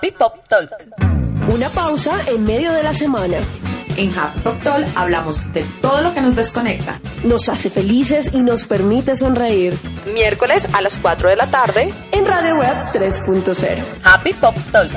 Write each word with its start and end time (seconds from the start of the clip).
Happy 0.00 0.12
Pop 0.12 0.48
Talk. 0.48 0.70
Una 1.52 1.68
pausa 1.68 2.22
en 2.26 2.42
medio 2.46 2.72
de 2.72 2.82
la 2.82 2.94
semana. 2.94 3.36
En 3.98 4.18
Happy 4.18 4.40
Pop 4.40 4.62
Talk 4.62 4.86
hablamos 4.94 5.52
de 5.52 5.62
todo 5.82 6.00
lo 6.00 6.14
que 6.14 6.22
nos 6.22 6.34
desconecta. 6.34 6.98
Nos 7.22 7.50
hace 7.50 7.68
felices 7.68 8.30
y 8.32 8.42
nos 8.42 8.64
permite 8.64 9.14
sonreír. 9.14 9.76
Miércoles 10.14 10.66
a 10.72 10.80
las 10.80 10.96
4 10.96 11.28
de 11.28 11.36
la 11.36 11.48
tarde 11.48 11.92
En 12.12 12.24
Radio 12.24 12.56
Web 12.56 12.86
3.0. 12.94 13.84
Happy 14.02 14.32
Pop 14.32 14.54
Talk. 14.72 14.90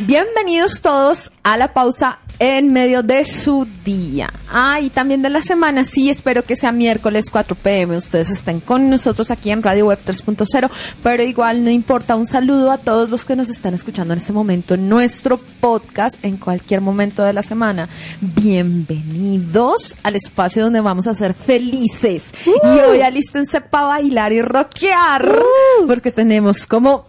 Bienvenidos 0.00 0.82
todos 0.82 1.32
a 1.42 1.56
la 1.56 1.72
pausa 1.72 2.20
en 2.38 2.72
medio 2.72 3.02
de 3.02 3.24
su 3.24 3.66
día. 3.84 4.32
Ah, 4.50 4.80
y 4.80 4.90
también 4.90 5.22
de 5.22 5.30
la 5.30 5.42
semana. 5.42 5.84
Sí, 5.84 6.08
espero 6.08 6.42
que 6.42 6.56
sea 6.56 6.72
miércoles 6.72 7.30
4 7.30 7.56
pm. 7.56 7.96
Ustedes 7.96 8.30
estén 8.30 8.60
con 8.60 8.88
nosotros 8.88 9.30
aquí 9.30 9.50
en 9.50 9.62
Radio 9.62 9.86
Web 9.86 10.00
3.0. 10.06 10.70
Pero 11.02 11.22
igual 11.22 11.64
no 11.64 11.70
importa. 11.70 12.16
Un 12.16 12.26
saludo 12.26 12.70
a 12.70 12.78
todos 12.78 13.10
los 13.10 13.24
que 13.24 13.36
nos 13.36 13.48
están 13.48 13.74
escuchando 13.74 14.12
en 14.12 14.18
este 14.18 14.32
momento 14.32 14.74
en 14.74 14.88
nuestro 14.88 15.38
podcast 15.60 16.22
en 16.24 16.36
cualquier 16.36 16.80
momento 16.80 17.24
de 17.24 17.32
la 17.32 17.42
semana. 17.42 17.88
Bienvenidos 18.20 19.96
al 20.02 20.16
espacio 20.16 20.64
donde 20.64 20.80
vamos 20.80 21.06
a 21.06 21.14
ser 21.14 21.34
felices. 21.34 22.30
Y 22.46 22.78
hoy 22.80 23.00
alístense 23.00 23.60
para 23.60 23.88
bailar 23.88 24.32
y 24.32 24.42
rockear. 24.42 25.42
Porque 25.86 26.12
tenemos 26.12 26.66
como 26.66 27.04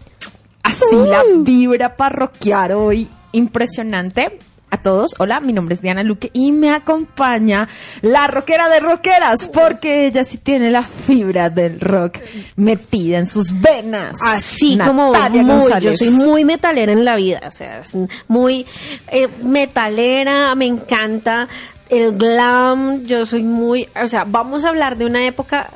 así 0.64 0.86
la 0.92 1.24
vibra 1.38 1.96
parroquial 1.96 2.72
hoy 2.72 3.08
impresionante. 3.32 4.40
A 4.72 4.78
todos, 4.78 5.16
hola, 5.18 5.40
mi 5.40 5.52
nombre 5.52 5.74
es 5.74 5.82
Diana 5.82 6.04
Luque 6.04 6.30
y 6.32 6.52
me 6.52 6.70
acompaña 6.70 7.68
la 8.02 8.28
rockera 8.28 8.70
de 8.70 8.80
rockeras 8.80 9.50
porque 9.52 10.06
ella 10.06 10.24
sí 10.24 10.38
tiene 10.38 10.70
la 10.70 10.84
fibra 10.84 11.50
del 11.50 11.80
rock 11.80 12.20
metida 12.56 13.18
en 13.18 13.26
sus 13.26 13.60
venas. 13.60 14.16
Así 14.24 14.78
como 14.78 15.12
muy, 15.12 15.82
yo 15.82 15.94
soy 15.94 16.12
muy 16.12 16.46
metalera 16.46 16.92
en 16.92 17.04
la 17.04 17.16
vida, 17.16 17.42
o 17.48 17.52
sea, 17.52 17.80
es 17.80 17.98
muy 18.28 18.68
eh, 19.08 19.28
metalera, 19.42 20.54
me 20.54 20.68
encanta 20.68 21.48
el 21.90 22.16
glam, 22.16 23.06
yo 23.06 23.26
soy 23.26 23.42
muy, 23.42 23.88
o 24.00 24.08
sea, 24.08 24.24
vamos 24.24 24.66
a 24.66 24.70
hablar 24.70 24.98
de 24.98 25.08
una 25.08 25.26
época 25.26 25.72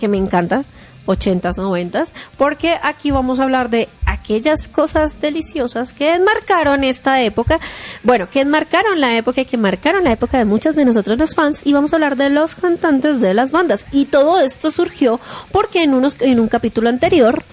que 0.00 0.08
me 0.08 0.16
encanta, 0.16 0.64
80s, 1.06 1.56
90s, 1.56 2.12
porque 2.36 2.76
aquí 2.82 3.10
vamos 3.10 3.38
a 3.38 3.44
hablar 3.44 3.70
de 3.70 3.88
aquellas 4.24 4.68
cosas 4.68 5.20
deliciosas 5.20 5.92
que 5.92 6.14
enmarcaron 6.14 6.82
esta 6.82 7.20
época, 7.20 7.60
bueno, 8.02 8.30
que 8.30 8.40
enmarcaron 8.40 8.98
la 8.98 9.14
época 9.18 9.42
y 9.42 9.44
que 9.44 9.58
marcaron 9.58 10.02
la 10.02 10.12
época 10.12 10.38
de 10.38 10.46
muchos 10.46 10.74
de 10.74 10.86
nosotros 10.86 11.18
los 11.18 11.34
fans 11.34 11.60
y 11.66 11.74
vamos 11.74 11.92
a 11.92 11.96
hablar 11.96 12.16
de 12.16 12.30
los 12.30 12.54
cantantes 12.54 13.20
de 13.20 13.34
las 13.34 13.50
bandas. 13.50 13.84
Y 13.92 14.06
todo 14.06 14.40
esto 14.40 14.70
surgió 14.70 15.20
porque 15.52 15.82
en 15.82 15.92
unos 15.92 16.16
en 16.20 16.40
un 16.40 16.48
capítulo 16.48 16.88
anterior 16.88 17.44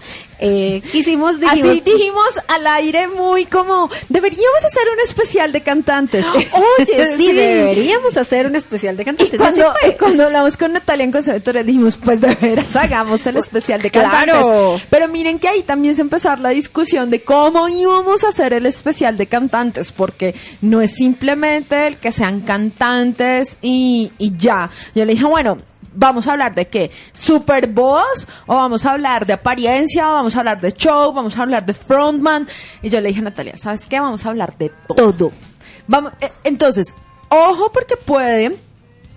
eh, 0.41 0.81
quisimos 0.91 1.39
dijimos, 1.39 1.69
Así 1.69 1.81
dijimos 1.81 2.39
al 2.47 2.65
aire 2.65 3.07
muy 3.07 3.45
como, 3.45 3.89
deberíamos 4.09 4.65
hacer 4.65 4.83
un 4.91 4.99
especial 5.01 5.51
de 5.51 5.61
cantantes. 5.61 6.25
Oye, 6.79 7.07
sí, 7.17 7.31
deberíamos 7.31 8.17
hacer 8.17 8.47
un 8.47 8.55
especial 8.55 8.97
de 8.97 9.03
Y 9.03 9.05
cantantes. 9.05 9.39
cuando, 9.39 9.73
cuando 9.99 10.25
hablamos 10.25 10.57
con 10.57 10.73
Natalia 10.73 11.03
en 11.03 11.11
Conservatorio 11.11 11.63
dijimos, 11.63 11.97
pues 11.97 12.19
de 12.19 12.33
veras 12.35 12.75
hagamos 12.75 13.25
el 13.27 13.37
especial 13.37 13.81
de 13.81 13.91
cantantes. 13.91 14.33
Claro. 14.33 14.81
Pero 14.89 15.07
miren 15.07 15.37
que 15.37 15.47
ahí 15.47 15.61
también 15.61 15.95
se 15.95 16.01
empezó 16.01 16.29
a 16.29 16.31
dar 16.31 16.39
la 16.39 16.49
discusión 16.49 17.09
de 17.11 17.21
cómo 17.21 17.69
íbamos 17.69 18.23
a 18.23 18.29
hacer 18.29 18.53
el 18.53 18.65
especial 18.65 19.17
de 19.17 19.27
cantantes, 19.27 19.91
porque 19.91 20.33
no 20.61 20.81
es 20.81 20.95
simplemente 20.95 21.87
el 21.87 21.97
que 21.97 22.11
sean 22.11 22.41
cantantes 22.41 23.57
y, 23.61 24.11
y 24.17 24.35
ya. 24.37 24.71
Yo 24.95 25.05
le 25.05 25.13
dije, 25.13 25.25
bueno, 25.25 25.59
vamos 25.93 26.27
a 26.27 26.33
hablar 26.33 26.55
de 26.55 26.67
qué? 26.67 26.91
¿Super 27.13 27.67
voz? 27.67 28.27
¿O 28.45 28.55
vamos 28.55 28.85
a 28.85 28.91
hablar 28.91 29.25
de 29.25 29.33
apariencia? 29.33 30.09
¿O 30.09 30.13
vamos 30.13 30.35
a 30.35 30.39
hablar 30.39 30.61
de 30.61 30.71
show? 30.71 31.13
¿Vamos 31.13 31.37
a 31.37 31.41
hablar 31.41 31.65
de 31.65 31.73
frontman? 31.73 32.47
Y 32.81 32.89
yo 32.89 33.01
le 33.01 33.09
dije 33.09 33.21
a 33.21 33.23
Natalia, 33.23 33.57
¿sabes 33.57 33.85
qué? 33.87 33.99
Vamos 33.99 34.25
a 34.25 34.29
hablar 34.29 34.57
de 34.57 34.71
todo. 34.95 35.31
Vamos, 35.87 36.13
eh, 36.21 36.31
entonces, 36.43 36.93
ojo 37.29 37.71
porque 37.71 37.97
puede, 37.97 38.55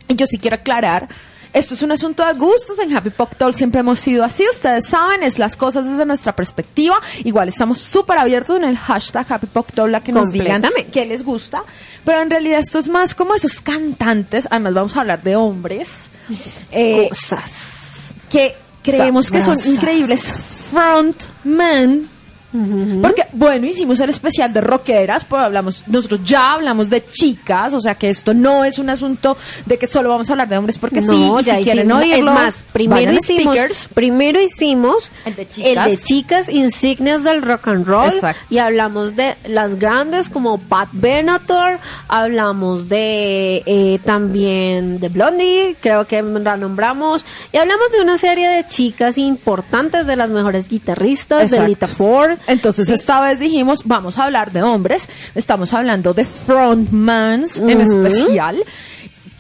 yo 0.09 0.26
sí 0.26 0.38
quiero 0.38 0.56
aclarar, 0.56 1.09
esto 1.54 1.75
es 1.75 1.82
un 1.82 1.93
asunto 1.93 2.26
de 2.26 2.32
gustos, 2.32 2.81
en 2.81 2.97
Happy 2.97 3.10
Pop 3.10 3.32
Talk 3.37 3.54
siempre 3.54 3.78
hemos 3.78 4.00
sido 4.00 4.25
así, 4.25 4.44
ustedes 4.50 4.88
saben, 4.88 5.22
es 5.22 5.38
las 5.38 5.54
cosas 5.54 5.84
desde 5.84 6.04
nuestra 6.04 6.34
perspectiva, 6.34 7.00
igual 7.22 7.48
estamos 7.48 7.78
súper 7.78 8.19
abiertos 8.19 8.56
en 8.56 8.65
el 8.65 8.77
hashtag 8.77 9.25
Happy 9.28 9.47
Pop 9.47 9.71
Talk, 9.72 9.88
la 9.88 10.00
que 10.00 10.10
nos 10.10 10.32
digan 10.32 10.65
qué 10.93 11.06
les 11.06 11.22
gusta, 11.22 11.62
pero 12.04 12.22
en 12.22 12.31
realidad 12.31 12.59
esto 12.59 12.81
es 12.81 12.88
más 12.88 13.15
como 13.15 13.37
esos 13.37 13.60
cantantes, 13.60 14.48
además 14.50 14.75
vamos 14.75 14.97
a 14.97 15.00
hablar 15.03 15.22
de 15.22 15.37
hombres, 15.37 16.10
eh, 16.70 17.08
Cosas. 17.08 18.14
que 18.30 18.56
creemos 18.82 19.30
que 19.30 19.40
son 19.40 19.56
Sabrosas. 19.56 20.74
Porque, 23.03 23.26
bueno, 23.32 23.66
hicimos 23.66 23.98
el 24.00 24.10
especial 24.10 24.53
de 24.53 24.60
rockeras, 24.60 25.25
pues 25.25 25.42
hablamos, 25.42 25.82
nosotros 25.88 26.20
ya 26.22 26.53
hablamos 26.53 26.88
de 26.88 27.04
chicas, 27.04 27.75
o 27.75 27.81
sea 27.81 27.97
que 27.97 28.10
esto 28.10 28.32
no 28.32 28.65
es 28.65 28.78
un 28.78 28.91
asunto 28.91 29.37
de 29.66 29.76
que 29.76 29.87
solo 29.88 30.10
vamos 30.10 30.31
a 30.31 30.34
hablar 30.34 30.48
de 30.48 30.59
hombres 30.59 30.78
porque 30.78 31.03
sí, 31.03 31.31
y 31.41 31.44
si 31.44 31.50
quieren 31.65 31.91
oírlo, 31.91 32.31
es 32.31 32.34
más, 32.34 32.65
primero 32.72 33.12
hicimos, 33.12 33.54
Speakers. 33.54 33.88
primero 33.92 34.41
hicimos 34.41 35.10
El 35.25 35.34
de 35.34 35.48
chicas. 35.48 35.87
el 35.87 35.91
de 35.91 36.03
chicas 36.03 36.48
insignias 36.48 37.25
del 37.25 37.42
rock 37.42 37.69
and 37.69 37.87
roll 37.87 38.12
Exacto. 38.15 38.41
y 38.50 38.59
hablamos 38.59 39.16
de 39.16 39.34
las 39.47 39.76
grandes 39.78 40.28
como 40.28 40.59
Pat 40.59 40.88
Benatar, 40.92 41.81
hablamos 42.06 42.88
de 42.88 43.62
eh, 43.66 43.98
también 44.04 45.00
de 45.00 45.09
Blondie, 45.09 45.76
creo 45.81 46.06
que 46.06 46.22
la 46.22 46.56
nombramos 46.56 47.25
y 47.53 47.56
hablamos 47.56 47.91
de 47.91 48.00
una 48.00 48.16
serie 48.16 48.48
de 48.48 48.66
chicas 48.66 49.19
importantes 49.19 50.06
de 50.06 50.16
las 50.16 50.31
mejores 50.31 50.69
guitarristas 50.69 51.42
Exacto. 51.42 51.62
de 51.62 51.69
Lita 51.69 51.86
Ford. 51.86 52.38
Entonces 52.47 52.88
esta 52.88 53.21
vez 53.21 53.38
dijimos, 53.38 53.82
vamos 53.84 54.19
a 54.19 54.25
hablar 54.25 54.53
de 54.53 54.62
hombres, 54.62 55.09
estamos 55.34 55.72
hablando 55.72 56.12
de 56.12 56.25
frontmans 56.25 57.59
en 57.59 57.81
especial, 57.81 58.62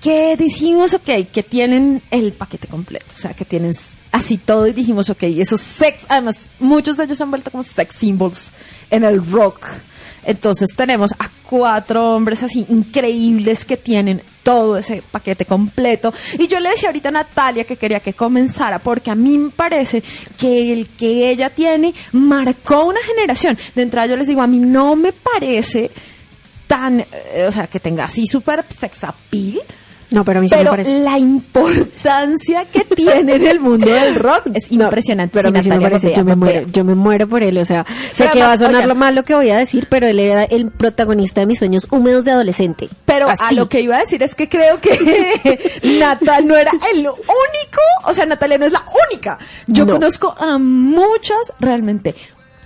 que 0.00 0.36
dijimos, 0.36 0.94
ok, 0.94 1.30
que 1.32 1.42
tienen 1.42 2.02
el 2.10 2.32
paquete 2.32 2.68
completo, 2.68 3.06
o 3.14 3.18
sea, 3.18 3.32
que 3.32 3.44
tienen 3.44 3.74
así 4.12 4.36
todo 4.36 4.66
y 4.66 4.72
dijimos, 4.72 5.08
ok, 5.10 5.22
esos 5.22 5.60
sex, 5.60 6.06
además, 6.08 6.48
muchos 6.58 6.96
de 6.96 7.04
ellos 7.04 7.18
se 7.18 7.24
han 7.24 7.30
vuelto 7.30 7.50
como 7.50 7.64
sex 7.64 7.94
symbols 7.94 8.52
en 8.90 9.04
el 9.04 9.24
rock. 9.30 9.66
Entonces 10.26 10.70
tenemos 10.76 11.12
a 11.18 11.28
cuatro 11.48 12.14
hombres 12.14 12.42
así 12.42 12.66
increíbles 12.68 13.64
que 13.64 13.76
tienen 13.76 14.22
todo 14.42 14.76
ese 14.76 15.02
paquete 15.10 15.44
completo. 15.44 16.12
Y 16.38 16.46
yo 16.46 16.60
le 16.60 16.70
decía 16.70 16.88
ahorita 16.88 17.08
a 17.08 17.12
Natalia 17.12 17.64
que 17.64 17.76
quería 17.76 18.00
que 18.00 18.12
comenzara 18.12 18.78
porque 18.78 19.10
a 19.10 19.14
mí 19.14 19.38
me 19.38 19.50
parece 19.50 20.02
que 20.38 20.72
el 20.72 20.88
que 20.88 21.30
ella 21.30 21.50
tiene 21.50 21.94
marcó 22.12 22.84
una 22.84 23.00
generación. 23.00 23.58
De 23.74 23.82
entrada 23.82 24.06
yo 24.06 24.16
les 24.16 24.26
digo, 24.26 24.42
a 24.42 24.46
mí 24.46 24.58
no 24.58 24.96
me 24.96 25.12
parece 25.12 25.90
tan, 26.66 27.00
eh, 27.00 27.46
o 27.48 27.52
sea, 27.52 27.66
que 27.66 27.80
tenga 27.80 28.04
así 28.04 28.26
súper 28.26 28.64
sex 28.68 29.04
appeal. 29.04 29.60
No, 30.14 30.24
pero 30.24 30.38
a 30.38 30.42
mí 30.42 30.48
sí 30.48 30.56
me 30.56 30.64
parece. 30.64 30.98
la 31.00 31.18
importancia 31.18 32.64
que 32.66 32.80
tiene 32.96 33.34
en 33.34 33.46
el 33.46 33.60
mundo 33.60 33.90
del 33.92 34.14
rock 34.14 34.42
es 34.54 34.70
No, 34.72 34.84
impresionante. 34.84 35.32
Pero 35.34 35.48
a 35.48 35.50
mí 35.52 35.62
sí 35.62 35.68
me 35.68 35.80
parece, 35.80 36.14
yo 36.14 36.24
me 36.24 36.34
muero, 36.36 36.66
yo 36.68 36.84
me 36.84 36.94
muero 36.94 37.26
por 37.28 37.42
él, 37.42 37.58
o 37.58 37.64
sea, 37.64 37.84
sé 38.12 38.28
que 38.32 38.40
va 38.40 38.52
a 38.52 38.58
sonar 38.58 38.86
lo 38.86 38.94
mal 38.94 39.14
lo 39.14 39.24
que 39.24 39.34
voy 39.34 39.50
a 39.50 39.56
decir, 39.58 39.86
pero 39.90 40.06
él 40.06 40.18
era 40.20 40.44
el 40.44 40.70
protagonista 40.70 41.40
de 41.40 41.46
mis 41.46 41.58
sueños 41.58 41.86
húmedos 41.90 42.24
de 42.24 42.30
adolescente. 42.30 42.88
Pero 43.04 43.28
a 43.28 43.52
lo 43.52 43.68
que 43.68 43.80
iba 43.80 43.96
a 43.96 44.00
decir 44.00 44.22
es 44.22 44.34
que 44.34 44.48
creo 44.48 44.80
que 44.80 45.80
Natal 45.98 46.46
no 46.46 46.56
era 46.56 46.70
el 46.92 46.98
único, 47.00 47.80
o 48.04 48.14
sea, 48.14 48.26
Natalia 48.26 48.58
no 48.58 48.66
es 48.66 48.72
la 48.72 48.84
única. 49.10 49.38
Yo 49.66 49.84
No. 49.84 49.94
conozco 49.94 50.34
a 50.38 50.58
muchas, 50.58 51.52
realmente, 51.60 52.14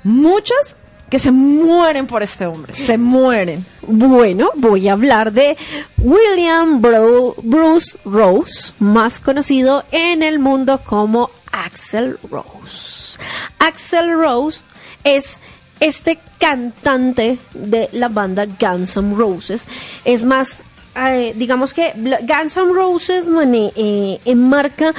muchas 0.04 0.76
que 1.10 1.18
se 1.18 1.30
mueren 1.30 2.06
por 2.06 2.22
este 2.22 2.46
hombre, 2.46 2.72
se 2.74 2.98
mueren. 2.98 3.64
Bueno, 3.82 4.50
voy 4.56 4.88
a 4.88 4.92
hablar 4.92 5.32
de 5.32 5.56
William 5.98 6.80
Bro- 6.82 7.34
Bruce 7.42 7.98
Rose, 8.04 8.72
más 8.78 9.18
conocido 9.20 9.84
en 9.90 10.22
el 10.22 10.38
mundo 10.38 10.80
como 10.84 11.30
Axel 11.50 12.18
Rose. 12.30 13.18
Axel 13.58 14.12
Rose 14.14 14.60
es 15.04 15.40
este 15.80 16.18
cantante 16.38 17.38
de 17.54 17.88
la 17.92 18.08
banda 18.08 18.44
Guns 18.46 18.96
N' 18.96 19.14
Roses. 19.16 19.66
Es 20.04 20.24
más, 20.24 20.62
eh, 20.96 21.32
digamos 21.36 21.72
que 21.72 21.92
Guns 21.96 22.56
N' 22.56 22.72
Roses 22.72 23.28
mane- 23.28 23.72
eh, 23.76 24.20
enmarca 24.24 24.94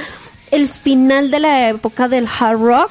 el 0.50 0.68
final 0.68 1.30
de 1.30 1.38
la 1.38 1.68
época 1.68 2.08
del 2.08 2.26
hard 2.26 2.58
rock, 2.60 2.90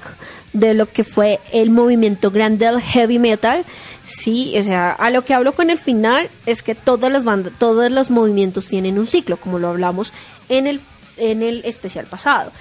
de 0.53 0.73
lo 0.73 0.91
que 0.91 1.03
fue 1.03 1.39
el 1.51 1.69
movimiento 1.69 2.31
grande 2.31 2.65
del 2.65 2.81
heavy 2.81 3.19
metal. 3.19 3.63
Sí, 4.05 4.55
o 4.57 4.63
sea, 4.63 4.91
a 4.91 5.11
lo 5.11 5.23
que 5.23 5.33
hablo 5.33 5.53
con 5.53 5.69
el 5.69 5.77
final 5.77 6.29
es 6.45 6.63
que 6.63 6.75
todas 6.75 7.11
las 7.11 7.23
bandas, 7.23 7.53
todos 7.59 7.91
los 7.91 8.09
movimientos 8.09 8.67
tienen 8.67 8.97
un 8.97 9.05
ciclo, 9.05 9.37
como 9.37 9.59
lo 9.59 9.69
hablamos 9.69 10.13
en 10.49 10.67
el, 10.67 10.81
en 11.17 11.43
el 11.43 11.63
especial 11.65 12.05
pasado. 12.05 12.51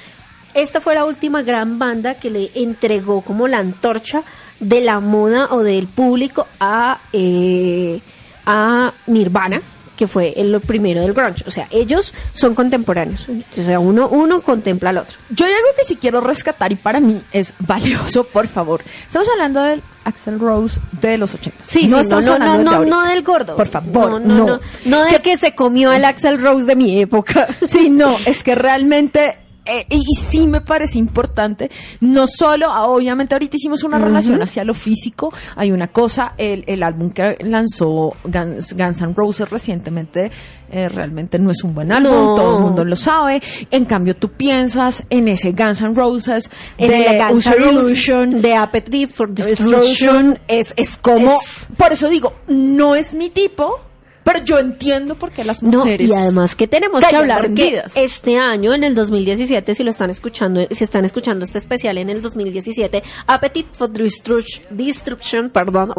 Esta 0.54 0.80
fue 0.80 0.94
la 0.94 1.04
última 1.04 1.42
gran 1.42 1.78
banda 1.78 2.14
que 2.14 2.30
le 2.30 2.50
entregó 2.54 3.22
como 3.22 3.48
la 3.48 3.58
antorcha 3.58 4.22
de 4.60 4.80
la 4.80 4.98
moda 4.98 5.48
o 5.50 5.62
del 5.62 5.86
público 5.86 6.46
a, 6.58 7.00
eh, 7.12 8.00
a 8.44 8.92
Nirvana, 9.06 9.62
que 9.98 10.06
fue 10.06 10.32
el 10.36 10.52
lo 10.52 10.60
primero 10.60 11.02
del 11.02 11.12
grunge. 11.12 11.44
O 11.46 11.50
sea, 11.50 11.66
ellos 11.70 12.14
son 12.32 12.54
contemporáneos. 12.54 13.26
O 13.28 13.62
sea, 13.62 13.80
uno, 13.80 14.08
uno 14.08 14.40
contempla 14.40 14.90
al 14.90 14.98
otro. 14.98 15.18
Yo 15.30 15.44
hay 15.44 15.52
algo 15.52 15.68
que 15.76 15.84
sí 15.84 15.96
quiero 15.96 16.20
rescatar 16.20 16.70
y 16.70 16.76
para 16.76 17.00
mí 17.00 17.20
es 17.32 17.52
valioso, 17.58 18.22
por 18.24 18.46
favor. 18.46 18.80
Estamos 19.06 19.28
hablando 19.28 19.60
del 19.62 19.82
Axel 20.04 20.38
Rose 20.38 20.80
de 21.00 21.18
los 21.18 21.34
80. 21.34 21.64
Sí, 21.64 21.88
no, 21.88 21.96
no, 21.96 22.02
estamos 22.02 22.26
no, 22.26 22.32
hablando 22.34 22.70
no, 22.70 22.80
de 22.80 22.86
no, 22.86 23.02
no 23.02 23.08
del 23.08 23.22
gordo. 23.24 23.56
Por 23.56 23.66
favor, 23.66 24.12
no, 24.12 24.20
no, 24.20 24.34
no. 24.34 24.46
no, 24.46 24.60
no 24.84 25.04
del 25.04 25.20
que 25.20 25.36
se 25.36 25.56
comió 25.56 25.92
el 25.92 26.04
Axel 26.04 26.40
Rose 26.40 26.64
de 26.64 26.76
mi 26.76 27.00
época. 27.00 27.48
Sí, 27.66 27.90
no, 27.90 28.16
es 28.24 28.44
que 28.44 28.54
realmente, 28.54 29.36
eh, 29.68 29.86
y, 29.90 29.96
y 29.98 30.14
sí 30.16 30.46
me 30.46 30.60
parece 30.60 30.98
importante, 30.98 31.70
no 32.00 32.26
solo, 32.26 32.66
ah, 32.70 32.86
obviamente 32.88 33.34
ahorita 33.34 33.56
hicimos 33.56 33.84
una 33.84 33.98
relación 33.98 34.40
hacia 34.42 34.64
lo 34.64 34.74
físico, 34.74 35.32
hay 35.56 35.70
una 35.72 35.88
cosa, 35.88 36.34
el, 36.38 36.64
el 36.66 36.82
álbum 36.82 37.10
que 37.10 37.36
lanzó 37.40 38.14
Guns, 38.24 38.74
Guns 38.74 39.02
N' 39.02 39.14
Roses 39.14 39.48
recientemente, 39.50 40.30
eh, 40.70 40.88
realmente 40.88 41.38
no 41.38 41.50
es 41.50 41.62
un 41.64 41.74
buen 41.74 41.90
álbum, 41.92 42.12
No. 42.12 42.34
todo 42.34 42.56
el 42.58 42.62
mundo 42.62 42.84
lo 42.84 42.96
sabe, 42.96 43.40
en 43.70 43.84
cambio 43.84 44.16
tú 44.16 44.30
piensas 44.30 45.04
en 45.10 45.28
ese 45.28 45.52
Guns 45.52 45.80
N' 45.82 45.94
Roses 45.94 46.50
En 46.76 46.90
de 46.90 47.18
Guns 47.18 47.46
User 47.46 47.60
Illusion, 47.60 48.42
de 48.42 48.54
Appetite 48.54 49.06
for 49.12 49.28
Destruction. 49.30 49.70
Destruction, 49.70 50.38
es, 50.48 50.74
es 50.76 50.96
como, 50.98 51.34
Es- 51.40 51.68
por 51.76 51.92
eso 51.92 52.08
digo, 52.08 52.34
no 52.48 52.94
es 52.94 53.14
mi 53.14 53.30
tipo, 53.30 53.80
pero 54.28 54.44
yo 54.44 54.58
entiendo 54.58 55.14
por 55.14 55.30
qué 55.30 55.42
las 55.42 55.62
No, 55.62 55.78
mujeres... 55.80 56.10
y 56.10 56.14
además 56.14 56.54
que 56.54 56.68
tenemos 56.68 57.02
que 57.02 57.16
hablar 57.16 57.52
que 57.54 57.82
este 57.94 58.38
año, 58.38 58.74
en 58.74 58.84
el 58.84 58.94
2017, 58.94 59.74
si 59.74 59.82
lo 59.82 59.90
están 59.90 60.10
escuchando, 60.10 60.66
si 60.70 60.84
están 60.84 61.06
escuchando 61.06 61.46
este 61.46 61.56
especial 61.56 61.96
en 61.96 62.10
el 62.10 62.20
2017, 62.20 63.02
Appetite 63.26 63.70
for 63.72 63.88
Destruction, 63.88 64.66
Destruction 64.70 65.48
perdón, 65.48 65.94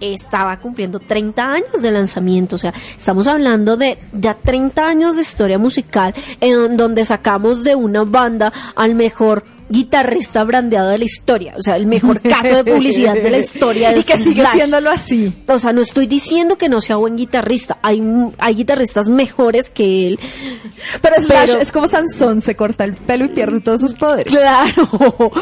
estaba 0.00 0.58
cumpliendo 0.60 0.98
30 0.98 1.42
años 1.42 1.82
de 1.82 1.90
lanzamiento, 1.90 2.56
o 2.56 2.58
sea, 2.58 2.72
estamos 2.96 3.26
hablando 3.26 3.76
de 3.76 3.98
ya 4.12 4.34
30 4.34 4.86
años 4.86 5.16
de 5.16 5.22
historia 5.22 5.58
musical 5.58 6.14
en 6.40 6.76
donde 6.76 7.04
sacamos 7.04 7.64
de 7.64 7.74
una 7.74 8.04
banda 8.04 8.52
al 8.76 8.94
mejor 8.94 9.44
guitarrista 9.70 10.42
brandeado 10.44 10.88
de 10.90 10.98
la 10.98 11.04
historia, 11.04 11.54
o 11.58 11.62
sea, 11.62 11.76
el 11.76 11.86
mejor 11.86 12.20
caso 12.22 12.62
de 12.62 12.64
publicidad 12.72 13.14
de 13.14 13.30
la 13.30 13.38
historia 13.38 13.90
de 13.90 14.00
y 14.00 14.04
que 14.04 14.16
sigue 14.18 14.40
Slash. 14.42 14.52
siéndolo 14.54 14.90
así. 14.90 15.42
O 15.46 15.58
sea, 15.58 15.72
no 15.72 15.82
estoy 15.82 16.06
diciendo 16.06 16.56
que 16.56 16.68
no 16.68 16.80
sea 16.80 16.96
buen 16.96 17.16
guitarrista. 17.16 17.78
Hay, 17.82 18.02
hay 18.38 18.54
guitarristas 18.54 19.08
mejores 19.08 19.70
que 19.70 20.08
él. 20.08 20.18
Pero 21.02 21.16
Slash 21.16 21.46
Pero- 21.50 21.60
es 21.60 21.72
como 21.72 21.86
Sansón, 21.88 22.40
se 22.40 22.56
corta 22.56 22.84
el 22.84 22.94
pelo 22.94 23.26
y 23.26 23.28
pierde 23.28 23.60
todos 23.60 23.80
sus 23.80 23.94
poderes. 23.94 24.32
Claro. 24.32 24.88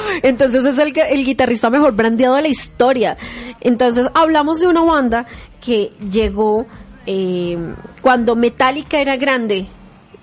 Entonces 0.22 0.64
es 0.64 0.78
el, 0.78 0.92
el 0.96 1.24
guitarrista 1.24 1.70
mejor 1.70 1.94
brandeado 1.94 2.34
de 2.36 2.42
la 2.42 2.48
historia. 2.48 3.16
Entonces 3.60 4.06
hablamos 4.14 4.60
de 4.60 4.66
una 4.66 4.82
banda 4.82 5.26
que 5.64 5.92
llegó 6.10 6.66
eh, 7.06 7.56
cuando 8.02 8.34
Metallica 8.34 8.98
era 8.98 9.16
grande. 9.16 9.66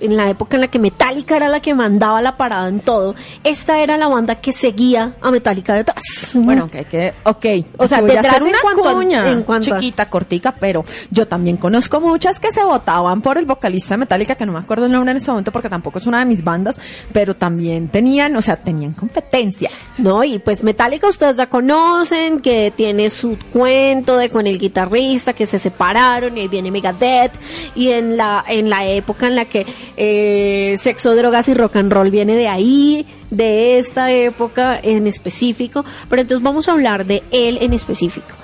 En 0.03 0.17
la 0.17 0.29
época 0.29 0.57
en 0.57 0.61
la 0.61 0.67
que 0.67 0.79
Metallica 0.79 1.35
era 1.37 1.47
la 1.47 1.59
que 1.61 1.73
mandaba 1.73 2.21
la 2.21 2.37
parada 2.37 2.67
en 2.67 2.81
todo, 2.81 3.15
esta 3.43 3.79
era 3.79 3.97
la 3.97 4.07
banda 4.07 4.35
que 4.35 4.51
seguía 4.51 5.15
a 5.21 5.31
Metallica 5.31 5.73
detrás. 5.75 6.03
Bueno, 6.33 6.69
que 6.69 6.79
hay 6.79 6.85
que, 6.85 7.13
ok. 7.23 7.45
O 7.77 7.87
sea, 7.87 8.01
voy 8.01 8.11
a 8.11 8.15
detrás 8.15 8.37
en 8.37 8.43
una 8.43 8.57
cuanto 8.61 8.93
cuña 8.93 9.29
en 9.29 9.43
cuanto 9.43 9.73
a- 9.73 9.79
chiquita, 9.79 10.09
cortica, 10.09 10.53
pero 10.59 10.83
yo 11.09 11.25
también 11.27 11.57
conozco 11.57 11.99
muchas 12.01 12.39
que 12.39 12.51
se 12.51 12.63
votaban 12.63 13.21
por 13.21 13.37
el 13.37 13.45
vocalista 13.45 13.93
de 13.95 13.99
Metallica, 13.99 14.35
que 14.35 14.45
no 14.45 14.51
me 14.51 14.59
acuerdo 14.59 14.85
el 14.85 14.91
nombre 14.91 15.11
en 15.11 15.17
ese 15.17 15.31
momento 15.31 15.51
porque 15.51 15.69
tampoco 15.69 15.97
es 15.99 16.05
una 16.05 16.19
de 16.19 16.25
mis 16.25 16.43
bandas, 16.43 16.79
pero 17.13 17.35
también 17.35 17.87
tenían, 17.87 18.35
o 18.35 18.41
sea, 18.41 18.57
tenían 18.57 18.93
competencia. 18.93 19.69
No, 19.97 20.23
y 20.23 20.39
pues 20.39 20.63
Metallica 20.63 21.07
ustedes 21.07 21.37
ya 21.37 21.47
conocen, 21.47 22.41
que 22.41 22.71
tiene 22.75 23.09
su 23.09 23.37
cuento 23.53 24.17
de 24.17 24.29
con 24.29 24.47
el 24.47 24.59
guitarrista, 24.59 25.33
que 25.33 25.45
se 25.45 25.57
separaron 25.59 26.37
y 26.37 26.41
ahí 26.41 26.47
viene 26.49 26.71
Megadeth, 26.71 27.33
y 27.75 27.89
en 27.89 28.17
la, 28.17 28.43
en 28.47 28.69
la 28.69 28.85
época 28.85 29.27
en 29.27 29.35
la 29.35 29.45
que 29.45 29.65
eh, 29.97 30.75
sexo, 30.79 31.15
drogas 31.15 31.47
y 31.47 31.53
rock 31.53 31.77
and 31.77 31.91
roll 31.91 32.11
viene 32.11 32.35
de 32.35 32.47
ahí, 32.47 33.05
de 33.29 33.77
esta 33.77 34.11
época 34.11 34.79
en 34.81 35.07
específico, 35.07 35.83
pero 36.09 36.21
entonces 36.21 36.43
vamos 36.43 36.67
a 36.67 36.73
hablar 36.73 37.05
de 37.05 37.23
él 37.31 37.57
en 37.61 37.73
específico. 37.73 38.35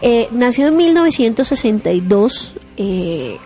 Eh, 0.00 0.28
nació 0.30 0.68
en 0.68 0.76
1962, 0.76 2.54
eh, 2.76 3.38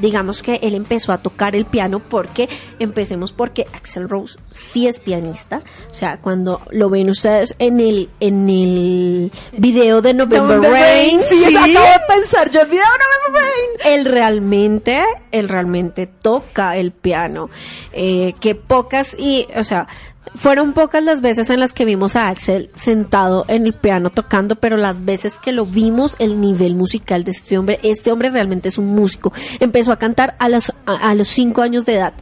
digamos 0.00 0.42
que 0.42 0.56
él 0.62 0.74
empezó 0.74 1.12
a 1.12 1.18
tocar 1.18 1.56
el 1.56 1.64
piano 1.64 2.00
porque 2.00 2.48
empecemos 2.78 3.32
porque 3.32 3.66
Axel 3.72 4.08
Rose 4.08 4.38
sí 4.50 4.86
es 4.86 5.00
pianista 5.00 5.62
o 5.90 5.94
sea 5.94 6.18
cuando 6.20 6.62
lo 6.70 6.90
ven 6.90 7.10
ustedes 7.10 7.54
en 7.58 7.80
el 7.80 8.10
en 8.20 8.48
el 8.48 9.32
video 9.52 10.00
de 10.02 10.14
November, 10.14 10.60
Rain 10.60 11.20
Sí, 11.22 11.36
sí, 11.36 11.44
eso 11.44 11.58
acabo 11.58 11.72
de 11.72 12.14
pensar, 12.20 12.50
yo 12.50 12.60
olvidaba 12.60 12.90
November 13.18 13.42
Rain. 13.42 13.98
él 13.98 14.04
realmente 14.04 15.02
él 15.30 15.48
realmente 15.48 16.06
toca 16.06 16.76
el 16.76 16.92
piano 16.92 17.50
eh, 17.92 18.34
que 18.40 18.54
pocas 18.54 19.16
y 19.18 19.46
o 19.54 19.64
sea 19.64 19.86
fueron 20.38 20.72
pocas 20.72 21.02
las 21.02 21.20
veces 21.20 21.50
en 21.50 21.58
las 21.58 21.72
que 21.72 21.84
vimos 21.84 22.14
a 22.14 22.28
Axel 22.28 22.70
sentado 22.76 23.44
en 23.48 23.66
el 23.66 23.72
piano 23.74 24.10
tocando, 24.10 24.54
pero 24.54 24.76
las 24.76 25.04
veces 25.04 25.36
que 25.36 25.50
lo 25.50 25.66
vimos, 25.66 26.14
el 26.20 26.40
nivel 26.40 26.76
musical 26.76 27.24
de 27.24 27.32
este 27.32 27.58
hombre, 27.58 27.80
este 27.82 28.12
hombre 28.12 28.30
realmente 28.30 28.68
es 28.68 28.78
un 28.78 28.94
músico. 28.94 29.32
Empezó 29.58 29.90
a 29.90 29.98
cantar 29.98 30.36
a 30.38 30.48
los, 30.48 30.72
a, 30.86 31.12
los 31.14 31.26
5 31.26 31.60
años 31.60 31.86
de 31.86 31.96
edad. 31.96 32.14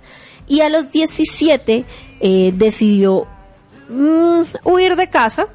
Y 0.48 0.62
a 0.62 0.70
los 0.70 0.92
17 0.92 1.84
eh, 2.20 2.52
decidió 2.56 3.26
mm, 3.90 4.42
huir 4.64 4.96
de 4.96 5.10
casa 5.10 5.48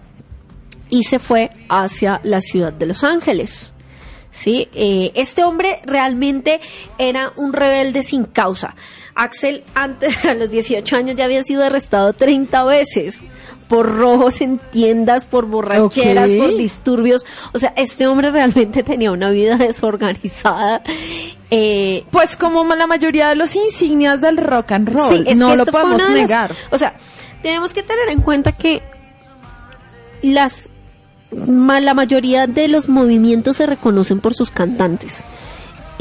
y 0.91 1.01
se 1.03 1.17
fue 1.17 1.49
hacia 1.67 2.21
la 2.23 2.41
ciudad 2.41 2.73
de 2.73 2.85
Los 2.85 3.03
Ángeles. 3.03 3.73
Sí, 4.29 4.69
Eh, 4.73 5.11
este 5.15 5.43
hombre 5.43 5.81
realmente 5.85 6.61
era 6.99 7.33
un 7.35 7.53
rebelde 7.53 8.03
sin 8.03 8.25
causa. 8.25 8.75
Axel 9.15 9.63
antes 9.75 10.25
a 10.25 10.33
los 10.33 10.49
18 10.49 10.95
años 10.95 11.15
ya 11.15 11.25
había 11.25 11.43
sido 11.43 11.63
arrestado 11.63 12.13
30 12.13 12.63
veces 12.65 13.21
por 13.67 13.87
robos 13.95 14.41
en 14.41 14.59
tiendas, 14.71 15.23
por 15.23 15.45
borracheras, 15.45 16.29
por 16.31 16.57
disturbios. 16.57 17.25
O 17.53 17.59
sea, 17.59 17.73
este 17.77 18.05
hombre 18.05 18.29
realmente 18.29 18.83
tenía 18.91 19.11
una 19.13 19.29
vida 19.29 19.55
desorganizada. 19.57 20.81
Eh, 21.49 22.03
Pues 22.11 22.35
como 22.35 22.63
la 22.75 22.85
mayoría 22.87 23.29
de 23.29 23.35
los 23.35 23.55
insignias 23.55 24.19
del 24.19 24.35
rock 24.37 24.73
and 24.73 24.89
roll, 24.89 25.15
Sí, 25.17 25.23
es 25.31 25.37
no 25.37 25.51
que 25.51 25.55
lo 25.57 25.65
podemos 25.65 25.99
las- 26.01 26.09
negar. 26.09 26.51
o 26.69 26.77
sea, 26.77 26.95
tenemos 27.41 27.73
que 27.73 27.81
tener 27.83 28.09
en 28.09 28.21
cuenta 28.21 28.51
que 28.53 28.81
las 30.21 30.67
la 31.31 31.93
mayoría 31.93 32.45
de 32.45 32.67
los 32.67 32.89
movimientos 32.89 33.55
se 33.57 33.65
reconocen 33.65 34.19
por 34.19 34.33
sus 34.33 34.51
cantantes. 34.51 35.23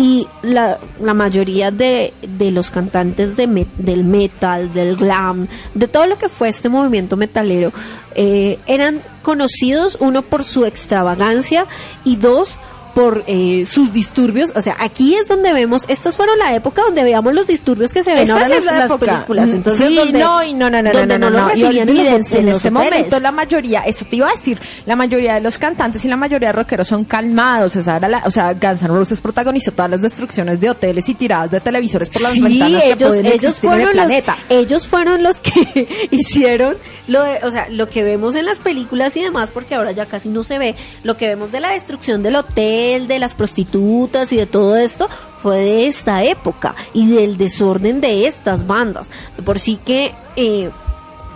Y 0.02 0.26
la, 0.40 0.78
la 0.98 1.12
mayoría 1.12 1.70
de, 1.70 2.14
de 2.22 2.50
los 2.50 2.70
cantantes 2.70 3.36
de 3.36 3.66
del 3.76 4.02
metal, 4.02 4.72
del 4.72 4.96
glam, 4.96 5.46
de 5.74 5.88
todo 5.88 6.06
lo 6.06 6.16
que 6.16 6.30
fue 6.30 6.48
este 6.48 6.70
movimiento 6.70 7.18
metalero, 7.18 7.70
eh, 8.14 8.58
eran 8.66 9.02
conocidos, 9.20 9.98
uno 10.00 10.22
por 10.22 10.44
su 10.44 10.64
extravagancia 10.64 11.66
y 12.02 12.16
dos 12.16 12.58
por 12.94 13.24
eh, 13.26 13.64
sus 13.66 13.92
disturbios. 13.92 14.52
O 14.54 14.62
sea, 14.62 14.76
aquí 14.78 15.14
es 15.14 15.28
donde 15.28 15.52
vemos, 15.52 15.84
estas 15.88 16.16
fueron 16.16 16.38
la 16.38 16.54
época 16.54 16.82
donde 16.82 17.02
veíamos 17.02 17.34
los 17.34 17.46
disturbios 17.46 17.92
que 17.92 18.02
se 18.04 18.12
ven 18.12 18.22
Esta 18.22 18.32
ahora 18.34 18.46
en 18.46 18.50
las, 18.52 18.64
la 18.64 18.72
las 18.72 18.84
época. 18.90 19.12
películas. 19.14 19.50
Mm, 19.50 19.54
Entonces, 19.56 19.88
sí, 19.88 19.94
donde, 19.96 20.18
no, 20.18 20.42
y 20.44 20.54
no, 20.54 20.70
no, 20.70 20.82
no, 20.82 20.92
donde 20.92 21.18
no, 21.18 21.30
no, 21.30 21.38
no, 21.40 21.46
y 21.48 21.62
recibían 21.62 21.88
en 21.88 21.94
los- 21.94 21.98
olvídense, 21.98 22.38
en 22.38 22.46
los 22.46 22.56
este 22.56 22.70
momento 22.70 23.20
la 23.20 23.30
mayoría, 23.32 23.80
eso 23.82 24.04
te 24.08 24.16
iba 24.16 24.28
a 24.28 24.32
decir, 24.32 24.58
la 24.86 24.96
mayoría 24.96 25.34
de 25.34 25.40
los 25.40 25.58
cantantes 25.58 26.04
y 26.04 26.08
la 26.08 26.16
mayoría 26.16 26.48
de 26.48 26.52
rockeros 26.52 26.88
son 26.88 27.04
calmados, 27.04 27.76
esa 27.76 27.96
era 27.96 28.08
la, 28.08 28.22
o 28.24 28.30
sea, 28.30 28.52
Guns 28.54 28.82
N' 28.82 28.88
Roses 28.88 29.20
protagonizó 29.20 29.72
todas 29.72 29.90
las 29.90 30.00
destrucciones 30.02 30.58
de 30.60 30.70
hoteles 30.70 31.08
y 31.08 31.14
tiradas 31.14 31.50
de 31.50 31.60
televisores 31.60 32.08
por 32.08 32.22
las 32.22 32.32
Sí, 32.32 32.40
ventanas 32.40 32.82
que 32.82 32.88
ellos, 32.92 33.08
pueden 33.08 33.26
ellos 33.26 33.44
existir 33.44 33.70
en 33.70 33.74
el 33.74 33.80
fueron 33.86 33.96
los, 33.96 34.06
planeta. 34.06 34.36
ellos 34.48 34.86
fueron 34.86 35.22
los 35.22 35.40
que 35.40 36.08
hicieron 36.10 36.76
lo 37.08 37.22
de, 37.24 37.38
o 37.42 37.50
sea, 37.50 37.68
lo 37.70 37.88
que 37.88 38.02
vemos 38.04 38.36
en 38.36 38.44
las 38.44 38.58
películas 38.58 39.16
y 39.16 39.22
demás, 39.22 39.50
porque 39.50 39.74
ahora 39.74 39.92
ya 39.92 40.06
casi 40.06 40.28
no 40.28 40.44
se 40.44 40.58
ve, 40.58 40.76
lo 41.02 41.16
que 41.16 41.26
vemos 41.28 41.50
de 41.52 41.60
la 41.60 41.70
destrucción 41.72 42.22
del 42.22 42.36
hotel, 42.36 42.89
de 42.98 43.18
las 43.18 43.34
prostitutas 43.34 44.32
y 44.32 44.36
de 44.36 44.46
todo 44.46 44.76
esto, 44.76 45.08
fue 45.42 45.58
de 45.58 45.86
esta 45.86 46.24
época 46.24 46.74
y 46.92 47.08
del 47.08 47.36
desorden 47.36 48.00
de 48.00 48.26
estas 48.26 48.66
bandas. 48.66 49.10
Por 49.44 49.58
sí 49.58 49.78
que 49.84 50.12
eh, 50.36 50.70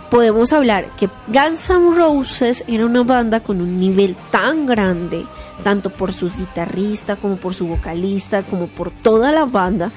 podemos 0.09 0.53
hablar 0.53 0.87
que 0.97 1.09
Guns 1.27 1.69
N' 1.69 1.95
Roses 1.95 2.63
era 2.67 2.85
una 2.85 3.03
banda 3.03 3.39
con 3.39 3.61
un 3.61 3.79
nivel 3.79 4.15
tan 4.31 4.65
grande, 4.65 5.25
tanto 5.63 5.89
por 5.89 6.13
sus 6.13 6.35
guitarristas 6.37 7.17
como 7.19 7.37
por 7.37 7.53
su 7.53 7.67
vocalista, 7.67 8.43
como 8.43 8.67
por 8.67 8.91
toda 8.91 9.31
la 9.31 9.45
banda, 9.45 9.91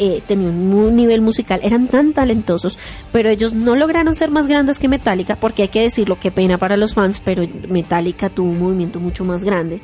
eh, 0.00 0.22
tenía 0.26 0.48
un 0.48 0.94
nivel 0.94 1.20
musical, 1.20 1.60
eran 1.62 1.88
tan 1.88 2.12
talentosos, 2.12 2.78
pero 3.10 3.30
ellos 3.30 3.52
no 3.52 3.74
lograron 3.74 4.14
ser 4.14 4.30
más 4.30 4.46
grandes 4.46 4.78
que 4.78 4.86
Metallica, 4.86 5.34
porque 5.34 5.62
hay 5.62 5.68
que 5.68 5.82
decirlo, 5.82 6.18
qué 6.20 6.30
pena 6.30 6.56
para 6.56 6.76
los 6.76 6.94
fans, 6.94 7.20
pero 7.24 7.42
Metallica 7.68 8.30
tuvo 8.30 8.50
un 8.50 8.60
movimiento 8.60 9.00
mucho 9.00 9.24
más 9.24 9.42
grande. 9.42 9.80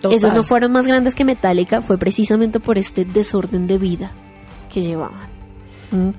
Total. 0.00 0.18
Ellos 0.18 0.32
no 0.34 0.42
fueron 0.44 0.72
más 0.72 0.86
grandes 0.86 1.14
que 1.14 1.24
Metallica, 1.24 1.82
fue 1.82 1.98
precisamente 1.98 2.60
por 2.60 2.78
este 2.78 3.04
desorden 3.04 3.66
de 3.66 3.78
vida 3.78 4.12
que 4.72 4.82
llevaban. 4.82 5.28
¿Mm? 5.90 6.10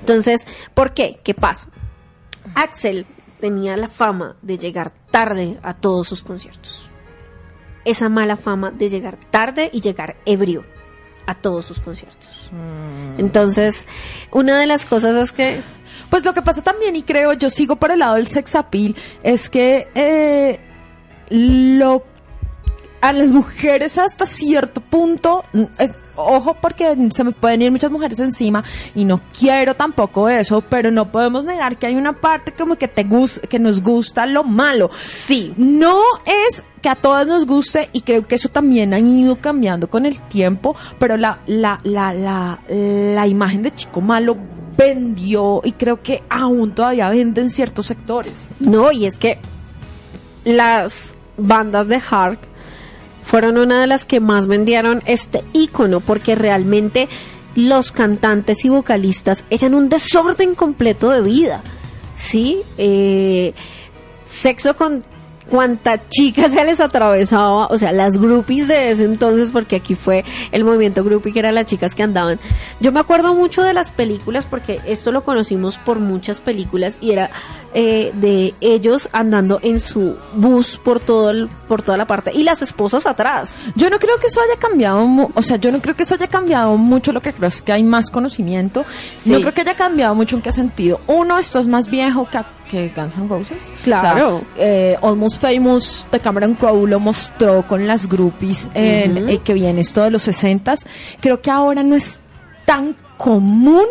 Entonces, 0.00 0.46
¿por 0.74 0.94
qué? 0.94 1.20
¿Qué 1.22 1.34
pasa? 1.34 1.68
Axel 2.54 3.06
tenía 3.40 3.76
la 3.76 3.88
fama 3.88 4.36
de 4.42 4.58
llegar 4.58 4.92
tarde 5.10 5.58
a 5.62 5.74
todos 5.74 6.08
sus 6.08 6.22
conciertos. 6.22 6.90
Esa 7.84 8.08
mala 8.08 8.36
fama 8.36 8.70
de 8.70 8.88
llegar 8.88 9.16
tarde 9.16 9.70
y 9.72 9.80
llegar 9.80 10.16
ebrio. 10.24 10.64
a 11.26 11.34
todos 11.34 11.64
sus 11.64 11.80
conciertos. 11.80 12.50
Entonces, 13.16 13.86
una 14.30 14.58
de 14.58 14.66
las 14.66 14.84
cosas 14.84 15.16
es 15.16 15.32
que 15.32 15.62
Pues 16.10 16.24
lo 16.24 16.34
que 16.34 16.42
pasa 16.42 16.62
también, 16.62 16.94
y 16.96 17.02
creo, 17.02 17.32
yo 17.32 17.48
sigo 17.50 17.76
por 17.76 17.90
el 17.90 18.00
lado 18.00 18.16
del 18.16 18.26
sex 18.26 18.54
appeal, 18.54 18.94
es 19.22 19.48
que 19.48 19.88
eh, 19.94 20.60
lo 21.30 22.04
a 23.04 23.12
las 23.12 23.28
mujeres 23.28 23.98
hasta 23.98 24.24
cierto 24.24 24.80
punto, 24.80 25.42
mm, 25.52 25.62
es- 25.78 25.92
ojo 26.16 26.56
porque 26.60 26.96
se 27.10 27.24
me 27.24 27.32
pueden 27.32 27.60
ir 27.60 27.70
muchas 27.70 27.90
mujeres 27.90 28.18
encima 28.20 28.62
y 28.94 29.04
no 29.04 29.20
quiero 29.38 29.74
tampoco 29.74 30.28
eso, 30.28 30.62
pero 30.62 30.90
no 30.90 31.10
podemos 31.10 31.44
negar 31.44 31.76
que 31.76 31.86
hay 31.86 31.96
una 31.96 32.14
parte 32.14 32.52
como 32.52 32.76
que 32.76 32.88
te 32.88 33.04
gus- 33.04 33.40
que 33.48 33.58
nos 33.58 33.82
gusta 33.82 34.24
lo 34.26 34.42
malo. 34.44 34.90
sí, 35.26 35.52
No 35.56 36.00
es 36.24 36.64
que 36.80 36.88
a 36.88 36.94
todas 36.94 37.26
nos 37.26 37.46
guste 37.46 37.90
y 37.92 38.00
creo 38.02 38.26
que 38.26 38.36
eso 38.36 38.48
también 38.48 38.94
ha 38.94 38.98
ido 39.00 39.36
cambiando 39.36 39.88
con 39.90 40.06
el 40.06 40.20
tiempo, 40.20 40.74
pero 40.98 41.16
la, 41.16 41.40
la, 41.46 41.78
la, 41.82 42.12
la, 42.14 42.60
la 42.68 43.26
imagen 43.26 43.62
de 43.62 43.74
chico 43.74 44.00
malo 44.00 44.36
vendió 44.76 45.60
y 45.64 45.72
creo 45.72 46.00
que 46.02 46.22
aún 46.30 46.74
todavía 46.74 47.10
vende 47.10 47.40
en 47.40 47.50
ciertos 47.50 47.86
sectores. 47.86 48.48
No, 48.60 48.92
y 48.92 49.06
es 49.06 49.18
que 49.18 49.38
las 50.44 51.14
bandas 51.36 51.88
de 51.88 52.00
Hark 52.10 52.38
fueron 53.24 53.58
una 53.58 53.80
de 53.80 53.86
las 53.86 54.04
que 54.04 54.20
más 54.20 54.46
vendieron 54.46 55.02
este 55.06 55.42
icono 55.52 56.00
porque 56.00 56.34
realmente 56.34 57.08
los 57.56 57.90
cantantes 57.90 58.64
y 58.64 58.68
vocalistas 58.68 59.44
eran 59.50 59.74
un 59.74 59.88
desorden 59.88 60.54
completo 60.54 61.10
de 61.10 61.22
vida. 61.22 61.62
¿Sí? 62.16 62.58
Eh, 62.78 63.54
sexo 64.24 64.76
con 64.76 65.02
cuanta 65.48 66.08
chica 66.08 66.48
se 66.48 66.64
les 66.64 66.80
atravesaba, 66.80 67.66
o 67.66 67.78
sea, 67.78 67.92
las 67.92 68.18
groupies 68.18 68.68
de 68.68 68.90
ese 68.90 69.04
entonces, 69.04 69.50
porque 69.50 69.76
aquí 69.76 69.94
fue 69.94 70.24
el 70.52 70.64
movimiento 70.64 71.04
groupie 71.04 71.32
que 71.32 71.38
eran 71.38 71.54
las 71.54 71.66
chicas 71.66 71.94
que 71.94 72.02
andaban. 72.02 72.38
Yo 72.80 72.92
me 72.92 73.00
acuerdo 73.00 73.34
mucho 73.34 73.62
de 73.62 73.74
las 73.74 73.90
películas 73.90 74.46
porque 74.46 74.80
esto 74.86 75.12
lo 75.12 75.22
conocimos 75.22 75.78
por 75.78 75.98
muchas 75.98 76.40
películas 76.40 76.98
y 77.00 77.12
era 77.12 77.30
eh, 77.76 78.12
de 78.14 78.54
ellos 78.60 79.08
andando 79.12 79.58
en 79.62 79.80
su 79.80 80.16
bus 80.36 80.80
por 80.82 81.00
todo 81.00 81.30
el, 81.30 81.48
por 81.68 81.82
toda 81.82 81.98
la 81.98 82.06
parte 82.06 82.30
y 82.32 82.44
las 82.44 82.62
esposas 82.62 83.04
atrás. 83.04 83.58
Yo 83.74 83.90
no 83.90 83.98
creo 83.98 84.16
que 84.18 84.28
eso 84.28 84.40
haya 84.40 84.58
cambiado, 84.60 85.04
o 85.34 85.42
sea, 85.42 85.56
yo 85.56 85.72
no 85.72 85.82
creo 85.82 85.96
que 85.96 86.04
eso 86.04 86.14
haya 86.14 86.28
cambiado 86.28 86.76
mucho, 86.76 87.12
lo 87.12 87.20
que 87.20 87.32
creo 87.32 87.48
es 87.48 87.60
que 87.60 87.72
hay 87.72 87.82
más 87.82 88.10
conocimiento. 88.10 88.84
Sí. 89.18 89.30
No 89.30 89.40
creo 89.40 89.52
que 89.52 89.62
haya 89.62 89.74
cambiado 89.74 90.14
mucho 90.14 90.36
en 90.36 90.42
qué 90.42 90.52
sentido. 90.52 91.00
Uno, 91.08 91.36
esto 91.36 91.58
es 91.58 91.66
más 91.66 91.90
viejo 91.90 92.28
que, 92.30 92.40
que 92.70 92.92
Guns 92.94 93.16
N' 93.16 93.28
Roses. 93.28 93.72
Claro. 93.82 94.36
O 94.36 94.38
sea, 94.38 94.48
eh, 94.58 94.98
Almost 95.02 95.40
Famous 95.42 96.06
de 96.12 96.20
Cameron 96.20 96.54
Crowe 96.54 96.86
lo 96.86 97.00
mostró 97.00 97.66
con 97.66 97.86
las 97.88 98.08
groupies 98.08 98.70
en, 98.74 99.18
Ujú. 99.24 99.28
eh, 99.32 99.40
que 99.42 99.52
viene 99.52 99.80
esto 99.80 100.02
de 100.02 100.10
los 100.12 100.26
60s. 100.28 100.86
Creo 101.20 101.40
que 101.42 101.50
ahora 101.50 101.82
no 101.82 101.96
es 101.96 102.20
tan 102.64 102.96
común 103.18 103.84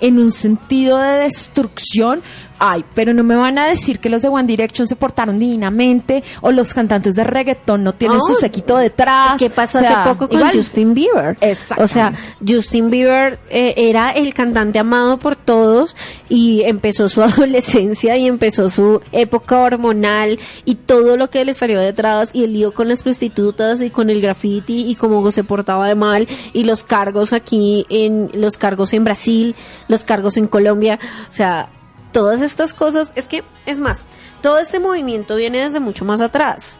en 0.00 0.18
un 0.18 0.32
sentido 0.32 0.98
de 0.98 1.20
destrucción. 1.20 2.20
Ay, 2.64 2.84
pero 2.94 3.12
no 3.12 3.24
me 3.24 3.34
van 3.34 3.58
a 3.58 3.66
decir 3.66 3.98
que 3.98 4.08
los 4.08 4.22
de 4.22 4.28
One 4.28 4.44
Direction 4.44 4.86
se 4.86 4.94
portaron 4.94 5.36
divinamente 5.40 6.22
o 6.42 6.52
los 6.52 6.72
cantantes 6.72 7.16
de 7.16 7.24
reggaetón 7.24 7.82
no 7.82 7.92
tienen 7.92 8.20
su 8.20 8.34
sequito 8.34 8.76
detrás. 8.76 9.36
¿Qué 9.36 9.50
pasó 9.50 9.78
O 9.78 9.80
sea, 9.80 10.02
hace 10.02 10.10
poco 10.10 10.28
con 10.28 10.38
igual. 10.38 10.54
Justin 10.54 10.94
Bieber? 10.94 11.36
Exactamente. 11.40 11.82
O 11.82 11.88
sea, 11.88 12.12
Justin 12.46 12.88
Bieber 12.88 13.40
eh, 13.50 13.74
era 13.76 14.12
el 14.12 14.32
cantante 14.32 14.78
amado 14.78 15.18
por 15.18 15.34
todos 15.34 15.96
y 16.28 16.62
empezó 16.62 17.08
su 17.08 17.20
adolescencia 17.24 18.16
y 18.16 18.28
empezó 18.28 18.70
su 18.70 19.00
época 19.10 19.58
hormonal 19.58 20.38
y 20.64 20.76
todo 20.76 21.16
lo 21.16 21.30
que 21.30 21.44
le 21.44 21.54
salió 21.54 21.80
detrás 21.80 22.30
y 22.32 22.44
el 22.44 22.52
lío 22.52 22.72
con 22.72 22.88
las 22.88 23.02
prostitutas 23.02 23.82
y 23.82 23.90
con 23.90 24.08
el 24.08 24.20
graffiti 24.20 24.88
y 24.88 24.94
cómo 24.94 25.28
se 25.32 25.42
portaba 25.42 25.88
de 25.88 25.96
mal 25.96 26.28
y 26.52 26.62
los 26.62 26.84
cargos 26.84 27.32
aquí 27.32 27.86
en 27.88 28.30
los 28.34 28.56
cargos 28.56 28.92
en 28.92 29.02
Brasil, 29.02 29.56
los 29.88 30.04
cargos 30.04 30.36
en 30.36 30.46
Colombia, 30.46 31.00
o 31.28 31.32
sea, 31.32 31.68
todas 32.12 32.42
estas 32.42 32.72
cosas, 32.74 33.12
es 33.16 33.26
que 33.26 33.44
es 33.66 33.80
más, 33.80 34.04
todo 34.42 34.58
este 34.58 34.80
movimiento 34.80 35.36
viene 35.36 35.58
desde 35.58 35.80
mucho 35.80 36.04
más 36.04 36.20
atrás 36.20 36.78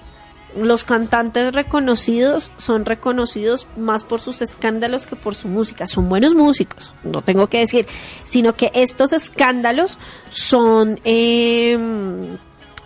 los 0.57 0.85
cantantes 0.85 1.55
reconocidos 1.55 2.51
son 2.59 2.85
reconocidos 2.85 3.67
más 3.77 4.05
por 4.05 4.21
sus 4.21 4.43
escándalos 4.43 5.07
que 5.07 5.17
por 5.17 5.35
su 5.35 5.49
música. 5.49 5.87
Son 5.87 6.09
buenos 6.09 6.35
músicos, 6.35 6.95
no 7.05 7.23
tengo 7.23 7.47
que 7.47 7.59
decir, 7.59 7.87
sino 8.25 8.55
que 8.55 8.71
estos 8.75 9.13
escándalos 9.13 9.99
son, 10.31 11.01
eh, 11.05 11.79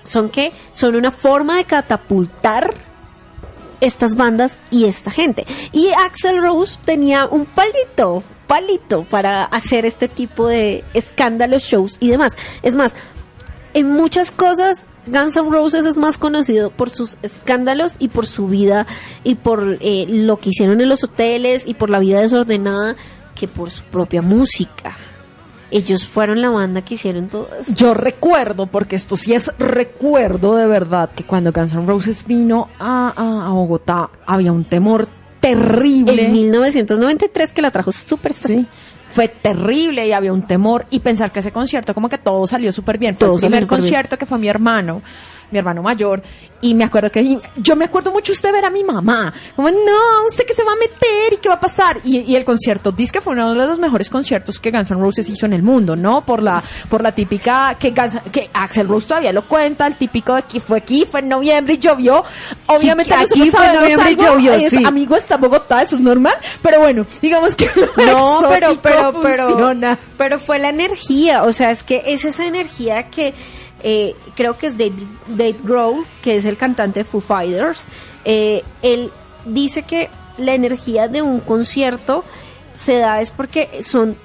son 0.05 0.31
que 0.31 0.53
son 0.73 0.97
una 0.97 1.11
forma 1.11 1.57
de 1.57 1.65
catapultar 1.65 2.73
estas 3.81 4.15
bandas 4.15 4.59
y 4.71 4.85
esta 4.85 5.11
gente. 5.11 5.47
Y 5.73 5.89
Axel 5.89 6.41
Rose 6.41 6.79
tenía 6.85 7.27
un 7.27 7.47
palito, 7.47 8.23
palito 8.47 9.05
para 9.05 9.45
hacer 9.45 9.87
este 9.87 10.09
tipo 10.09 10.47
de 10.49 10.85
escándalos, 10.95 11.63
shows 11.63 11.97
y 12.01 12.11
demás. 12.11 12.33
Es 12.63 12.75
más, 12.75 12.95
en 13.75 13.91
muchas 13.93 14.31
cosas 14.31 14.85
Guns 15.07 15.37
N' 15.37 15.51
Roses 15.51 15.87
es 15.87 15.97
más 15.99 16.19
conocido 16.19 16.71
por 16.71 16.91
sus 16.91 17.17
escándalos 17.23 17.95
y 18.01 18.09
por 18.09 18.27
su 18.27 18.49
vida 18.49 18.87
y 19.23 19.37
por 19.37 19.79
eh, 19.81 20.07
lo 20.09 20.39
que 20.39 20.49
hicieron 20.51 20.81
en 20.81 20.89
los 20.89 21.05
hoteles 21.05 21.67
y 21.67 21.75
por 21.75 21.91
la 21.91 22.01
vida 22.01 22.21
desordenada 22.21 22.97
que 23.37 23.47
por 23.47 23.71
su 23.71 23.83
propia 23.85 24.23
música. 24.23 24.97
Ellos 25.71 26.07
fueron 26.07 26.41
la 26.41 26.49
banda 26.51 26.81
que 26.83 26.95
hicieron 26.95 27.29
todo. 27.29 27.49
Yo 27.75 27.93
recuerdo, 27.93 28.67
porque 28.69 28.95
esto 28.97 29.17
sí 29.17 29.35
es 29.35 29.51
recuerdo 29.59 30.55
de 30.57 30.67
verdad, 30.67 31.11
que 31.15 31.25
cuando 31.25 31.53
Guns 31.53 31.73
N' 31.75 31.87
Roses 31.87 32.25
vino 32.27 32.69
a- 32.79 33.47
a 33.49 33.53
Bogotá 33.53 34.11
había 34.27 34.53
un 34.53 34.65
temor 34.65 35.09
terrible. 35.55 36.27
En 36.27 36.33
1993 36.33 37.53
que 37.53 37.63
la 37.63 37.71
trajo 37.71 37.93
súper 37.93 38.33
Sí. 38.33 38.67
Fue 39.09 39.29
terrible 39.29 40.07
y 40.07 40.13
había 40.13 40.31
un 40.33 40.43
temor 40.47 40.85
y 40.91 40.99
pensar 40.99 41.33
que 41.33 41.39
ese 41.39 41.51
concierto 41.51 41.95
como 41.95 42.09
que 42.09 42.19
todo 42.19 42.47
salió 42.47 42.71
súper 42.71 42.99
bien. 42.99 43.15
Fue 43.17 43.27
Todo 43.27 43.37
el 43.37 43.41
primer 43.41 43.61
bien. 43.61 43.69
concierto 43.69 44.19
que 44.19 44.27
fue 44.27 44.37
mi 44.39 44.47
hermano, 44.49 45.01
mi 45.51 45.59
hermano 45.59 45.83
mayor 45.83 46.23
y 46.61 46.75
me 46.75 46.85
acuerdo 46.85 47.11
que 47.11 47.39
yo 47.57 47.77
me 47.77 47.85
acuerdo 47.85 48.11
mucho 48.13 48.33
usted 48.33 48.51
ver 48.53 48.65
a 48.65 48.71
mi 48.71 48.83
mamá, 48.83 49.33
como 49.55 49.71
no, 49.71 50.27
usted 50.29 50.45
que 50.47 50.55
se 50.55 50.65
va 50.65 50.73
a 50.73 50.77
meter 50.77 51.33
y 51.33 51.37
qué 51.37 51.49
va 51.49 51.57
a 51.57 51.61
pasar 51.61 51.99
y, 52.05 52.21
y 52.21 52.35
el 52.37 52.45
concierto 52.45 52.93
dice 52.93 53.13
que 53.13 53.21
fue 53.21 53.35
uno 53.35 53.55
de 53.55 53.67
los 53.67 53.79
mejores 53.79 54.09
conciertos 54.11 54.59
que 54.59 54.71
Guns 54.71 54.91
N' 54.91 55.01
Roses 55.01 55.29
hizo 55.29 55.47
en 55.47 55.53
el 55.53 55.63
mundo, 55.63 55.97
¿no? 55.97 56.25
Por 56.25 56.43
la 56.43 56.63
por 56.89 57.03
la 57.03 57.13
típica 57.13 57.77
que 57.79 57.93
Guns- 57.95 58.23
que 58.33 58.51
Axel 58.55 58.89
Rose 58.89 59.09
todavía 59.09 59.33
lo 59.33 59.43
cuenta, 59.47 59.87
el 59.87 59.97
típico 59.97 60.35
de 60.35 60.43
que 60.43 60.61
fue 60.61 60.79
aquí, 60.79 61.07
fue 61.11 61.21
en 61.21 61.29
noviembre 61.29 61.75
y 61.75 61.79
llovió. 61.79 62.25
Obviamente 62.67 63.13
aquí 63.15 63.39
nosotros 63.41 63.51
fue 63.51 63.67
en 63.67 63.75
noviembre 63.81 64.11
y 64.13 64.17
llovió, 64.17 64.53
es- 64.55 64.71
sí. 64.71 64.83
amigo 64.85 65.17
está 65.17 65.37
Bogotá, 65.37 65.83
eso 65.83 65.97
es 65.97 66.01
normal, 66.01 66.35
pero 66.63 66.81
bueno, 66.81 67.07
digamos 67.21 67.55
que 67.55 67.67
No, 67.97 68.41
pero, 68.49 68.81
pero, 68.81 69.21
pero, 69.23 69.49
funciona. 69.51 69.99
pero 70.17 70.39
fue 70.39 70.59
la 70.59 70.71
energía, 70.71 71.43
o 71.45 71.53
sea, 71.53 71.71
es 71.71 71.83
que 71.83 72.03
es 72.07 72.25
esa 72.25 72.47
energía 72.47 73.11
que 73.11 73.35
eh, 73.83 74.15
creo 74.35 74.57
que 74.57 74.67
es 74.67 74.79
Dave, 74.79 75.07
Dave 75.29 75.57
Grohl, 75.63 76.07
que 76.23 76.37
es 76.37 76.45
el 76.45 76.57
cantante 76.57 77.01
de 77.01 77.05
Foo 77.05 77.21
Fighters, 77.21 77.85
eh, 78.25 78.63
él 78.83 79.11
dice 79.45 79.83
que 79.83 80.09
la 80.39 80.55
energía 80.55 81.09
de 81.09 81.23
un 81.23 81.41
concierto 81.41 82.25
se 82.75 82.99
da 82.99 83.21
es 83.21 83.31
porque 83.31 83.83
son 83.83 84.17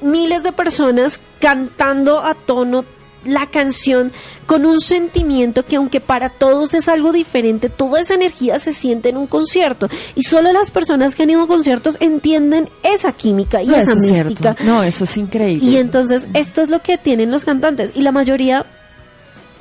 miles 0.00 0.42
de 0.42 0.52
personas 0.52 1.20
cantando 1.40 2.20
a 2.20 2.34
tono 2.34 2.84
la 3.24 3.46
canción 3.46 4.10
con 4.46 4.66
un 4.66 4.80
sentimiento 4.80 5.64
que 5.64 5.76
aunque 5.76 6.00
para 6.00 6.28
todos 6.28 6.74
es 6.74 6.88
algo 6.88 7.12
diferente, 7.12 7.68
toda 7.68 8.00
esa 8.00 8.14
energía 8.14 8.58
se 8.58 8.72
siente 8.72 9.10
en 9.10 9.16
un 9.16 9.26
concierto 9.26 9.88
y 10.14 10.24
solo 10.24 10.52
las 10.52 10.70
personas 10.70 11.14
que 11.14 11.22
han 11.22 11.30
ido 11.30 11.42
a 11.42 11.46
conciertos 11.46 11.96
entienden 12.00 12.68
esa 12.82 13.12
química 13.12 13.62
y 13.62 13.68
No, 13.68 13.76
esa 13.76 13.92
es 13.92 13.98
mística. 13.98 14.56
No, 14.64 14.82
eso 14.82 15.04
es 15.04 15.16
increíble. 15.16 15.70
Y 15.70 15.76
entonces 15.76 16.26
esto 16.34 16.62
es 16.62 16.68
lo 16.68 16.80
que 16.80 16.98
tienen 16.98 17.30
los 17.30 17.44
cantantes 17.44 17.92
y 17.94 18.00
la 18.00 18.10
mayoría 18.10 18.66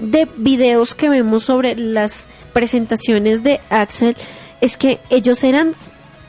de 0.01 0.27
videos 0.38 0.93
que 0.96 1.10
vemos 1.10 1.43
sobre 1.46 1.75
las 1.75 2.27
presentaciones 2.53 3.43
de 3.43 3.62
Axel 3.70 4.15
es 4.60 4.77
que 4.77 5.00
ellos 5.10 5.43
eran, 5.43 5.74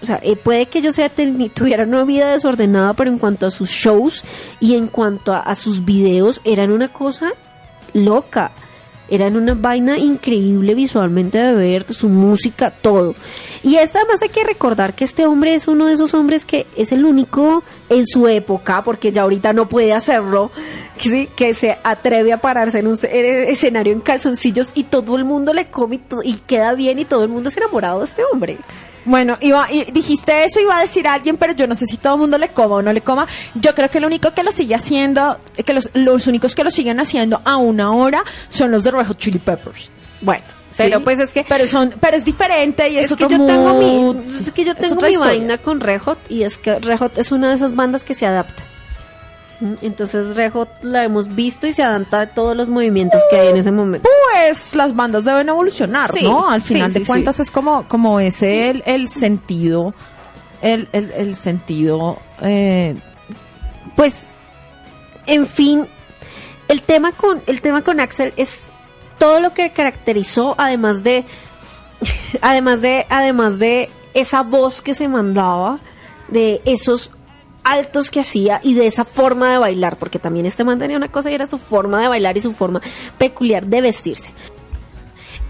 o 0.02 0.06
sea, 0.06 0.20
eh, 0.22 0.36
puede 0.36 0.66
que 0.66 0.78
ellos 0.78 0.94
sea- 0.94 1.08
ten- 1.08 1.50
tuvieran 1.50 1.88
una 1.88 2.04
vida 2.04 2.32
desordenada, 2.32 2.94
pero 2.94 3.10
en 3.10 3.18
cuanto 3.18 3.46
a 3.46 3.50
sus 3.50 3.70
shows 3.70 4.22
y 4.60 4.74
en 4.76 4.86
cuanto 4.88 5.32
a, 5.32 5.54
sus 5.54 5.84
videos 5.84 6.40
eran 6.44 6.70
una 6.72 6.88
cosa 6.92 7.32
loca. 7.94 8.50
Eran 9.08 9.36
una 9.36 9.52
vaina 9.52 9.98
increíble 9.98 10.74
visualmente 10.74 11.36
de 11.36 11.52
ver, 11.52 11.92
su 11.92 12.08
música, 12.08 12.70
todo. 12.70 13.14
Y 13.62 13.76
esta 13.76 13.98
además 13.98 14.22
hay 14.22 14.30
que 14.30 14.42
recordar 14.44 14.94
que 14.94 15.04
este 15.04 15.26
hombre 15.26 15.54
es 15.54 15.68
uno 15.68 15.84
de 15.86 15.92
esos 15.94 16.14
hombres 16.14 16.46
que 16.46 16.66
es 16.78 16.92
el 16.92 17.04
único 17.04 17.62
en 17.90 18.06
su 18.06 18.26
época, 18.26 18.82
porque 18.82 19.12
ya 19.12 19.22
ahorita 19.22 19.52
no 19.52 19.68
puede 19.68 19.92
hacerlo, 19.92 20.50
sí, 21.08 21.28
que 21.36 21.54
se 21.54 21.78
atreve 21.82 22.32
a 22.32 22.38
pararse 22.38 22.78
en 22.80 22.86
un 22.86 22.96
ce- 22.96 23.50
escenario 23.50 23.92
en 23.92 24.00
calzoncillos 24.00 24.70
y 24.74 24.84
todo 24.84 25.16
el 25.16 25.24
mundo 25.24 25.52
le 25.52 25.68
come 25.70 26.00
y, 26.24 26.34
queda 26.34 26.72
bien 26.74 26.98
y 26.98 27.04
todo 27.04 27.22
el 27.24 27.28
mundo 27.28 27.48
es 27.48 27.56
enamorado 27.56 27.98
de 28.00 28.04
este 28.06 28.22
hombre. 28.32 28.58
Bueno, 29.04 29.36
iba, 29.40 29.66
y 29.72 29.90
dijiste 29.90 30.44
eso, 30.44 30.60
iba 30.60 30.78
a 30.78 30.80
decir 30.80 31.08
alguien, 31.08 31.36
pero 31.36 31.52
yo 31.54 31.66
no 31.66 31.74
sé 31.74 31.86
si 31.86 31.96
todo 31.96 32.14
el 32.14 32.20
mundo 32.20 32.38
le 32.38 32.50
coma 32.50 32.76
o 32.76 32.82
no 32.82 32.92
le 32.92 33.00
coma. 33.00 33.26
Yo 33.54 33.74
creo 33.74 33.90
que 33.90 33.98
lo 33.98 34.06
único 34.06 34.32
que 34.32 34.44
lo 34.44 34.52
sigue 34.52 34.76
haciendo, 34.76 35.38
que 35.66 35.72
los, 35.74 35.90
los 35.94 36.26
únicos 36.28 36.54
que 36.54 36.62
lo 36.62 36.70
siguen 36.70 37.00
haciendo 37.00 37.40
aún 37.44 37.80
ahora 37.80 38.22
son 38.48 38.70
los 38.70 38.84
de 38.84 38.92
Red 38.92 39.06
Hot 39.08 39.18
Chili 39.18 39.40
Peppers. 39.40 39.90
Bueno, 40.20 40.44
pero 40.76 40.98
Sí, 40.98 41.04
pues 41.04 41.18
es 41.18 41.32
que 41.32 41.44
pero 41.48 41.66
son 41.66 41.92
pero 42.00 42.16
es 42.16 42.24
diferente 42.24 42.88
y 42.88 42.98
es, 42.98 43.10
es 43.10 43.16
que 43.18 43.24
otro 43.24 43.36
yo 43.38 43.44
tengo 43.46 43.74
mi 43.74 44.22
es 44.40 44.50
que 44.52 44.64
yo 44.64 44.74
tengo 44.76 45.02
mi 45.02 45.08
historia. 45.08 45.18
vaina 45.18 45.58
con 45.58 45.80
Rejot 45.80 46.18
y 46.30 46.44
es 46.44 46.56
que 46.56 46.78
Rejot 46.78 47.18
es 47.18 47.32
una 47.32 47.48
de 47.50 47.56
esas 47.56 47.74
bandas 47.74 48.04
que 48.04 48.14
se 48.14 48.24
adapta. 48.24 48.62
Entonces 49.80 50.34
Rejot 50.36 50.68
la 50.82 51.04
hemos 51.04 51.34
visto 51.34 51.66
y 51.66 51.72
se 51.72 51.82
adapta 51.82 52.20
a 52.20 52.26
todos 52.28 52.56
los 52.56 52.68
movimientos 52.68 53.20
que 53.30 53.36
hay 53.38 53.48
en 53.48 53.56
ese 53.56 53.70
momento. 53.72 54.08
pues 54.34 54.74
las 54.74 54.94
bandas 54.94 55.24
deben 55.24 55.48
evolucionar, 55.48 56.10
Sí, 56.12 56.22
¿no? 56.24 56.48
Al 56.48 56.60
final 56.60 56.90
sí, 56.90 56.98
de 56.98 57.04
sí. 57.04 57.06
cuentas 57.10 57.38
es 57.40 57.50
como, 57.50 57.86
como 57.86 58.18
ese 58.20 58.68
el, 58.70 58.82
el 58.86 59.08
sentido, 59.08 59.94
el, 60.62 60.88
el, 60.92 61.12
el 61.12 61.36
sentido, 61.36 62.18
eh, 62.40 62.96
Pues, 63.96 64.22
en 65.26 65.46
fin, 65.46 65.86
el 66.68 66.82
tema 66.82 67.12
con 67.12 67.42
el 67.46 67.60
tema 67.60 67.82
con 67.82 68.00
Axel 68.00 68.32
es 68.36 68.66
todo 69.18 69.40
lo 69.40 69.54
que 69.54 69.70
caracterizó, 69.70 70.54
además 70.58 71.02
de, 71.04 71.24
además 72.40 72.80
de, 72.80 73.06
además 73.08 73.58
de 73.58 73.90
esa 74.14 74.42
voz 74.42 74.82
que 74.82 74.94
se 74.94 75.06
mandaba, 75.08 75.78
de 76.28 76.60
esos 76.64 77.10
altos 77.64 78.10
que 78.10 78.20
hacía 78.20 78.60
y 78.62 78.74
de 78.74 78.86
esa 78.86 79.04
forma 79.04 79.50
de 79.52 79.58
bailar, 79.58 79.98
porque 79.98 80.18
también 80.18 80.46
este 80.46 80.64
man 80.64 80.78
tenía 80.78 80.96
una 80.96 81.10
cosa 81.10 81.30
y 81.30 81.34
era 81.34 81.46
su 81.46 81.58
forma 81.58 82.00
de 82.00 82.08
bailar 82.08 82.36
y 82.36 82.40
su 82.40 82.52
forma 82.52 82.80
peculiar 83.18 83.66
de 83.66 83.80
vestirse. 83.80 84.32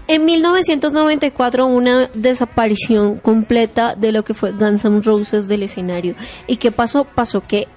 En 0.07 0.25
1994 0.25 1.65
hubo 1.65 1.73
una 1.75 2.09
desaparición 2.13 3.17
completa 3.19 3.95
de 3.95 4.11
lo 4.11 4.23
que 4.23 4.33
fue 4.33 4.51
Guns 4.51 4.83
N' 4.83 5.01
Roses 5.01 5.47
del 5.47 5.63
escenario. 5.63 6.15
¿Y 6.45 6.57
qué 6.57 6.71
pasó? 6.71 7.05
Pasó 7.05 7.41
que 7.41 7.67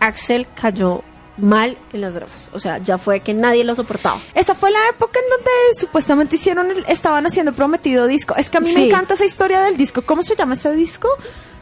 Axel 0.00 0.46
cayó 0.60 1.02
mal 1.38 1.76
en 1.92 2.00
las 2.00 2.14
drogas. 2.14 2.50
O 2.52 2.58
sea, 2.58 2.78
ya 2.78 2.98
fue 2.98 3.20
que 3.20 3.34
nadie 3.34 3.62
lo 3.62 3.74
soportaba. 3.74 4.20
esa 4.34 4.54
fue 4.54 4.70
la 4.72 4.80
época 4.90 5.20
en 5.20 5.30
donde 5.30 5.50
supuestamente 5.78 6.36
hicieron, 6.36 6.70
el- 6.72 6.84
estaban 6.88 7.24
haciendo 7.26 7.52
prometido 7.52 8.06
disco. 8.06 8.34
Es 8.36 8.50
que 8.50 8.58
a 8.58 8.60
mí 8.60 8.72
me 8.74 8.86
encanta 8.86 9.14
esa 9.14 9.24
historia 9.24 9.60
del 9.60 9.76
disco. 9.76 10.02
¿Cómo 10.02 10.22
se 10.24 10.34
llama 10.34 10.54
ese 10.54 10.74
disco? 10.74 11.08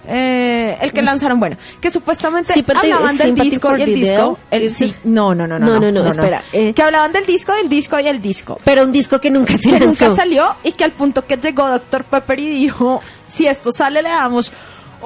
Eh, 0.06 0.76
el 0.80 0.92
que 0.92 1.02
lanzaron, 1.02 1.40
bueno, 1.40 1.56
que 1.80 1.90
supuestamente 1.90 2.52
Sympathy- 2.52 2.92
hablaban 2.92 3.16
del 3.16 3.34
disco 3.34 3.76
y 3.76 3.82
el 3.82 3.94
disco. 3.94 4.38
El, 4.50 4.70
sí, 4.70 4.84
es- 4.86 5.00
no, 5.04 5.34
no, 5.34 5.46
no, 5.46 5.58
no, 5.58 5.66
No, 5.66 5.80
no, 5.80 5.90
no, 5.90 6.08
espera, 6.08 6.42
eh. 6.52 6.72
que 6.74 6.82
hablaban 6.82 7.12
del 7.12 7.24
disco, 7.26 7.54
del 7.54 7.68
disco 7.68 7.98
y 7.98 8.06
el 8.06 8.20
disco. 8.20 8.58
Pero 8.64 8.84
un 8.84 8.92
disco 8.92 9.20
que 9.20 9.30
nunca 9.30 9.56
se 9.56 9.70
que 9.70 9.80
lanzó. 9.80 10.06
nunca 10.06 10.16
salió 10.22 10.44
y 10.62 10.72
que 10.72 10.84
al 10.84 10.92
punto 10.92 11.26
que 11.26 11.36
llegó 11.36 11.68
Dr. 11.68 12.04
Pepper 12.04 12.38
y 12.38 12.48
dijo, 12.48 13.00
si 13.26 13.46
esto 13.46 13.70
sale 13.72 14.02
le 14.02 14.08
damos 14.10 14.52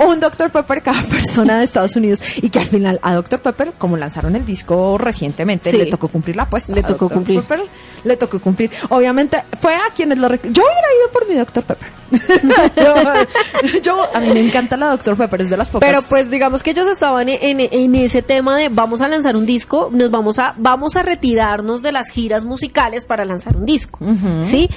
un 0.07 0.21
Dr. 0.21 0.51
Pepper 0.51 0.83
cada 0.83 1.03
persona 1.09 1.59
de 1.59 1.65
Estados 1.65 1.97
Unidos 1.97 2.23
y 2.37 2.51
que 2.51 2.59
al 2.61 2.67
final 2.67 2.99
a 3.03 3.15
Dr. 3.15 3.41
Pepper, 3.41 3.73
como 3.79 3.97
lanzaron 3.97 4.37
el 4.37 4.45
disco 4.47 4.99
recientemente, 4.99 5.71
Sí. 5.71 5.77
le 5.77 5.87
tocó 5.87 6.09
cumplir 6.09 6.37
la 6.37 6.45
apuesta. 6.45 6.73
Le 6.75 6.83
tocó 6.83 7.07
Dr. 7.07 7.15
cumplir. 7.15 7.41
Pepper 7.43 7.61
le 8.05 8.17
tocó 8.17 8.39
cumplir. 8.41 8.71
Obviamente 8.91 9.43
fue 9.61 9.75
a 9.75 9.91
quienes 9.95 10.19
lo 10.19 10.29
Yo 10.29 10.35
hubiera 10.37 10.53
ido 10.53 11.13
por 11.13 11.29
mi 11.29 11.35
Dr. 11.35 11.65
Pepper. 11.65 11.89
yo, 12.77 13.81
yo- 13.83 14.17
a 14.17 14.21
mí 14.21 14.33
me 14.33 14.41
encanta 14.41 14.77
la 14.77 14.91
Dr. 14.91 15.17
Pepper, 15.17 15.43
es 15.43 15.51
de 15.51 15.57
las 15.57 15.69
pocas. 15.69 15.89
Pero 15.89 16.03
pues 16.09 16.31
digamos 16.31 16.63
que 16.63 16.71
ellos 16.71 16.87
estaban 16.87 17.29
en, 17.29 17.61
en- 17.61 17.69
en 17.73 17.95
ese 17.97 18.23
tema 18.23 18.57
de 18.57 18.69
vamos 18.69 19.01
a 19.01 19.09
lanzar 19.09 19.37
un 19.37 19.47
disco, 19.47 19.89
nos 19.93 20.11
vamos 20.11 20.39
a 20.39 20.55
vamos 20.57 20.97
a 20.97 21.03
retirarnos 21.03 21.83
de 21.83 21.93
las 21.93 22.09
giras 22.11 22.45
musicales 22.45 23.05
para 23.05 23.25
lanzar 23.25 23.57
un 23.57 23.65
disco, 23.67 23.99
¿sí? 24.43 24.69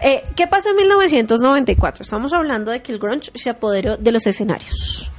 Eh, 0.00 0.24
¿Qué 0.36 0.46
pasó 0.46 0.70
en 0.70 0.76
1994? 0.76 2.02
Estamos 2.02 2.32
hablando 2.32 2.70
de 2.70 2.82
que 2.82 2.92
el 2.92 2.98
grunge 2.98 3.30
se 3.34 3.50
apoderó 3.50 3.96
de 3.96 4.12
los 4.12 4.26
escenarios. 4.26 5.10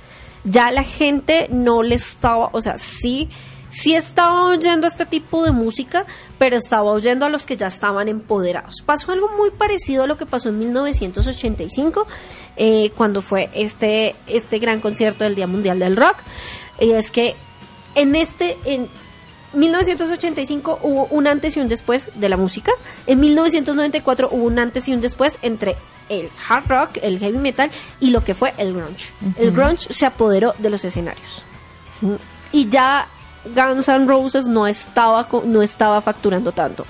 Ya 0.43 0.69
la 0.71 0.83
gente 0.83 1.47
no 1.49 1.81
le 1.81 1.95
estaba, 1.95 2.49
o 2.51 2.61
sea, 2.61 2.77
sí 2.77 3.29
sí 3.75 3.93
estaba 3.93 4.45
oyendo 4.45 4.87
este 4.87 5.05
tipo 5.05 5.43
de 5.43 5.51
música, 5.51 6.05
pero 6.37 6.55
estaba 6.55 6.91
oyendo 6.91 7.25
a 7.25 7.29
los 7.29 7.45
que 7.45 7.57
ya 7.57 7.67
estaban 7.67 8.07
empoderados. 8.07 8.81
Pasó 8.85 9.11
algo 9.11 9.29
muy 9.35 9.51
parecido 9.51 10.03
a 10.03 10.07
lo 10.07 10.17
que 10.17 10.25
pasó 10.25 10.49
en 10.49 10.59
1985, 10.59 12.07
eh, 12.55 12.91
cuando 12.95 13.21
fue 13.21 13.49
este, 13.53 14.15
este 14.27 14.59
gran 14.59 14.79
concierto 14.79 15.25
del 15.25 15.35
Día 15.35 15.47
Mundial 15.47 15.79
del 15.79 15.97
Rock. 15.97 16.15
Y 16.79 16.91
es 16.91 17.11
que 17.11 17.35
en 17.95 18.15
este, 18.15 18.57
en 18.65 18.87
1985 19.55 20.79
hubo 20.83 21.05
un 21.07 21.27
antes 21.27 21.57
y 21.57 21.59
un 21.59 21.67
después 21.67 22.11
de 22.15 22.29
la 22.29 22.37
música. 22.37 22.71
En 23.07 23.19
1994 23.19 24.29
hubo 24.31 24.45
un 24.45 24.59
antes 24.59 24.87
y 24.87 24.93
un 24.93 25.01
después 25.01 25.37
entre 25.41 25.75
el 26.09 26.29
hard 26.47 26.67
rock, 26.67 26.89
el 27.01 27.19
heavy 27.19 27.37
metal 27.37 27.71
y 27.99 28.11
lo 28.11 28.21
que 28.21 28.35
fue 28.35 28.53
el 28.57 28.73
grunge. 28.73 29.11
El 29.37 29.51
grunge 29.51 29.91
se 29.91 30.05
apoderó 30.05 30.53
de 30.59 30.69
los 30.69 30.83
escenarios. 30.85 31.43
Y 32.51 32.69
ya 32.69 33.07
Guns 33.45 33.87
N' 33.87 34.07
Roses 34.07 34.47
no 34.47 34.67
estaba, 34.67 35.27
no 35.45 35.61
estaba 35.61 36.01
facturando 36.01 36.51
tanto. 36.51 36.85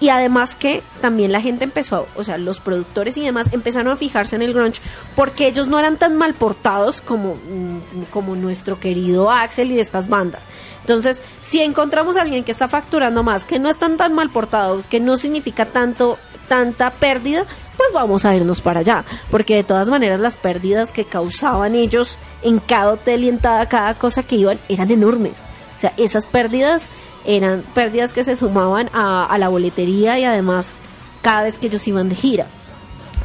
Y 0.00 0.10
además 0.10 0.54
que 0.54 0.82
también 1.00 1.32
la 1.32 1.40
gente 1.40 1.64
empezó, 1.64 2.06
o 2.14 2.22
sea, 2.22 2.38
los 2.38 2.60
productores 2.60 3.16
y 3.16 3.24
demás 3.24 3.48
empezaron 3.52 3.92
a 3.92 3.96
fijarse 3.96 4.36
en 4.36 4.42
el 4.42 4.54
grunge 4.54 4.80
porque 5.16 5.48
ellos 5.48 5.66
no 5.66 5.78
eran 5.78 5.96
tan 5.96 6.16
mal 6.16 6.34
portados 6.34 7.00
como, 7.00 7.34
mm, 7.34 8.04
como 8.10 8.36
nuestro 8.36 8.78
querido 8.78 9.30
Axel 9.30 9.72
y 9.72 9.80
estas 9.80 10.08
bandas. 10.08 10.46
Entonces, 10.82 11.20
si 11.40 11.60
encontramos 11.60 12.16
a 12.16 12.22
alguien 12.22 12.44
que 12.44 12.52
está 12.52 12.68
facturando 12.68 13.22
más, 13.22 13.44
que 13.44 13.58
no 13.58 13.68
están 13.68 13.96
tan 13.96 14.14
mal 14.14 14.30
portados, 14.30 14.86
que 14.86 15.00
no 15.00 15.16
significa 15.16 15.66
tanto, 15.66 16.18
tanta 16.48 16.90
pérdida, 16.90 17.44
pues 17.76 17.92
vamos 17.92 18.24
a 18.24 18.34
irnos 18.34 18.60
para 18.60 18.80
allá. 18.80 19.04
Porque 19.30 19.56
de 19.56 19.64
todas 19.64 19.88
maneras 19.88 20.20
las 20.20 20.36
pérdidas 20.36 20.92
que 20.92 21.04
causaban 21.04 21.74
ellos 21.74 22.18
en 22.42 22.58
cada 22.58 22.92
hotel 22.92 23.24
y 23.24 23.28
en 23.28 23.38
cada 23.38 23.94
cosa 23.94 24.22
que 24.22 24.36
iban 24.36 24.58
eran 24.68 24.90
enormes. 24.90 25.44
O 25.76 25.78
sea, 25.78 25.92
esas 25.96 26.26
pérdidas 26.26 26.88
eran 27.28 27.62
pérdidas 27.74 28.12
que 28.14 28.24
se 28.24 28.34
sumaban 28.34 28.88
a, 28.94 29.36
la 29.38 29.48
boletería 29.48 30.18
y 30.18 30.24
además 30.24 30.74
cada 31.20 31.42
vez 31.42 31.58
que 31.58 31.66
ellos 31.66 31.86
iban 31.86 32.08
de 32.08 32.14
gira. 32.14 32.46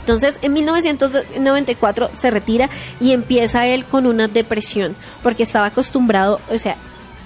Entonces, 0.02 0.38
en 0.42 0.52
1994 0.52 2.10
se 2.14 2.30
retira 2.30 2.70
y 3.00 3.14
empieza 3.14 3.66
él 3.66 3.86
con 3.86 4.06
una 4.06 4.28
depresión, 4.28 4.98
porque 5.24 5.44
estaba 5.44 5.68
acostumbrado, 5.68 6.42
o 6.52 6.58
sea, 6.58 6.76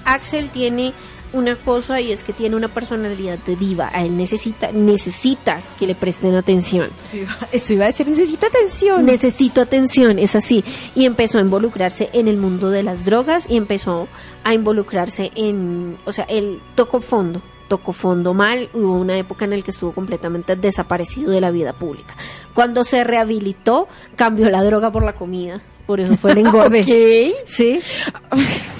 Axel 0.06 0.52
tiene 0.52 0.94
una 1.34 1.56
cosa 1.56 2.00
y 2.00 2.12
es 2.12 2.24
que 2.24 2.34
tiene 2.34 2.56
una 2.56 2.68
personalidad 2.68 3.38
de 3.40 3.56
diva, 3.56 3.90
a 3.94 4.04
él 4.04 4.16
necesita 4.18 4.72
necesita 4.72 5.62
que 5.78 5.88
le 5.88 5.96
presten 5.96 6.36
atención. 6.36 6.90
Eso 7.52 7.74
iba 7.74 7.86
a 7.86 7.88
decir, 7.88 8.08
necesito 8.08 8.48
atención. 8.48 9.06
Necesito 9.06 9.62
atención, 9.62 10.20
es 10.20 10.36
así. 10.36 10.63
Y 10.96 11.06
empezó 11.06 11.38
a 11.38 11.42
involucrarse 11.42 12.10
en 12.13 12.28
el 12.28 12.38
mundo 12.38 12.70
de 12.70 12.84
las 12.84 13.06
drogas 13.06 13.48
y 13.50 13.58
empezó 13.58 14.08
a 14.44 14.54
involucrarse 14.54 15.32
en, 15.36 15.98
o 16.06 16.12
sea, 16.12 16.26
él 16.26 16.62
tocó 16.76 17.02
fondo, 17.02 17.42
tocó 17.68 17.94
fondo 17.94 18.34
mal, 18.34 18.70
hubo 18.74 18.94
una 18.94 19.18
época 19.18 19.46
en 19.46 19.52
la 19.52 19.62
que 19.62 19.72
estuvo 19.72 19.92
completamente 19.92 20.56
desaparecido 20.56 21.32
de 21.32 21.42
la 21.42 21.52
vida 21.52 21.74
pública. 21.74 22.16
Cuando 22.54 22.84
se 22.84 23.04
rehabilitó, 23.04 23.88
cambió 24.16 24.50
la 24.50 24.63
droga 24.63 24.92
por 24.92 25.04
la 25.04 25.13
comida. 25.13 25.62
Por 25.86 26.00
eso 26.00 26.18
fue 26.18 26.32
el 26.32 26.38
engorde. 26.46 26.82
Ok. 26.82 27.48
Sí. 27.48 27.80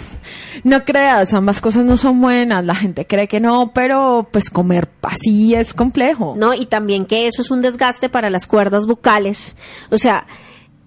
No 0.64 0.84
creas, 0.86 1.34
ambas 1.34 1.62
cosas 1.62 1.84
no 1.86 1.98
son 1.98 2.22
buenas. 2.22 2.66
La 2.66 2.76
gente 2.76 3.06
cree 3.06 3.28
que 3.28 3.40
no, 3.40 3.72
pero 3.74 4.28
pues 4.32 4.50
comer 4.50 4.88
así 5.02 5.56
es 5.56 5.74
complejo. 5.74 6.36
¿no? 6.38 6.54
Y 6.54 6.66
también 6.66 7.06
que 7.06 7.28
eso 7.28 7.42
es 7.42 7.52
un 7.52 7.62
desgaste 7.62 8.10
para 8.10 8.30
las 8.30 8.48
cuerdas 8.48 8.86
vocales. 8.86 9.56
O 9.90 9.98
sea, 9.98 10.28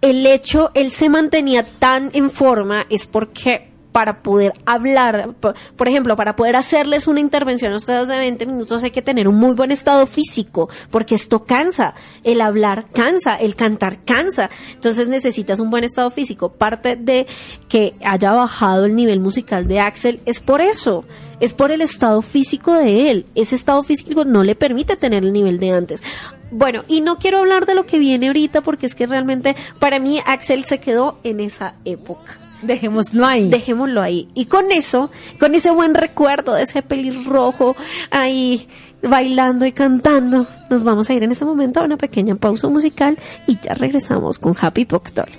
el 0.01 0.27
hecho, 0.27 0.71
él 0.75 0.93
se 0.93 1.09
mantenía 1.09 1.65
tan 1.65 2.11
en 2.15 2.31
forma 2.31 2.87
es 2.89 3.07
porque 3.07 3.70
para 3.93 4.23
poder 4.23 4.53
hablar, 4.67 5.35
por, 5.35 5.89
ejemplo, 5.89 6.17
para 6.17 6.37
poder 6.37 6.57
hacerles 6.57 7.07
una 7.07 7.21
intervención 7.21 7.73
a 7.73 7.77
ustedes 7.77 8.09
de 8.09 8.19
20 8.19 8.47
minutos 8.47 8.83
hay 8.83 8.91
que 8.91 9.03
tener 9.03 9.29
un 9.29 9.37
muy 9.37 9.55
buen 9.55 9.71
estado 9.71 10.07
físico, 10.07 10.69
porque 10.91 11.15
esto 11.15 11.45
cansa, 11.45 11.95
el 12.25 12.41
hablar 12.41 12.87
cansa, 12.93 13.37
el 13.37 13.57
cantar 13.57 14.05
cansa, 14.05 14.51
entonces 14.73 15.09
necesitas 15.09 15.61
un 15.61 15.71
buen 15.71 15.85
estado 15.85 16.11
físico. 16.11 16.51
Parte 16.51 16.97
de 16.97 17.27
que 17.69 17.95
haya 18.05 18.33
bajado 18.33 18.85
el 18.87 18.95
nivel 18.95 19.21
musical 19.21 19.67
de 19.67 19.81
Axel 19.81 20.21
es 20.27 20.41
por 20.41 20.61
eso, 20.61 21.05
es 21.41 21.53
por 21.53 21.73
el 21.73 21.81
estado 21.81 22.23
físico 22.23 22.75
de 22.75 23.11
él. 23.11 23.27
Ese 23.35 23.55
estado 23.55 23.83
físico 23.83 24.25
no 24.25 24.45
le 24.45 24.55
permite 24.55 24.97
tener 24.97 25.25
el 25.25 25.33
nivel 25.33 25.59
de 25.59 25.73
antes. 25.73 26.03
Bueno, 26.51 26.83
y 26.89 27.01
no 27.01 27.19
quiero 27.19 27.39
hablar 27.39 27.67
de 27.67 27.75
lo 27.75 27.87
que 27.87 27.99
viene 27.99 28.27
ahorita 28.27 28.61
porque 28.61 28.87
es 28.87 28.95
que 28.95 29.07
realmente 29.07 29.57
para 29.79 29.99
mí 29.99 30.21
Axel 30.27 30.65
se 30.65 30.79
quedó 30.79 31.19
en 31.23 31.41
esa 31.41 31.75
época. 31.85 32.50
Dejémoslo 32.63 33.27
ahí. 33.27 33.49
Dejémoslo 33.49 34.03
ahí. 34.03 34.29
Y 34.35 34.47
con 34.47 34.71
eso, 34.71 35.11
con 35.39 35.55
ese 35.55 35.71
buen 35.71 35.95
recuerdo 35.95 36.55
de 36.55 36.63
ese 36.63 36.83
pelirrojo 36.83 37.77
ahí 38.11 38.69
bailando 39.03 39.65
y 39.65 39.73
cantando, 39.73 40.47
nos 40.69 40.85
vamos 40.85 41.09
a 41.09 41.15
ir 41.15 41.23
en 41.23 41.33
este 41.33 41.45
momento 41.45 41.81
a 41.81 41.85
una 41.85 41.97
pequeña 41.97 42.35
pausa 42.35 42.69
musical 42.69 43.19
y 43.47 43.59
ya 43.61 43.75
regresamos 43.75 44.39
con 44.39 44.55
Happy 44.61 44.85
Pop 44.85 45.07
Talk. 45.13 45.31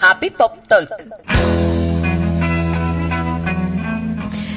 Happy 0.00 0.30
Pop 0.30 0.52
Talk. 0.68 1.73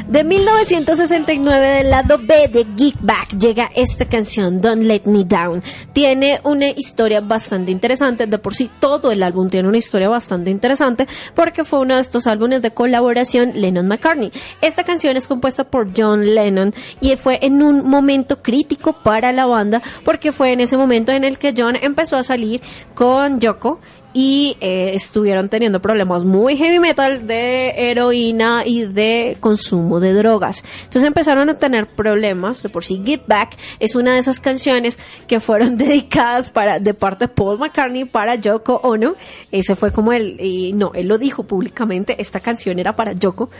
De 0.07 0.23
1969 0.23 1.73
del 1.73 1.89
lado 1.89 2.17
B 2.17 2.47
de 2.47 2.65
Geek 2.77 2.95
Back 3.01 3.37
llega 3.37 3.69
esta 3.75 4.05
canción 4.05 4.61
Don't 4.61 4.83
Let 4.83 5.01
Me 5.03 5.25
Down. 5.25 5.61
Tiene 5.91 6.39
una 6.45 6.69
historia 6.69 7.19
bastante 7.19 7.71
interesante, 7.71 8.25
de 8.25 8.37
por 8.37 8.55
sí 8.55 8.71
todo 8.79 9.11
el 9.11 9.21
álbum 9.21 9.49
tiene 9.49 9.67
una 9.67 9.79
historia 9.79 10.07
bastante 10.07 10.49
interesante 10.49 11.09
porque 11.35 11.65
fue 11.65 11.79
uno 11.79 11.95
de 11.95 12.01
estos 12.01 12.25
álbumes 12.25 12.61
de 12.61 12.71
colaboración 12.71 13.51
Lennon-McCartney. 13.55 14.31
Esta 14.61 14.85
canción 14.85 15.17
es 15.17 15.27
compuesta 15.27 15.65
por 15.65 15.89
John 15.93 16.33
Lennon 16.33 16.73
y 17.01 17.13
fue 17.17 17.39
en 17.41 17.61
un 17.61 17.89
momento 17.89 18.41
crítico 18.41 18.93
para 18.93 19.33
la 19.33 19.45
banda 19.45 19.81
porque 20.05 20.31
fue 20.31 20.53
en 20.53 20.61
ese 20.61 20.77
momento 20.77 21.11
en 21.11 21.25
el 21.25 21.37
que 21.37 21.53
John 21.55 21.75
empezó 21.81 22.15
a 22.15 22.23
salir 22.23 22.61
con 22.95 23.41
Yoko 23.41 23.81
y 24.19 24.57
eh, 24.61 24.95
estuvieron 24.95 25.47
teniendo 25.47 25.79
problemas 25.79 26.23
muy 26.23 26.57
heavy 26.57 26.79
metal 26.79 27.27
de 27.27 27.91
heroína 27.91 28.63
y 28.65 28.81
de 28.87 29.37
consumo 29.39 29.99
de 29.99 30.11
drogas. 30.15 30.63
Entonces 30.85 31.03
empezaron 31.03 31.51
a 31.51 31.59
tener 31.59 31.85
problemas. 31.85 32.63
De 32.63 32.69
por 32.69 32.83
sí, 32.83 32.99
Get 33.05 33.27
Back 33.27 33.55
es 33.77 33.93
una 33.93 34.15
de 34.15 34.19
esas 34.19 34.39
canciones 34.39 34.97
que 35.27 35.39
fueron 35.39 35.77
dedicadas 35.77 36.49
para 36.49 36.79
de 36.79 36.95
parte 36.95 37.25
de 37.25 37.27
Paul 37.27 37.59
McCartney 37.59 38.05
para 38.05 38.33
Yoko 38.33 38.77
Ono. 38.77 39.13
Ese 39.51 39.75
fue 39.75 39.91
como 39.91 40.11
y 40.11 40.73
no, 40.73 40.93
él 40.95 41.07
lo 41.07 41.19
dijo 41.19 41.43
públicamente. 41.43 42.19
Esta 42.19 42.39
canción 42.39 42.79
era 42.79 42.95
para 42.95 43.11
Yoko. 43.11 43.51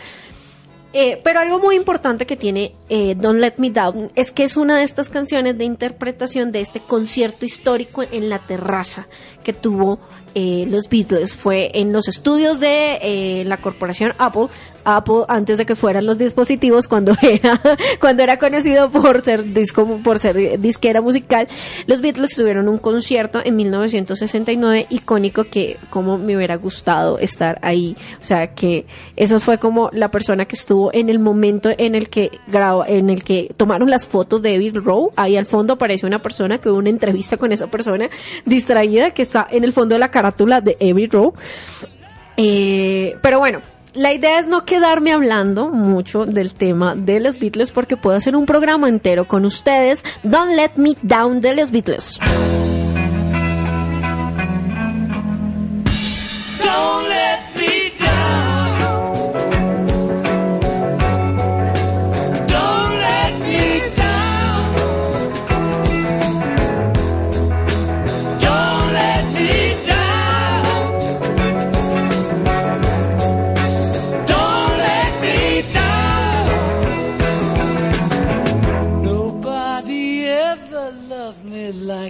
Eh, 0.92 1.22
pero 1.24 1.40
algo 1.40 1.60
muy 1.60 1.76
importante 1.76 2.26
que 2.26 2.36
tiene 2.36 2.74
eh, 2.90 3.14
Don't 3.14 3.40
Let 3.40 3.56
Me 3.60 3.70
Down 3.70 4.12
es 4.16 4.32
que 4.32 4.44
es 4.44 4.58
una 4.58 4.78
de 4.78 4.84
estas 4.84 5.10
canciones 5.10 5.56
de 5.56 5.66
interpretación 5.66 6.52
de 6.52 6.62
este 6.62 6.80
concierto 6.80 7.46
histórico 7.46 8.02
en 8.12 8.30
la 8.30 8.40
terraza 8.40 9.08
que 9.44 9.54
tuvo 9.54 10.00
eh, 10.36 10.66
los 10.70 10.90
Beatles. 10.90 11.36
Fue 11.36 11.72
en 11.74 11.92
los 11.92 12.08
estudios 12.08 12.60
de 12.60 13.00
eh, 13.02 13.44
la 13.46 13.58
corporación 13.58 14.14
Apple, 14.18 14.48
Apple 14.88 15.26
antes 15.28 15.58
de 15.58 15.66
que 15.66 15.76
fueran 15.76 16.06
los 16.06 16.18
dispositivos, 16.18 16.88
cuando 16.88 17.14
era, 17.22 17.62
cuando 18.00 18.24
era 18.24 18.38
conocido 18.38 18.90
por 18.90 19.22
ser 19.22 19.54
disco, 19.54 20.00
por 20.04 20.18
ser 20.20 20.60
disquera 20.60 21.02
musical. 21.02 21.48
Los 21.86 22.02
Beatles 22.02 22.34
tuvieron 22.34 22.70
un 22.70 22.78
concierto 22.78 23.42
en 23.44 23.58
1969 23.58 24.88
icónico 24.90 25.44
que 25.44 25.78
como 25.90 26.18
me 26.18 26.38
hubiera 26.38 26.56
gustado 26.56 27.20
estar 27.20 27.60
ahí. 27.62 27.98
O 28.22 28.24
sea 28.24 28.54
que 28.54 28.86
eso 29.16 29.40
fue 29.40 29.58
como 29.58 29.90
la 29.92 30.10
persona 30.10 30.46
que 30.46 30.56
estuvo 30.56 30.94
en 30.94 31.10
el 31.10 31.20
momento 31.20 31.70
en 31.78 31.94
el 31.94 32.10
que 32.10 32.32
grabó, 32.48 32.86
en 32.86 33.10
el 33.10 33.24
que 33.24 33.54
tomaron 33.58 33.90
las 33.90 34.08
fotos 34.08 34.42
de 34.42 34.52
David 34.52 34.78
Rowe. 34.78 35.12
Ahí 35.18 35.36
al 35.36 35.46
fondo 35.46 35.74
aparece 35.74 36.06
una 36.06 36.20
persona 36.20 36.60
que 36.60 36.70
hubo 36.70 36.78
una 36.78 36.90
entrevista 36.90 37.36
con 37.36 37.52
esa 37.52 37.68
persona 37.68 38.10
distraída 38.46 39.12
que 39.12 39.24
está 39.24 39.48
en 39.52 39.64
el 39.64 39.74
fondo 39.74 39.96
de 39.96 40.00
la 40.00 40.12
carátula 40.12 40.62
de 40.62 40.78
Every 40.80 41.08
Row. 41.08 41.34
Eh, 42.38 43.16
pero 43.22 43.40
bueno, 43.40 43.62
la 43.94 44.14
idea 44.14 44.40
es 44.40 44.48
no 44.48 44.66
quedarme 44.66 45.14
hablando 45.14 45.70
mucho 45.70 46.26
del 46.26 46.54
tema 46.54 46.96
de 46.96 47.20
los 47.20 47.40
Beatles 47.40 47.72
porque 47.72 47.98
puedo 47.98 48.18
hacer 48.18 48.36
un 48.36 48.46
programa 48.46 48.90
entero 48.90 49.28
con 49.28 49.46
ustedes. 49.46 50.04
Don't 50.24 50.56
Let 50.56 50.72
Me 50.76 50.96
Down 51.02 51.42
de 51.42 51.56
los 51.56 51.72
Beatles. 51.72 52.20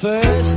First 0.00 0.49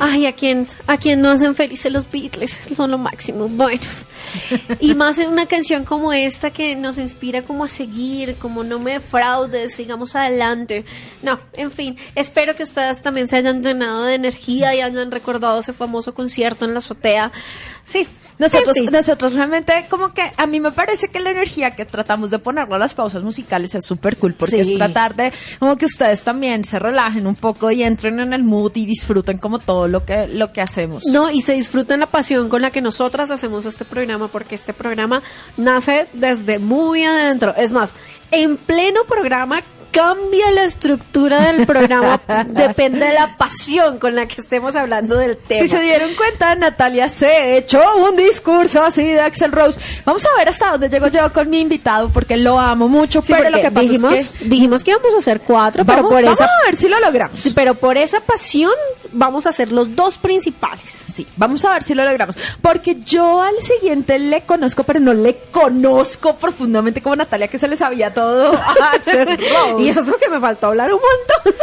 Ay, 0.00 0.26
a 0.26 0.32
quien, 0.32 0.66
a 0.86 0.96
quien 0.96 1.20
no 1.20 1.30
hacen 1.30 1.56
felices 1.56 1.92
los 1.92 2.08
Beatles, 2.10 2.52
son 2.76 2.92
lo 2.92 2.98
máximo. 2.98 3.48
Bueno, 3.48 3.82
y 4.80 4.94
más 4.94 5.18
en 5.18 5.28
una 5.28 5.46
canción 5.46 5.84
como 5.84 6.12
esta 6.12 6.50
que 6.50 6.76
nos 6.76 6.98
inspira 6.98 7.42
como 7.42 7.64
a 7.64 7.68
seguir, 7.68 8.36
como 8.36 8.62
no 8.62 8.78
me 8.78 8.92
defraudes, 8.92 9.74
sigamos 9.74 10.14
adelante. 10.14 10.84
No, 11.22 11.38
en 11.54 11.72
fin, 11.72 11.96
espero 12.14 12.54
que 12.54 12.62
ustedes 12.62 13.02
también 13.02 13.26
se 13.26 13.36
hayan 13.36 13.60
llenado 13.62 14.04
de 14.04 14.14
energía 14.14 14.72
y 14.74 14.80
hayan 14.82 15.10
recordado 15.10 15.58
ese 15.58 15.72
famoso 15.72 16.14
concierto 16.14 16.64
en 16.64 16.74
la 16.74 16.78
azotea. 16.78 17.32
Sí, 17.88 18.06
Nosotros, 18.38 18.76
nosotros 18.92 19.32
realmente, 19.34 19.86
como 19.90 20.14
que 20.14 20.22
a 20.36 20.46
mí 20.46 20.60
me 20.60 20.70
parece 20.70 21.08
que 21.08 21.18
la 21.18 21.30
energía 21.32 21.72
que 21.74 21.84
tratamos 21.84 22.30
de 22.30 22.38
ponerle 22.38 22.76
a 22.76 22.78
las 22.78 22.94
pausas 22.94 23.24
musicales 23.24 23.74
es 23.74 23.84
súper 23.84 24.16
cool, 24.16 24.34
porque 24.34 24.62
Sí. 24.62 24.72
es 24.74 24.78
tratar 24.78 25.16
de, 25.16 25.32
como 25.58 25.76
que 25.76 25.86
ustedes 25.86 26.22
también 26.22 26.64
se 26.64 26.78
relajen 26.78 27.26
un 27.26 27.34
poco 27.34 27.72
y 27.72 27.82
entren 27.82 28.20
en 28.20 28.32
el 28.32 28.44
mood 28.44 28.70
y 28.76 28.86
disfruten 28.86 29.38
como 29.38 29.58
todo 29.58 29.88
lo 29.88 30.04
que, 30.04 30.28
lo 30.28 30.52
que 30.52 30.60
hacemos. 30.60 31.02
No, 31.06 31.30
y 31.32 31.40
se 31.40 31.54
disfrutan 31.54 31.98
la 31.98 32.06
pasión 32.06 32.48
con 32.48 32.62
la 32.62 32.70
que 32.70 32.80
nosotras 32.80 33.32
hacemos 33.32 33.66
este 33.66 33.84
programa, 33.84 34.28
porque 34.28 34.54
este 34.54 34.72
programa 34.72 35.20
nace 35.56 36.06
desde 36.12 36.60
muy 36.60 37.02
adentro. 37.04 37.54
Es 37.56 37.72
más, 37.72 37.90
en 38.30 38.56
pleno 38.56 39.00
programa 39.08 39.62
cambia 39.98 40.52
la 40.52 40.62
estructura 40.62 41.52
del 41.52 41.66
programa, 41.66 42.20
depende 42.46 43.00
de 43.04 43.14
la 43.14 43.36
pasión 43.36 43.98
con 43.98 44.14
la 44.14 44.26
que 44.26 44.40
estemos 44.40 44.76
hablando 44.76 45.16
del 45.16 45.36
tema. 45.36 45.60
Si 45.60 45.66
se 45.66 45.80
dieron 45.80 46.14
cuenta, 46.14 46.54
Natalia 46.54 47.08
se 47.08 47.56
echó 47.56 47.82
un 47.96 48.16
discurso 48.16 48.80
así 48.80 49.02
de 49.02 49.20
Axel 49.20 49.50
Rose. 49.50 49.80
Vamos 50.04 50.24
a 50.24 50.38
ver 50.38 50.50
hasta 50.50 50.70
dónde 50.70 50.88
llego 50.88 51.08
yo 51.08 51.32
con 51.32 51.50
mi 51.50 51.58
invitado, 51.58 52.10
porque 52.10 52.36
lo 52.36 52.60
amo 52.60 52.88
mucho, 52.88 53.22
Sí, 53.22 53.32
pero 53.36 53.50
lo 53.50 53.60
que 53.60 53.72
pasa 53.72 53.80
dijimos, 53.80 54.14
es 54.14 54.30
que... 54.30 54.44
dijimos 54.44 54.84
que 54.84 54.92
íbamos 54.92 55.14
a 55.14 55.18
hacer 55.18 55.40
cuatro, 55.40 55.84
pero 55.84 55.96
Vamos, 55.96 56.12
por 56.12 56.22
vamos 56.22 56.40
esa 56.40 56.44
a 56.44 56.66
ver 56.66 56.76
si 56.76 56.88
lo 56.88 57.00
logramos. 57.00 57.40
Sí, 57.40 57.50
pero 57.50 57.74
por 57.74 57.96
esa 57.96 58.20
pasión 58.20 58.70
vamos 59.10 59.46
a 59.46 59.50
hacer 59.50 59.72
los 59.72 59.96
dos 59.96 60.16
principales. 60.18 61.06
Sí, 61.12 61.26
vamos 61.36 61.64
a 61.64 61.72
ver 61.72 61.82
si 61.82 61.94
lo 61.94 62.04
logramos. 62.04 62.36
Porque 62.62 62.96
yo 63.00 63.42
al 63.42 63.58
siguiente 63.60 64.18
le 64.20 64.42
conozco, 64.42 64.84
pero 64.84 65.00
no 65.00 65.12
le 65.12 65.38
conozco 65.50 66.36
profundamente 66.36 67.02
como 67.02 67.16
Natalia, 67.16 67.48
que 67.48 67.58
se 67.58 67.66
le 67.66 67.74
sabía 67.74 68.14
todo 68.14 68.52
a 68.52 68.92
Axel 68.92 69.26
Rose. 69.38 69.82
Y 69.82 69.87
eso 69.88 70.16
que 70.18 70.28
me 70.28 70.40
faltó 70.40 70.68
hablar 70.68 70.90
un 70.92 71.00
montón. 71.00 71.54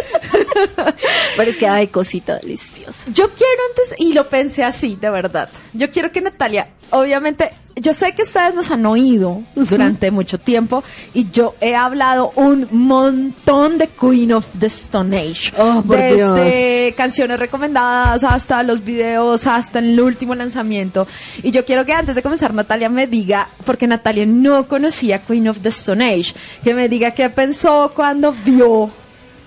pero 1.37 1.49
es 1.49 1.57
que 1.57 1.67
hay 1.67 1.87
cosita 1.87 2.37
deliciosa. 2.37 3.05
Yo 3.13 3.29
quiero 3.29 3.61
antes, 3.69 3.99
y 3.99 4.13
lo 4.13 4.27
pensé 4.27 4.63
así, 4.63 4.95
de 4.95 5.09
verdad. 5.09 5.49
Yo 5.73 5.91
quiero 5.91 6.11
que 6.11 6.21
Natalia, 6.21 6.67
obviamente, 6.91 7.51
yo 7.77 7.93
sé 7.93 8.13
que 8.13 8.21
ustedes 8.21 8.55
nos 8.55 8.71
han 8.71 8.85
oído 8.85 9.43
durante 9.53 10.09
mucho 10.09 10.39
tiempo 10.39 10.81
y 11.13 11.29
yo 11.31 11.55
he 11.59 11.75
hablado 11.75 12.31
un 12.35 12.67
montón 12.71 13.77
de 13.77 13.87
Queen 13.87 14.31
of 14.31 14.45
the 14.57 14.67
Stone 14.67 15.17
Age. 15.17 15.51
Oh, 15.57 15.83
por 15.85 15.97
Desde 15.97 16.93
canciones 16.95 17.37
recomendadas 17.37 18.23
hasta 18.23 18.63
los 18.63 18.83
videos, 18.83 19.45
hasta 19.45 19.79
el 19.79 19.99
último 19.99 20.35
lanzamiento. 20.35 21.05
Y 21.43 21.51
yo 21.51 21.65
quiero 21.65 21.85
que 21.85 21.91
antes 21.91 22.15
de 22.15 22.23
comenzar 22.23 22.53
Natalia 22.53 22.87
me 22.87 23.07
diga, 23.07 23.49
porque 23.65 23.87
Natalia 23.87 24.25
no 24.25 24.69
conocía 24.69 25.19
Queen 25.19 25.49
of 25.49 25.59
the 25.59 25.69
Stone 25.69 26.05
Age, 26.05 26.33
que 26.63 26.73
me 26.73 26.87
diga 26.87 27.11
qué 27.11 27.29
pensó 27.29 27.91
cuando 28.05 28.35
vio 28.45 28.87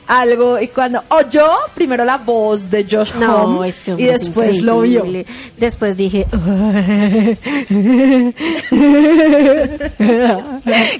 algo 0.08 0.60
y 0.60 0.66
cuando 0.66 1.00
oyó 1.10 1.48
primero 1.76 2.04
la 2.04 2.16
voz 2.16 2.68
de 2.68 2.84
Josh 2.90 3.14
No, 3.14 3.62
este 3.62 3.92
y 3.92 4.06
después 4.06 4.62
lo 4.62 4.80
vio. 4.80 5.04
Después 5.56 5.96
dije, 5.96 6.26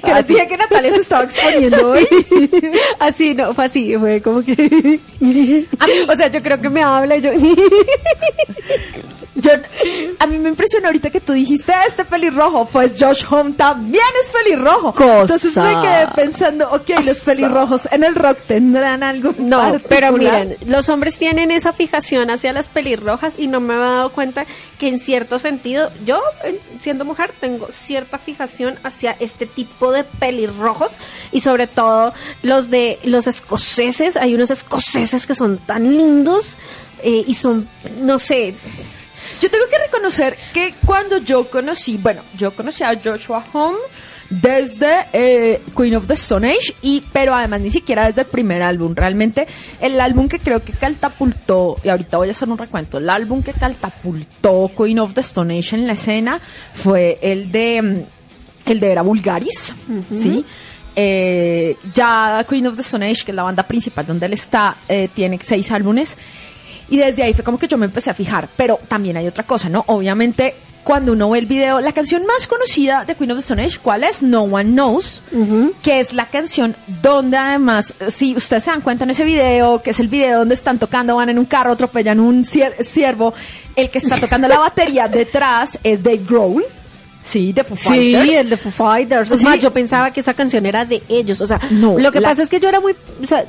Que 0.05 0.13
les 0.13 0.27
dije 0.27 0.47
que 0.47 0.55
Natalia 0.55 0.91
se 0.91 1.01
estaba 1.01 1.25
exponiendo 1.25 1.89
hoy. 1.89 2.07
así, 2.99 3.33
no, 3.33 3.53
fue 3.53 3.65
así, 3.65 3.97
fue 3.97 4.21
como 4.21 4.41
que, 4.41 5.01
o 6.09 6.15
sea, 6.15 6.27
yo 6.27 6.41
creo 6.41 6.61
que 6.61 6.69
me 6.69 6.81
habla 6.81 7.17
y 7.17 7.21
yo, 7.21 7.31
Yo, 9.41 9.51
a 10.19 10.27
mí 10.27 10.37
me 10.37 10.49
impresionó 10.49 10.87
ahorita 10.87 11.09
que 11.09 11.21
tú 11.21 11.33
dijiste 11.33 11.71
este 11.87 12.05
pelirrojo, 12.05 12.65
pues 12.65 12.93
Josh 12.99 13.23
Home 13.29 13.53
también 13.53 14.03
es 14.23 14.31
pelirrojo. 14.31 14.93
Cosa. 14.93 15.21
Entonces 15.21 15.55
me 15.57 15.81
quedé 15.81 16.07
pensando, 16.15 16.69
ok, 16.71 16.89
los 17.05 17.19
pelirrojos 17.19 17.87
en 17.91 18.03
el 18.03 18.15
rock 18.15 18.39
tendrán 18.47 19.03
algo 19.03 19.33
No, 19.37 19.57
particular? 19.57 19.81
pero 19.89 20.11
miren, 20.13 20.57
los 20.65 20.89
hombres 20.89 21.17
tienen 21.17 21.51
esa 21.51 21.73
fijación 21.73 22.29
hacia 22.29 22.53
las 22.53 22.67
pelirrojas 22.67 23.33
y 23.37 23.47
no 23.47 23.59
me 23.59 23.73
he 23.75 23.77
dado 23.77 24.11
cuenta 24.11 24.45
que 24.77 24.87
en 24.87 24.99
cierto 24.99 25.39
sentido, 25.39 25.91
yo 26.05 26.19
siendo 26.79 27.05
mujer 27.05 27.31
tengo 27.39 27.67
cierta 27.71 28.17
fijación 28.17 28.77
hacia 28.83 29.15
este 29.19 29.45
tipo 29.45 29.91
de 29.91 30.03
pelirrojos 30.03 30.91
y 31.31 31.41
sobre 31.41 31.67
todo 31.67 32.13
los 32.43 32.69
de 32.69 32.99
los 33.03 33.27
escoceses, 33.27 34.17
hay 34.17 34.35
unos 34.35 34.51
escoceses 34.51 35.25
que 35.27 35.35
son 35.35 35.57
tan 35.59 35.97
lindos 35.97 36.55
eh, 37.03 37.23
y 37.25 37.33
son, 37.35 37.67
no 38.01 38.19
sé, 38.19 38.55
Yo 39.41 39.49
tengo 39.49 39.65
que 39.69 39.77
reconocer 39.77 40.37
que 40.53 40.73
cuando 40.85 41.17
yo 41.17 41.49
conocí, 41.49 41.97
bueno, 41.97 42.21
yo 42.37 42.51
conocí 42.51 42.83
a 42.83 42.99
Joshua 43.01 43.45
Home 43.53 43.77
desde 44.29 45.07
eh, 45.13 45.61
Queen 45.75 45.95
of 45.95 46.07
the 46.07 46.13
Stone 46.13 46.47
Age, 46.47 46.75
y, 46.81 47.03
pero 47.11 47.33
además 47.33 47.61
ni 47.61 47.71
siquiera 47.71 48.05
desde 48.05 48.21
el 48.21 48.27
primer 48.27 48.61
álbum. 48.61 48.93
Realmente 48.95 49.47
el 49.81 49.99
álbum 49.99 50.27
que 50.27 50.39
creo 50.39 50.63
que 50.63 50.73
catapultó, 50.73 51.77
y 51.83 51.89
ahorita 51.89 52.17
voy 52.17 52.27
a 52.27 52.31
hacer 52.31 52.49
un 52.49 52.57
recuento, 52.57 52.97
el 52.97 53.09
álbum 53.09 53.41
que 53.41 53.53
catapultó 53.53 54.71
Queen 54.77 54.99
of 54.99 55.13
the 55.13 55.21
Stone 55.21 55.57
Age 55.57 55.75
en 55.75 55.87
la 55.87 55.93
escena 55.93 56.39
fue 56.73 57.17
el 57.21 57.51
de, 57.51 57.81
mm, 57.81 58.69
el 58.69 58.79
de 58.79 58.91
Era 58.91 59.01
Vulgaris, 59.01 59.73
¿sí? 60.13 60.45
Eh, 60.95 61.77
ya 61.93 62.45
Queen 62.47 62.67
of 62.67 62.75
the 62.75 62.81
Stone 62.81 63.05
Age, 63.05 63.23
que 63.23 63.31
es 63.31 63.35
la 63.35 63.43
banda 63.43 63.63
principal 63.63 64.05
donde 64.05 64.25
él 64.25 64.33
está, 64.33 64.77
eh, 64.87 65.09
tiene 65.13 65.39
seis 65.41 65.71
álbumes. 65.71 66.17
Y 66.89 66.97
desde 66.97 67.23
ahí 67.23 67.33
fue 67.33 67.43
como 67.43 67.59
que 67.59 67.67
yo 67.67 67.77
me 67.77 67.85
empecé 67.85 68.09
a 68.09 68.13
fijar. 68.13 68.49
Pero 68.55 68.79
también 68.87 69.17
hay 69.17 69.27
otra 69.27 69.43
cosa, 69.43 69.69
¿no? 69.69 69.83
Obviamente, 69.87 70.55
cuando 70.83 71.11
uno 71.11 71.29
ve 71.29 71.39
el 71.39 71.45
video, 71.45 71.81
la 71.81 71.91
canción 71.91 72.25
más 72.25 72.47
conocida 72.47 73.05
de 73.05 73.13
Queen 73.13 73.29
of 73.31 73.37
the 73.37 73.41
Stone 73.41 73.63
Age, 73.63 73.77
¿cuál 73.81 74.03
es? 74.03 74.23
No 74.23 74.43
One 74.43 74.71
Knows. 74.71 75.21
Que 75.83 75.99
es 75.99 76.13
la 76.13 76.25
canción 76.29 76.75
donde 77.01 77.37
además, 77.37 77.93
si 78.09 78.35
ustedes 78.35 78.63
se 78.63 78.71
dan 78.71 78.81
cuenta 78.81 79.03
en 79.03 79.11
ese 79.11 79.23
video, 79.23 79.81
que 79.83 79.91
es 79.91 79.99
el 79.99 80.07
video 80.07 80.39
donde 80.39 80.55
están 80.55 80.79
tocando, 80.79 81.15
van 81.17 81.29
en 81.29 81.37
un 81.37 81.45
carro, 81.45 81.73
atropellan 81.73 82.19
un 82.19 82.43
cier- 82.43 82.81
ciervo, 82.83 83.33
el 83.75 83.89
que 83.91 83.99
está 83.99 84.17
tocando 84.19 84.47
la 84.47 84.57
batería 84.59 85.07
detrás 85.09 85.77
es 85.83 86.01
Dave 86.01 86.21
Grohl. 86.27 86.63
Sí, 87.21 87.51
de 87.53 87.63
Foo 87.65 87.77
Sí, 87.77 87.87
Fighters. 88.13 88.35
el 88.37 88.49
de 88.49 88.57
Foo 88.57 88.71
Fighters. 88.71 89.29
Sí. 89.37 89.43
más, 89.43 89.59
yo 89.59 89.71
pensaba 89.71 90.11
que 90.11 90.21
esa 90.21 90.33
canción 90.33 90.65
era 90.65 90.85
de 90.85 91.03
ellos. 91.09 91.39
O 91.41 91.45
sea, 91.45 91.59
No, 91.69 91.99
lo 91.99 92.11
que 92.11 92.21
la- 92.21 92.29
pasa 92.29 92.43
es 92.43 92.49
que 92.49 92.59
yo 92.59 92.69
era 92.69 92.79
muy... 92.79 92.95
O 93.21 93.27
sea, 93.27 93.45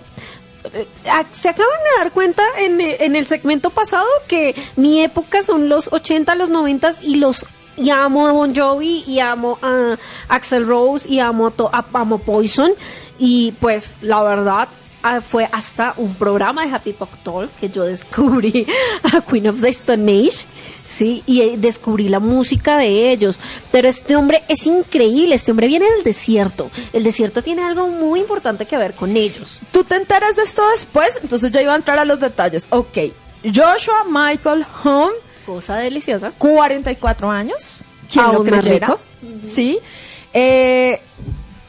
se 1.32 1.48
acaban 1.48 1.68
de 1.84 2.02
dar 2.04 2.12
cuenta 2.12 2.42
en, 2.58 2.80
eh, 2.80 2.98
en 3.00 3.16
el 3.16 3.26
segmento 3.26 3.70
pasado 3.70 4.06
que 4.28 4.54
mi 4.76 5.02
época 5.02 5.42
son 5.42 5.68
los 5.68 5.92
80, 5.92 6.34
los 6.34 6.48
90 6.50 6.94
y 7.02 7.16
los... 7.16 7.46
Y 7.76 7.88
amo 7.90 8.26
a 8.26 8.32
Bon 8.32 8.54
Jovi 8.54 9.04
y 9.06 9.20
amo 9.20 9.58
a 9.62 9.96
Axel 10.28 10.66
Rose 10.66 11.08
y 11.08 11.18
amo 11.20 11.46
a, 11.46 11.50
to- 11.50 11.70
a- 11.72 11.86
amo 11.94 12.18
Poison. 12.18 12.72
Y 13.18 13.52
pues 13.52 13.96
la 14.02 14.22
verdad 14.22 14.68
ah, 15.02 15.22
fue 15.22 15.48
hasta 15.50 15.94
un 15.96 16.14
programa 16.14 16.66
de 16.66 16.74
Happy 16.74 16.92
Pop 16.92 17.08
Talk 17.22 17.48
que 17.58 17.70
yo 17.70 17.84
descubrí 17.84 18.66
a 19.14 19.22
Queen 19.22 19.48
of 19.48 19.62
the 19.62 19.70
Stone 19.70 20.10
Age. 20.12 20.44
Sí, 21.00 21.22
y 21.24 21.40
eh, 21.40 21.54
descubrí 21.56 22.10
la 22.10 22.20
música 22.20 22.76
de 22.76 23.10
ellos. 23.10 23.40
Pero 23.72 23.88
este 23.88 24.16
hombre 24.16 24.42
es 24.48 24.66
increíble, 24.66 25.34
este 25.34 25.50
hombre 25.50 25.66
viene 25.66 25.90
del 25.90 26.04
desierto. 26.04 26.70
El 26.92 27.04
desierto 27.04 27.42
tiene 27.42 27.62
algo 27.62 27.88
muy 27.88 28.20
importante 28.20 28.66
que 28.66 28.76
ver 28.76 28.92
con 28.92 29.16
ellos. 29.16 29.60
Tú 29.72 29.82
te 29.82 29.94
enteras 29.94 30.36
de 30.36 30.42
esto 30.42 30.60
después, 30.72 31.18
entonces 31.22 31.50
ya 31.52 31.62
iba 31.62 31.72
a 31.72 31.76
entrar 31.76 31.98
a 31.98 32.04
los 32.04 32.20
detalles. 32.20 32.66
Ok, 32.68 32.98
Joshua 33.42 34.04
Michael 34.10 34.66
Home, 34.84 35.14
Cosa 35.46 35.78
deliciosa. 35.78 36.32
44 36.36 37.30
años. 37.30 37.80
¿Quién 38.12 38.26
lo 38.34 38.44
creyera? 38.44 38.98
Sí. 39.42 39.78
Eh, 40.34 41.00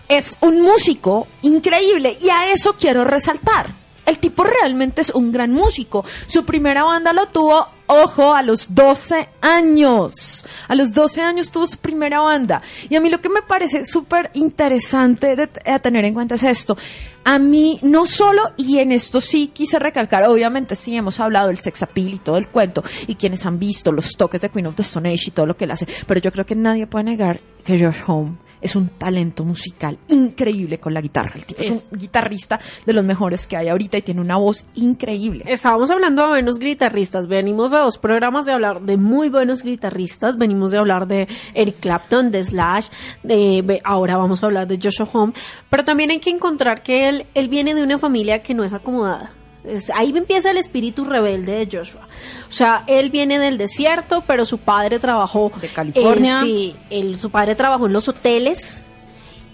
es 0.10 0.36
un 0.42 0.62
músico 0.62 1.26
increíble 1.42 2.18
y 2.20 2.30
a 2.30 2.52
eso 2.52 2.76
quiero 2.78 3.06
resaltar. 3.06 3.81
El 4.06 4.18
tipo 4.18 4.44
realmente 4.44 5.02
es 5.02 5.12
un 5.12 5.32
gran 5.32 5.52
músico. 5.52 6.04
Su 6.28 6.44
primera 6.44 6.84
banda 6.84 7.14
lo 7.14 7.28
tuvo, 7.28 7.68
ojo, 7.88 8.34
a 8.34 8.42
los 8.42 8.74
12 8.74 9.30
años. 9.42 10.46
A 10.68 10.76
los 10.76 10.94
12 10.94 11.22
años 11.22 11.52
tuvo 11.52 11.68
su 11.68 11.78
primera 11.78 12.20
banda. 12.20 12.62
Y 12.90 12.96
a 12.96 13.02
mí 13.02 13.10
lo 13.10 13.22
que 13.22 13.30
me 13.30 13.42
parece 13.42 13.86
súper 13.86 14.32
interesante 14.34 15.36
de, 15.36 15.50
a 15.66 15.80
tener 15.80 16.06
en 16.06 16.14
cuenta 16.14 16.36
es 16.36 16.44
esto. 16.44 16.78
A 17.24 17.38
mí 17.38 17.78
no 17.84 18.08
solo, 18.08 18.42
y 18.58 18.80
en 18.80 18.92
esto 18.92 19.22
sí 19.22 19.52
quise 19.54 19.78
recalcar, 19.78 20.24
obviamente 20.24 20.76
sí 20.76 20.96
hemos 20.96 21.20
hablado 21.20 21.50
del 21.50 21.60
sex 21.60 21.84
appeal 21.84 22.16
y 22.16 22.18
todo 22.18 22.38
el 22.38 22.48
cuento, 22.48 22.84
y 23.06 23.14
quienes 23.14 23.46
han 23.46 23.60
visto 23.60 23.92
los 23.92 24.18
toques 24.18 24.42
de 24.42 24.50
Queen 24.50 24.66
of 24.66 24.76
the 24.76 24.82
Stone 24.82 25.08
Age 25.08 25.26
y 25.28 25.32
todo 25.32 25.46
lo 25.46 25.56
que 25.56 25.66
él 25.66 25.72
hace, 25.72 25.88
pero 26.08 26.20
yo 26.20 26.32
creo 26.32 26.48
que 26.48 26.56
nadie 26.56 26.88
puede 26.88 27.06
negar 27.06 27.40
que 27.64 27.78
Josh 27.78 28.02
Home 28.08 28.38
es 28.62 28.76
un 28.76 28.90
talento 28.90 29.44
musical 29.44 29.98
increíble 30.10 30.78
con 30.80 30.94
la 30.94 31.02
guitarra. 31.02 31.34
El 31.36 31.46
tipo 31.46 31.62
es, 31.62 31.72
un 31.72 31.82
guitarrista 31.92 32.60
de 32.86 32.94
los 32.94 33.04
mejores 33.04 33.48
que 33.48 33.58
hay 33.58 33.68
ahorita 33.70 33.98
y 33.98 34.02
tiene 34.02 34.22
una 34.22 34.38
voz 34.38 34.66
increíble. 34.76 35.44
Estábamos 35.48 35.90
hablando 35.92 36.24
de 36.24 36.30
buenos 36.30 36.60
guitarristas. 36.60 37.28
Venimos 37.28 37.72
de 37.72 37.78
dos 37.78 37.98
programas 37.98 38.46
de 38.46 38.54
hablar 38.54 38.82
de 38.82 38.98
muy 38.98 39.30
buenos 39.30 39.64
guitarristas. 39.64 40.38
Venimos 40.38 40.72
de 40.72 40.78
hablar 40.78 41.08
de 41.08 41.28
Eric 41.54 41.80
Clapton, 41.80 42.32
de 42.32 42.44
Slash. 42.44 42.88
De, 43.24 43.82
ahora 43.84 44.18
vamos 44.18 44.44
a 44.44 44.46
hablar 44.46 44.68
de 44.68 44.80
Joshua 44.82 45.10
Home. 45.14 45.34
Pero 45.70 45.84
también 45.84 46.12
hay 46.12 46.20
que 46.20 46.30
encontrar 46.30 46.84
que 46.84 47.10
él, 47.10 47.26
él 47.34 47.48
viene 47.48 47.74
de 47.74 47.84
una 47.84 47.98
familia 47.98 48.42
que 48.44 48.54
no 48.54 48.64
es 48.64 48.74
acomodada. 48.74 49.32
Es- 49.64 49.90
ahí 49.92 50.12
empieza 50.16 50.50
el 50.52 50.58
espíritu 50.58 51.06
rebelde 51.06 51.66
de 51.66 51.78
Joshua. 51.78 52.02
O 52.50 52.54
sea, 52.54 52.84
él 52.88 53.10
viene 53.12 53.38
del 53.40 53.58
desierto, 53.58 54.24
pero 54.26 54.44
su 54.46 54.58
padre 54.58 54.98
trabajó 55.00 55.52
De 55.62 55.70
California. 55.72 56.40
eh, 56.40 56.46
sí, 56.46 56.76
él- 56.90 57.18
su 57.20 57.30
padre 57.30 57.56
trabajó 57.56 57.86
en 57.86 57.94
los 57.94 58.08
hoteles 58.08 58.82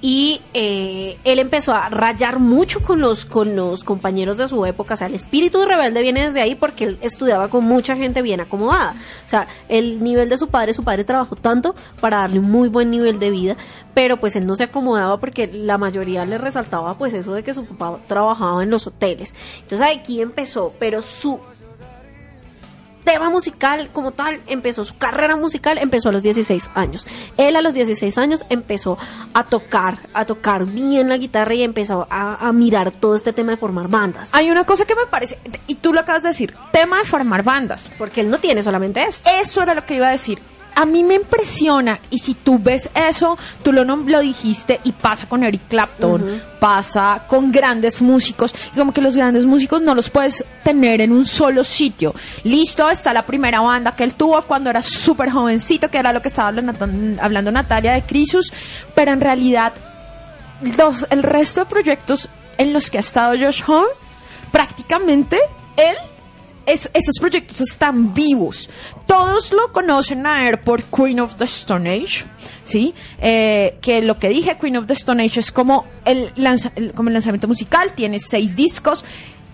y 0.02 0.42
eh, 0.54 1.18
él 1.24 1.40
empezó 1.40 1.74
a 1.74 1.90
rayar 1.90 2.40
mucho 2.40 2.82
con 2.82 3.02
los 3.02 3.26
con 3.26 3.56
los 3.56 3.84
compañeros 3.84 4.38
de 4.38 4.48
su 4.48 4.66
época. 4.66 4.94
O 4.94 4.98
sea, 4.98 5.08
el 5.08 5.16
espíritu 5.16 5.66
rebelde 5.66 6.02
viene 6.02 6.26
desde 6.26 6.42
ahí 6.42 6.56
porque 6.56 6.86
él 6.86 6.98
estudiaba 7.02 7.48
con 7.48 7.66
mucha 7.66 7.96
gente 7.96 8.22
bien 8.22 8.40
acomodada. 8.40 8.92
O 9.26 9.28
sea, 9.28 9.48
el 9.70 10.04
nivel 10.04 10.30
de 10.30 10.38
su 10.38 10.50
padre, 10.50 10.74
su 10.74 10.84
padre 10.84 11.04
trabajó 11.04 11.36
tanto 11.36 11.74
para 12.00 12.18
darle 12.18 12.40
un 12.40 12.52
muy 12.52 12.70
buen 12.70 12.92
nivel 12.92 13.18
de 13.20 13.32
vida, 13.32 13.58
pero 13.94 14.18
pues 14.18 14.36
él 14.36 14.46
no 14.46 14.56
se 14.56 14.66
acomodaba 14.66 15.18
porque 15.20 15.48
la 15.48 15.78
mayoría 15.78 16.26
le 16.26 16.38
resaltaba 16.38 16.98
pues 16.98 17.14
eso 17.14 17.34
de 17.34 17.44
que 17.44 17.54
su 17.54 17.66
papá 17.66 18.00
trabajaba 18.08 18.62
en 18.62 18.70
los 18.70 18.86
hoteles. 18.86 19.34
Entonces 19.62 19.88
aquí 19.98 20.22
empezó, 20.22 20.74
pero 20.80 21.02
su 21.02 21.40
tema 23.08 23.30
musical 23.30 23.90
como 23.94 24.12
tal, 24.12 24.42
empezó 24.48 24.84
su 24.84 24.98
carrera 24.98 25.38
musical, 25.38 25.78
empezó 25.78 26.10
a 26.10 26.12
los 26.12 26.24
16 26.24 26.72
años. 26.76 27.08
Él 27.38 27.56
a 27.56 27.62
los 27.62 27.74
16 27.74 28.18
años 28.18 28.46
empezó 28.50 28.98
a 29.34 29.46
tocar, 29.46 30.00
a 30.14 30.26
tocar 30.26 30.66
bien 30.66 31.08
la 31.08 31.16
guitarra 31.16 31.56
y 31.56 31.64
empezó 31.64 32.06
a, 32.10 32.46
a 32.46 32.52
mirar 32.52 32.92
todo 32.92 33.16
este 33.16 33.32
tema 33.32 33.52
de 33.52 33.58
formar 33.58 33.88
bandas. 33.88 34.36
Hay 34.36 34.52
una 34.52 34.66
cosa 34.66 34.84
que 34.84 34.94
me 34.94 35.06
parece, 35.06 35.40
y 35.68 35.76
tú 35.76 35.94
lo 35.94 36.02
acabas 36.02 36.22
de 36.24 36.30
decir, 36.30 36.54
tema 36.74 36.98
de 36.98 37.06
formar 37.06 37.44
bandas. 37.44 37.90
Porque 37.98 38.20
él 38.20 38.30
no 38.30 38.40
tiene 38.40 38.62
solamente 38.62 39.02
esto. 39.02 39.30
Eso 39.42 39.64
era 39.64 39.74
lo 39.74 39.86
que 39.86 39.96
iba 39.96 40.10
a 40.10 40.12
decir. 40.12 40.40
A 40.80 40.86
mí 40.86 41.04
me 41.04 41.16
impresiona, 41.16 42.00
y 42.12 42.20
si 42.20 42.36
tú 42.36 42.60
ves 42.60 42.92
eso, 42.94 43.36
tú 43.64 43.74
lo, 43.74 43.84
lo 43.84 44.20
dijiste, 44.22 44.80
y 44.84 44.92
pasa 44.92 45.28
con 45.28 45.44
Eric 45.44 45.68
Clapton, 45.68 46.40
pasa 46.60 47.24
con 47.28 47.52
grandes 47.52 48.00
músicos, 48.00 48.54
y 48.76 48.78
como 48.78 48.94
que 48.94 49.02
los 49.02 49.16
grandes 49.16 49.48
músicos 49.48 49.82
no 49.82 49.96
los 49.96 50.12
puedes 50.12 50.46
tener 50.64 51.02
en 51.02 51.14
un 51.14 51.26
solo 51.26 51.64
sitio. 51.64 52.14
Listo, 52.44 52.88
está 52.92 53.12
la 53.12 53.26
primera 53.26 53.60
banda 53.60 53.94
que 53.94 54.04
él 54.04 54.14
tuvo 54.14 54.40
cuando 54.44 54.70
era 54.70 54.84
súper 54.84 55.32
jovencito, 55.32 55.90
que 55.90 55.98
era 55.98 56.14
lo 56.14 56.22
que 56.22 56.28
estaba 56.28 56.50
hablando, 56.50 56.74
hablando 57.24 57.52
Natalia 57.52 57.94
de 57.94 58.04
Crisus, 58.04 58.54
pero 58.94 59.12
en 59.12 59.22
realidad 59.22 59.74
los, 60.78 61.08
el 61.10 61.24
resto 61.24 61.62
de 61.62 61.66
proyectos 61.66 62.30
en 62.60 62.72
los 62.72 62.92
que 62.92 62.98
ha 62.98 63.02
estado 63.02 63.34
Josh 63.36 63.64
Homme, 63.66 63.88
prácticamente 64.52 65.40
él, 65.76 65.96
es, 66.68 66.92
esos 66.94 67.16
proyectos 67.20 67.60
están 67.62 68.14
vivos. 68.14 68.70
Todos 69.08 69.52
lo 69.52 69.72
conocen 69.72 70.28
a 70.28 70.48
él 70.48 70.60
por 70.60 70.84
Queen 70.84 71.20
of 71.20 71.36
the 71.38 71.46
Stone 71.46 71.90
Age, 71.90 72.26
¿sí? 72.64 72.94
Eh, 73.20 73.78
que 73.82 74.02
lo 74.04 74.20
que 74.20 74.30
dije, 74.30 74.58
Queen 74.62 74.78
of 74.78 74.86
the 74.86 74.94
Stone 74.94 75.24
Age 75.24 75.40
es 75.40 75.52
como 75.52 75.86
el, 76.06 76.32
lanza- 76.36 76.72
el- 76.76 76.92
como 76.94 77.10
el 77.10 77.14
lanzamiento 77.14 77.48
musical, 77.48 77.94
tiene 77.96 78.20
seis 78.20 78.56
discos. 78.56 79.04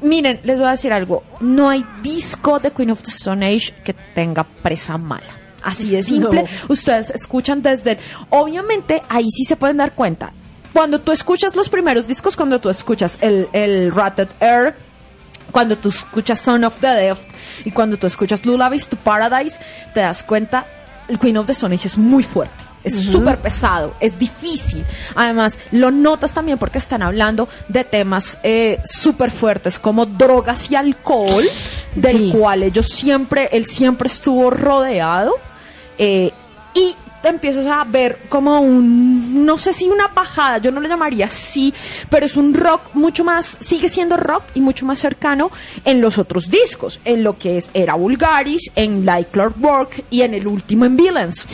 Miren, 0.02 0.42
les 0.44 0.58
voy 0.60 0.68
a 0.68 0.72
decir 0.72 0.92
algo, 0.92 1.24
no 1.40 1.70
hay 1.70 1.86
disco 2.02 2.60
de 2.60 2.72
Queen 2.72 2.92
of 2.92 3.02
the 3.04 3.12
Stone 3.12 3.46
Age 3.48 3.74
que 3.86 3.94
tenga 3.94 4.44
presa 4.44 4.98
mala. 4.98 5.40
Así 5.64 5.90
de 5.92 6.04
simple. 6.04 6.42
No. 6.68 6.74
Ustedes 6.74 7.10
escuchan 7.12 7.62
desde... 7.62 7.92
el- 7.94 7.98
Obviamente, 8.32 9.02
ahí 9.08 9.28
sí 9.32 9.46
se 9.46 9.56
pueden 9.56 9.78
dar 9.78 9.94
cuenta. 9.94 10.34
Cuando 10.74 11.00
tú 11.00 11.12
escuchas 11.12 11.56
los 11.56 11.70
primeros 11.70 12.08
discos, 12.08 12.36
cuando 12.36 12.60
tú 12.60 12.70
escuchas 12.70 13.18
el, 13.22 13.48
el 13.54 13.92
Ratted 13.94 14.28
Air, 14.42 14.76
cuando 15.54 15.78
tú 15.78 15.88
escuchas 15.90 16.40
Son 16.42 16.66
of 16.66 16.76
the 16.82 16.88
Deaf 16.88 17.20
y 17.64 17.72
cuando 17.72 17.96
tú 17.96 18.08
escuchas 18.08 18.46
Lullabies 18.46 18.90
to 18.90 18.98
Paradise, 18.98 19.58
te 19.94 20.02
das 20.02 20.22
cuenta, 20.24 20.66
el 21.08 21.18
Queen 21.18 21.38
of 21.38 21.46
the 21.46 21.54
Stone 21.54 21.74
Age 21.76 21.88
es 21.88 21.98
muy 21.98 22.24
fuerte. 22.24 22.56
Es 22.84 22.98
súper 22.98 23.38
pesado, 23.38 23.94
es 24.02 24.20
difícil. 24.20 24.84
Además, 25.16 25.58
lo 25.72 25.90
notas 25.90 26.34
también 26.34 26.58
porque 26.58 26.80
están 26.80 27.02
hablando 27.02 27.48
de 27.70 27.86
temas 27.86 28.40
eh, 28.44 28.82
súper 28.84 29.32
fuertes 29.32 29.80
como 29.80 30.06
drogas 30.06 30.70
y 30.70 30.76
alcohol, 30.76 31.46
del 31.96 32.18
Sí. 32.18 32.32
cual 32.38 32.62
ellos 32.64 32.90
siempre, 32.90 33.48
él 33.54 33.66
siempre 33.66 34.08
estuvo 34.10 34.50
rodeado. 34.50 35.34
eh, 35.98 36.32
y 36.74 36.96
empiezas 37.24 37.66
a 37.68 37.84
ver 37.84 38.20
como 38.30 38.60
un, 38.60 39.46
no 39.46 39.58
sé 39.58 39.74
si 39.74 39.88
una 39.88 40.08
bajada, 40.10 40.58
yo 40.58 40.72
no 40.72 40.80
lo 40.80 40.88
llamaría 40.88 41.26
así, 41.28 41.74
pero 42.10 42.26
es 42.26 42.38
un 42.38 42.54
rock 42.54 42.94
mucho 42.94 43.24
más, 43.24 43.58
sigue 43.60 43.90
siendo 43.90 44.18
rock 44.18 44.44
y 44.54 44.62
mucho 44.62 44.86
más 44.86 45.00
cercano 45.00 45.52
en 45.86 46.02
los 46.02 46.18
otros 46.18 46.50
discos, 46.50 47.00
en 47.06 47.24
lo 47.24 47.38
que 47.38 47.58
es 47.58 47.70
Era 47.74 47.96
Vulgaris, 47.96 48.72
en 48.76 49.06
Like 49.06 49.32
Clockwork 49.32 50.06
y 50.10 50.22
en 50.22 50.34
el 50.34 50.48
último 50.48 50.86
en 50.86 50.98
Villains. 50.98 51.46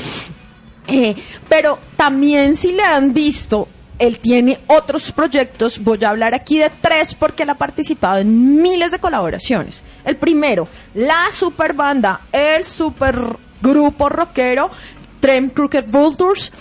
Eh, 0.88 1.16
pero 1.48 1.78
también 1.96 2.56
si 2.56 2.72
le 2.72 2.84
han 2.84 3.14
visto, 3.14 3.68
él 4.00 4.20
tiene 4.20 4.58
otros 4.68 5.12
proyectos, 5.12 5.84
voy 5.84 6.04
a 6.04 6.10
hablar 6.10 6.34
aquí 6.34 6.58
de 6.58 6.72
tres 6.82 7.14
porque 7.14 7.44
él 7.44 7.50
ha 7.50 7.56
participado 7.56 8.18
en 8.18 8.62
miles 8.62 8.92
de 8.92 9.00
colaboraciones. 9.00 9.84
El 10.06 10.16
primero, 10.16 10.68
la 10.96 11.26
super 11.32 11.74
banda, 11.74 12.22
el 12.32 12.66
super 12.66 13.38
grupo 13.62 14.10
rockero, 14.10 14.72
Trem 15.20 15.50
Crooked 15.50 15.86
Vultures. 15.88 16.52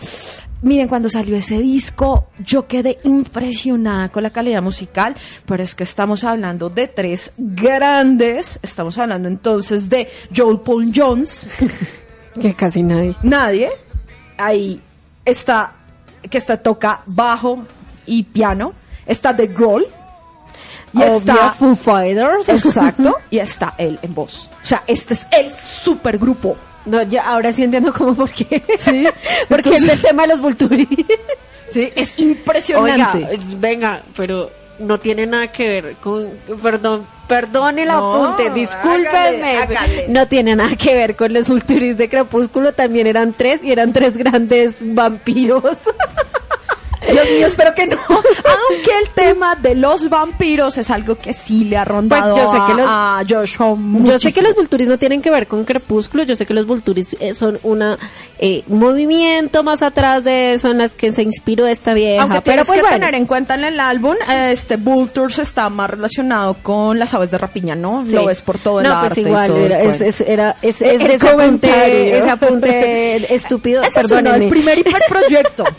Miren, 0.61 0.89
cuando 0.89 1.09
salió 1.09 1.37
ese 1.37 1.59
disco, 1.61 2.27
yo 2.45 2.67
quedé 2.67 2.99
impresionada 3.05 4.09
con 4.09 4.25
la 4.25 4.31
calidad 4.31 4.61
musical, 4.61 5.15
pero 5.47 5.63
es 5.63 5.77
que 5.77 5.85
estamos 5.85 6.25
hablando 6.25 6.69
de 6.69 6.89
tres 6.89 7.33
grandes, 7.39 8.59
estamos 8.61 8.99
hablando 8.99 9.29
entonces 9.29 9.89
de 9.89 10.09
Joel 10.37 10.59
Paul 10.61 10.91
Jones, 10.95 11.47
Que 12.41 12.55
casi 12.55 12.83
nadie. 12.83 13.15
nadie. 13.23 13.71
Ahí 14.37 14.81
está, 15.25 15.73
que 16.29 16.39
está, 16.39 16.57
toca 16.57 17.03
bajo 17.07 17.65
y 18.07 18.23
piano. 18.25 18.73
Está 19.07 19.35
The 19.35 19.47
Grohl. 19.49 19.87
Y 20.93 20.99
Obvio, 21.03 21.17
está, 21.19 21.53
Foo 21.53 21.75
Fighters. 21.77 22.49
exacto, 22.49 23.17
y 23.31 23.39
está 23.39 23.75
él 23.79 23.99
en 24.03 24.15
voz. 24.15 24.51
O 24.63 24.67
sea, 24.67 24.83
este 24.87 25.15
es 25.15 25.27
el 25.37 25.51
supergrupo. 25.51 26.57
No, 26.89 27.03
ya 27.03 27.23
ahora 27.29 27.53
sí 27.53 27.63
entiendo 27.65 27.93
cómo 27.93 28.15
por 28.15 28.31
qué. 28.31 28.63
Sí, 28.77 29.07
Porque 29.49 29.77
es 29.77 29.89
el 29.89 30.01
tema 30.01 30.23
de 30.23 30.29
los 30.29 30.41
Vulturi. 30.41 30.89
Sí, 31.71 31.93
es 31.95 32.19
impresionante. 32.19 33.39
venga, 33.57 34.01
pero 34.17 34.51
no 34.79 34.99
tiene 34.99 35.27
nada 35.27 35.49
que 35.53 35.69
ver 35.69 35.97
con, 36.03 36.31
perdón, 36.63 37.05
perdone 37.29 37.83
el 37.83 37.89
No, 37.89 38.15
apunte, 38.15 38.49
hágale, 38.73 39.57
hágale. 39.59 40.07
no 40.09 40.27
tiene 40.27 40.57
nada 40.57 40.75
que 40.77 40.95
ver 40.95 41.15
con 41.15 41.35
los 41.35 41.47
Vulturis 41.47 41.99
de 41.99 42.09
Crepúsculo, 42.09 42.73
también 42.73 43.07
eran 43.07 43.35
tres 43.35 43.63
y 43.63 43.71
eran 43.71 43.93
tres 43.93 44.17
grandes 44.17 44.77
vampiros. 44.81 45.63
Dios 47.13 47.25
mío, 47.37 47.47
espero 47.47 47.75
que 47.75 47.87
no. 47.87 47.97
Aunque 48.09 48.91
el 49.03 49.11
tema 49.15 49.55
de 49.57 49.75
los 49.75 50.09
vampiros 50.09 50.77
es 50.79 50.91
algo 50.91 51.17
que 51.17 51.33
sí 51.33 51.65
le 51.65 51.77
ha 51.77 51.85
rondado 51.85 52.35
Pues 52.35 52.45
yo 52.45 52.53
sé 52.53 52.59
que 52.73 52.75
los- 52.83 52.91
a, 52.91 53.19
a 53.19 53.25
Josh 53.29 53.57
Homme 53.59 53.99
Yo 54.01 54.19
sé 54.19 54.33
que 54.33 54.41
muchísimo. 54.41 54.47
los 54.49 54.55
Vulturis 54.57 54.89
no 54.89 54.99
tienen 54.99 55.23
que 55.23 55.31
ver 55.31 55.47
con 55.47 55.65
Crepúsculo, 55.65 56.23
yo 56.25 56.37
sé 56.37 56.47
que 56.47 56.55
los 56.55 56.67
Vulturis 56.67 57.17
eh, 57.21 57.35
son 57.35 57.59
una 57.63 57.99
eh, 58.39 58.63
movimiento 58.69 59.63
más 59.63 59.83
atrás 59.83 60.23
de 60.25 60.55
eso 60.55 60.71
en 60.71 60.79
las 60.79 60.93
que 60.93 61.13
se 61.13 61.23
inspiró 61.23 61.67
esta 61.67 61.93
vieja, 61.95 62.23
Aunque 62.23 62.41
pero 62.43 62.65
pues 62.65 62.77
que 62.79 62.83
bueno. 62.83 62.97
tener 62.97 63.15
en 63.15 63.27
cuenta 63.27 63.55
en 63.55 63.65
el 63.65 63.81
álbum, 63.81 64.15
este 64.29 64.77
Vultures 64.77 65.39
está 65.39 65.69
más 65.71 65.91
relacionado 65.91 66.55
con 66.63 66.99
las 66.99 67.15
aves 67.15 67.31
de 67.31 67.39
rapiña, 67.39 67.75
¿no? 67.75 68.05
Sí. 68.07 68.13
Lo 68.13 68.27
ves 68.27 68.41
por 68.43 68.59
todo 68.59 68.81
el 68.81 68.87
no, 68.89 68.95
arte 68.95 69.15
pues 69.17 69.27
igual, 69.27 69.47
todo 69.49 69.59
era, 69.59 69.81
es, 69.83 70.01
es- 70.01 70.21
era, 70.21 70.57
es, 70.63 70.81
El- 70.83 70.91
es 70.91 70.99
de 71.05 71.15
ese 71.15 71.29
apunte, 71.29 72.19
ese 72.19 72.31
apunte 72.31 73.35
estúpido, 73.35 73.83
Ese 73.83 74.01
es 74.01 74.07
uno, 74.07 74.17
perdónenme. 74.17 74.45
el 74.45 74.51
primer 74.51 74.79
hiperproyecto. 74.79 75.65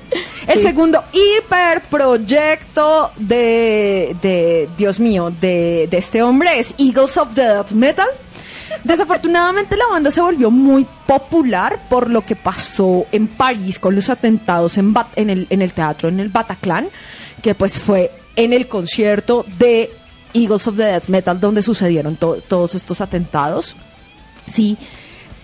El 0.48 0.58
Sí. 0.58 0.64
segundo 0.66 1.04
hiperproyecto 1.38 3.12
de, 3.18 4.16
de, 4.22 4.70
Dios 4.78 5.00
mío, 5.00 5.32
de, 5.42 5.88
de 5.90 5.98
este 5.98 6.22
hombre 6.24 6.60
es 6.60 6.74
Eagles 6.78 7.18
of 7.18 7.34
Death 7.34 7.72
Metal. 7.72 8.08
Desafortunadamente 8.84 9.76
la 9.76 9.88
banda 9.88 10.12
se 10.12 10.22
volvió 10.22 10.52
muy 10.52 10.86
popular 11.06 11.80
por 11.90 12.10
lo 12.10 12.22
que 12.22 12.36
pasó 12.36 13.06
en 13.12 13.28
París 13.28 13.80
con 13.80 13.96
los 13.96 14.10
atentados 14.10 14.78
en, 14.78 14.94
en, 15.16 15.62
el, 15.62 15.74
teatro, 15.74 16.08
en 16.10 16.20
el 16.20 16.30
Bataclan, 16.30 16.88
que 17.42 17.56
pues 17.56 17.78
fue 17.80 18.12
en 18.36 18.54
el 18.54 18.68
concierto 18.68 19.46
de 19.58 19.90
Eagles 20.34 20.68
of 20.68 20.78
the 20.78 20.84
Death 20.84 21.08
Metal 21.08 21.40
donde 21.40 21.62
sucedieron 21.64 22.16
to- 22.16 22.38
todos 22.48 22.76
estos 22.76 23.02
atentados. 23.02 23.76
Sí, 24.48 24.78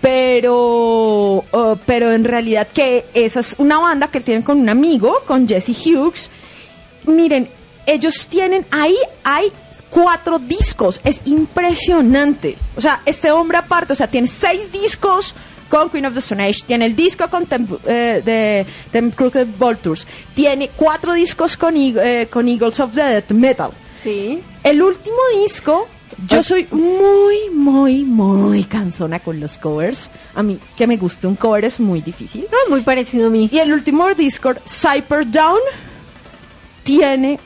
pero, 0.06 1.44
uh, 1.50 1.76
pero 1.84 2.12
en 2.12 2.22
realidad 2.22 2.68
que 2.72 3.06
esa 3.12 3.40
es 3.40 3.56
una 3.58 3.80
banda 3.80 4.06
que 4.06 4.20
tienen 4.20 4.44
con 4.44 4.60
un 4.60 4.68
amigo, 4.68 5.20
con 5.26 5.48
Jesse 5.48 5.70
Hughes. 5.70 6.30
Miren, 7.06 7.48
ellos 7.86 8.28
tienen 8.28 8.64
ahí, 8.70 8.94
hay 9.24 9.50
cuatro 9.90 10.38
discos, 10.38 11.00
es 11.02 11.22
impresionante. 11.24 12.56
O 12.76 12.80
sea, 12.80 13.02
este 13.04 13.32
hombre 13.32 13.58
aparte, 13.58 13.94
o 13.94 13.96
sea, 13.96 14.06
tiene 14.06 14.28
seis 14.28 14.70
discos 14.70 15.34
con 15.68 15.90
Queen 15.90 16.06
of 16.06 16.12
the 16.12 16.20
Stone 16.20 16.44
Age, 16.44 16.60
tiene 16.64 16.86
el 16.86 16.94
disco 16.94 17.28
con 17.28 17.46
Tem, 17.46 17.66
eh, 17.84 18.22
de 18.24 18.64
Tem 18.92 19.10
Crooked 19.10 19.48
Vultures, 19.58 20.06
tiene 20.36 20.70
cuatro 20.76 21.14
discos 21.14 21.56
con, 21.56 21.74
eh, 21.76 22.28
con 22.30 22.46
Eagles 22.46 22.78
of 22.78 22.94
the 22.94 23.02
Death 23.02 23.32
Metal. 23.32 23.70
Sí. 24.04 24.40
El 24.62 24.82
último 24.82 25.18
disco, 25.42 25.88
yo 26.28 26.42
soy 26.42 26.66
muy, 26.70 27.50
muy, 27.50 28.04
muy 28.04 28.64
cansona 28.64 29.18
con 29.20 29.38
los 29.40 29.58
covers. 29.58 30.10
A 30.34 30.42
mí, 30.42 30.58
que 30.76 30.86
me 30.86 30.96
guste 30.96 31.26
un 31.26 31.36
cover 31.36 31.64
es 31.64 31.78
muy 31.80 32.00
difícil. 32.00 32.46
No, 32.50 32.56
muy 32.70 32.82
parecido 32.82 33.26
a 33.26 33.30
mí. 33.30 33.48
Y 33.52 33.58
el 33.58 33.72
último 33.72 34.08
disco, 34.14 34.52
Cyper 34.66 35.30
Down, 35.30 35.58
tiene 36.82 37.38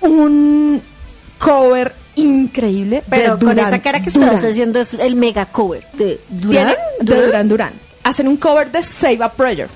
un 0.00 0.80
cover 1.38 1.94
increíble 2.16 3.02
Pero 3.10 3.36
de 3.36 3.46
con 3.46 3.58
esa 3.58 3.80
cara 3.82 4.00
que 4.00 4.08
estás 4.10 4.44
haciendo 4.44 4.80
es 4.80 4.94
el 4.94 5.16
mega 5.16 5.46
cover 5.46 5.84
de 5.94 6.20
Durán. 6.28 6.74
Tiene- 7.00 7.14
de 7.16 7.26
Duran 7.26 7.48
Duran. 7.48 7.72
Hacen 8.02 8.28
un 8.28 8.36
cover 8.36 8.70
de 8.70 8.82
Save 8.82 9.22
a 9.24 9.32
Prayer. 9.32 9.68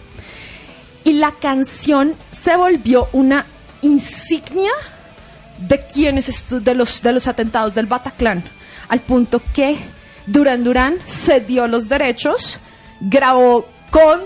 Y 1.04 1.14
la 1.14 1.32
canción 1.32 2.14
se 2.30 2.56
volvió 2.56 3.08
una 3.12 3.44
insignia 3.82 4.70
de 5.58 5.80
quienes 5.80 6.28
estu- 6.28 6.60
de 6.60 6.74
los 6.74 7.02
de 7.02 7.12
los 7.12 7.26
atentados 7.26 7.74
del 7.74 7.86
Bataclan, 7.86 8.42
al 8.88 9.00
punto 9.00 9.40
que 9.54 9.76
Duran 10.26 10.62
Duran 10.64 10.94
cedió 11.06 11.66
los 11.68 11.88
derechos, 11.88 12.60
grabó 13.00 13.66
con 13.90 14.20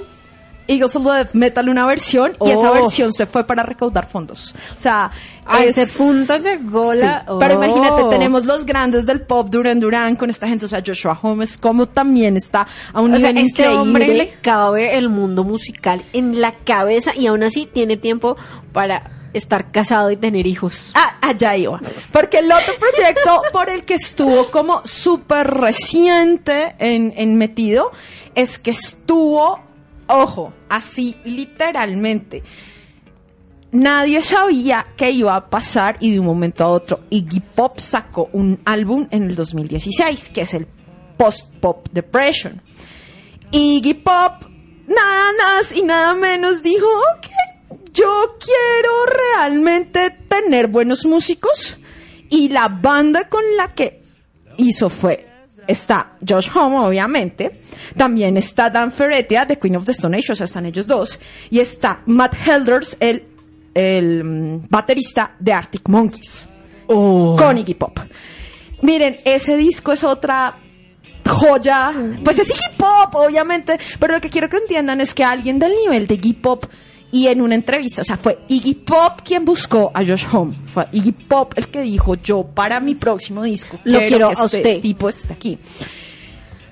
Eagles 0.69 0.95
of 0.97 1.05
Death 1.05 1.35
Metal 1.35 1.69
una 1.69 1.85
versión 1.87 2.37
y 2.41 2.51
esa 2.51 2.71
Oh. 2.71 2.75
versión 2.75 3.13
se 3.13 3.27
fue 3.27 3.45
para 3.45 3.63
recaudar 3.65 4.09
fondos. 4.09 4.55
O 4.79 4.81
sea, 4.81 5.11
A 5.45 5.65
es- 5.65 5.77
ese 5.77 5.87
punto 5.99 6.37
llegó 6.37 6.95
la... 6.95 7.21
Sí, 7.21 7.27
Pero 7.41 7.59
Oh. 7.59 7.65
imagínate, 7.65 8.05
tenemos 8.11 8.45
los 8.47 8.65
grandes 8.65 9.05
del 9.05 9.23
pop, 9.23 9.49
Duran 9.51 9.81
Duran, 9.81 10.15
con 10.15 10.31
esta 10.31 10.47
gente, 10.49 10.67
o 10.67 10.69
sea, 10.69 10.81
Joshua 10.87 11.19
Holmes, 11.21 11.59
como 11.59 11.87
también 11.89 12.37
está 12.37 12.67
a 12.93 13.01
un 13.01 13.13
O 13.13 13.19
sea, 13.19 13.31
nivel 13.33 13.45
este 13.49 13.63
increíble. 13.63 13.77
hombre 13.81 14.15
le 14.15 14.35
cabe 14.41 14.97
el 14.97 15.09
mundo 15.09 15.43
musical 15.45 16.01
en 16.13 16.41
la 16.41 16.53
cabeza 16.65 17.13
y 17.15 17.27
aún 17.27 17.43
así 17.43 17.67
tiene 17.67 17.97
tiempo 17.97 18.37
para 18.73 19.11
estar 19.33 19.71
casado 19.71 20.11
y 20.11 20.17
tener 20.17 20.47
hijos. 20.47 20.93
Ah, 20.95 21.19
allá 21.21 21.57
iba. 21.57 21.81
Porque 22.13 22.39
el 22.39 22.51
otro 22.51 22.75
proyecto 22.79 23.43
por 23.53 23.71
el 23.71 23.85
que 23.85 23.95
estuvo 23.95 24.47
como 24.51 24.87
súper 24.87 25.49
reciente 25.49 26.75
en, 26.79 27.13
en 27.17 27.37
metido 27.37 27.93
es 28.35 28.59
que 28.59 28.71
estuvo, 28.71 29.61
ojo, 30.07 30.53
así 30.69 31.17
literalmente. 31.25 32.43
Nadie 33.73 34.21
sabía 34.21 34.87
qué 34.97 35.11
iba 35.11 35.35
a 35.35 35.49
pasar 35.49 35.97
y 36.01 36.13
de 36.13 36.21
un 36.21 36.27
momento 36.27 36.63
a 36.63 36.69
otro 36.69 37.01
Iggy 37.09 37.41
Pop 37.41 37.79
sacó 37.79 38.29
un 38.33 38.61
álbum 38.67 39.09
en 39.11 39.23
el 39.23 39.35
2016 39.35 40.29
que 40.29 40.43
es 40.43 40.53
el 40.53 40.67
Post 41.17 41.51
Pop 41.61 41.89
Depression. 41.91 42.61
Iggy 43.51 43.95
Pop 43.95 44.45
nada 44.87 45.31
más 45.39 45.73
y 45.73 45.83
nada 45.83 46.15
menos 46.15 46.63
dijo, 46.63 46.87
ok, 46.87 47.27
yo 47.93 48.39
quiero 48.39 48.93
realmente 49.07 50.11
tener 50.29 50.69
buenos 50.69 51.05
músicos 51.05 51.77
y 52.29 52.49
la 52.49 52.69
banda 52.69 53.29
con 53.29 53.43
la 53.57 53.75
que 53.75 54.03
hizo 54.57 54.89
fue 54.89 55.33
está 55.67 56.13
Josh 56.27 56.49
Homme 56.55 56.79
obviamente. 56.79 57.61
También 57.97 58.37
está 58.37 58.71
Dan 58.71 58.93
Ferretia 58.93 59.45
de 59.45 59.59
Queen 59.59 59.77
of 59.77 59.85
the 59.85 59.93
Stone 59.93 60.17
Age 60.17 60.33
o 60.33 60.35
sea 60.35 60.45
están 60.45 60.67
ellos 60.67 60.87
dos. 60.87 61.19
Y 61.51 61.61
está 61.61 62.03
Matt 62.07 62.35
Helders 62.47 62.97
el, 63.01 63.25
el 63.75 64.25
mm, 64.25 64.69
baterista 64.69 65.35
de 65.39 65.53
Arctic 65.53 65.89
Monkeys. 65.89 66.49
Con 66.87 67.59
Iggy 67.59 67.75
Pop. 67.75 67.99
Miren 68.83 69.17
ese 69.25 69.57
disco 69.57 69.93
es 69.93 70.05
otra 70.05 70.59
joya. 71.27 71.93
Pues 72.23 72.39
es 72.39 72.51
Iggy 72.51 72.77
Pop 72.77 73.15
obviamente. 73.15 73.79
Pero 73.99 74.15
lo 74.15 74.21
que 74.21 74.31
quiero 74.31 74.49
que 74.49 74.59
entiendan 74.59 75.01
es 75.01 75.15
que 75.15 75.25
alguien 75.25 75.59
del 75.59 75.75
nivel 75.75 76.07
de 76.07 76.15
Iggy 76.15 76.35
Pop 76.35 76.67
y 77.13 77.29
en 77.29 77.41
una 77.43 77.55
entrevista, 77.55 78.01
o 78.01 78.05
sea, 78.05 78.17
fue 78.17 78.39
Iggy 78.49 78.75
Pop 78.75 79.21
quien 79.23 79.45
buscó 79.45 79.91
a 79.95 80.05
Josh 80.05 80.25
Home. 80.33 80.53
Fue 80.67 80.87
Iggy 80.93 81.13
Pop 81.13 81.53
el 81.57 81.69
que 81.69 81.83
dijo, 81.83 82.15
yo 82.17 82.43
para 82.43 82.81
mi 82.81 82.95
próximo 82.97 83.43
disco 83.45 83.79
Lo 83.85 83.99
quiero 84.01 84.31
que 84.31 84.41
a 84.41 84.45
este 84.47 84.57
usted". 84.59 84.81
tipo 84.81 85.09
esté 85.09 85.33
aquí. 85.33 85.59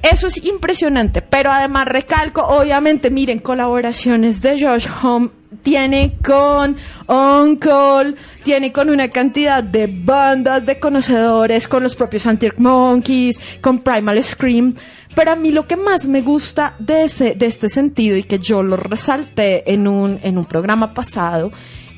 Eso 0.03 0.29
es 0.29 0.43
impresionante, 0.45 1.21
pero 1.21 1.51
además 1.51 1.87
recalco, 1.87 2.43
obviamente, 2.43 3.11
miren, 3.11 3.39
colaboraciones 3.39 4.41
de 4.41 4.59
Josh 4.59 4.87
Home 5.03 5.29
tiene 5.63 6.17
con 6.25 6.77
Uncle, 7.07 8.15
tiene 8.43 8.73
con 8.73 8.89
una 8.89 9.09
cantidad 9.09 9.63
de 9.63 9.89
bandas 9.93 10.65
de 10.65 10.79
conocedores, 10.79 11.69
con 11.69 11.83
los 11.83 11.95
propios 11.95 12.27
Antic 12.27 12.59
Monkeys, 12.59 13.39
con 13.61 13.81
Primal 13.81 14.23
Scream. 14.25 14.75
Pero 15.15 15.33
a 15.33 15.37
mí 15.37 15.53
lo 15.53 15.67
que 15.67 15.77
más 15.77 16.07
me 16.07 16.23
gusta 16.23 16.77
de, 16.79 17.05
ese, 17.05 17.35
de 17.35 17.47
este 17.47 17.69
sentido 17.69 18.17
y 18.17 18.23
que 18.23 18.39
yo 18.39 18.63
lo 18.63 18.77
resalté 18.77 19.71
en 19.71 19.87
un, 19.87 20.19
en 20.23 20.39
un 20.39 20.45
programa 20.45 20.95
pasado 20.95 21.53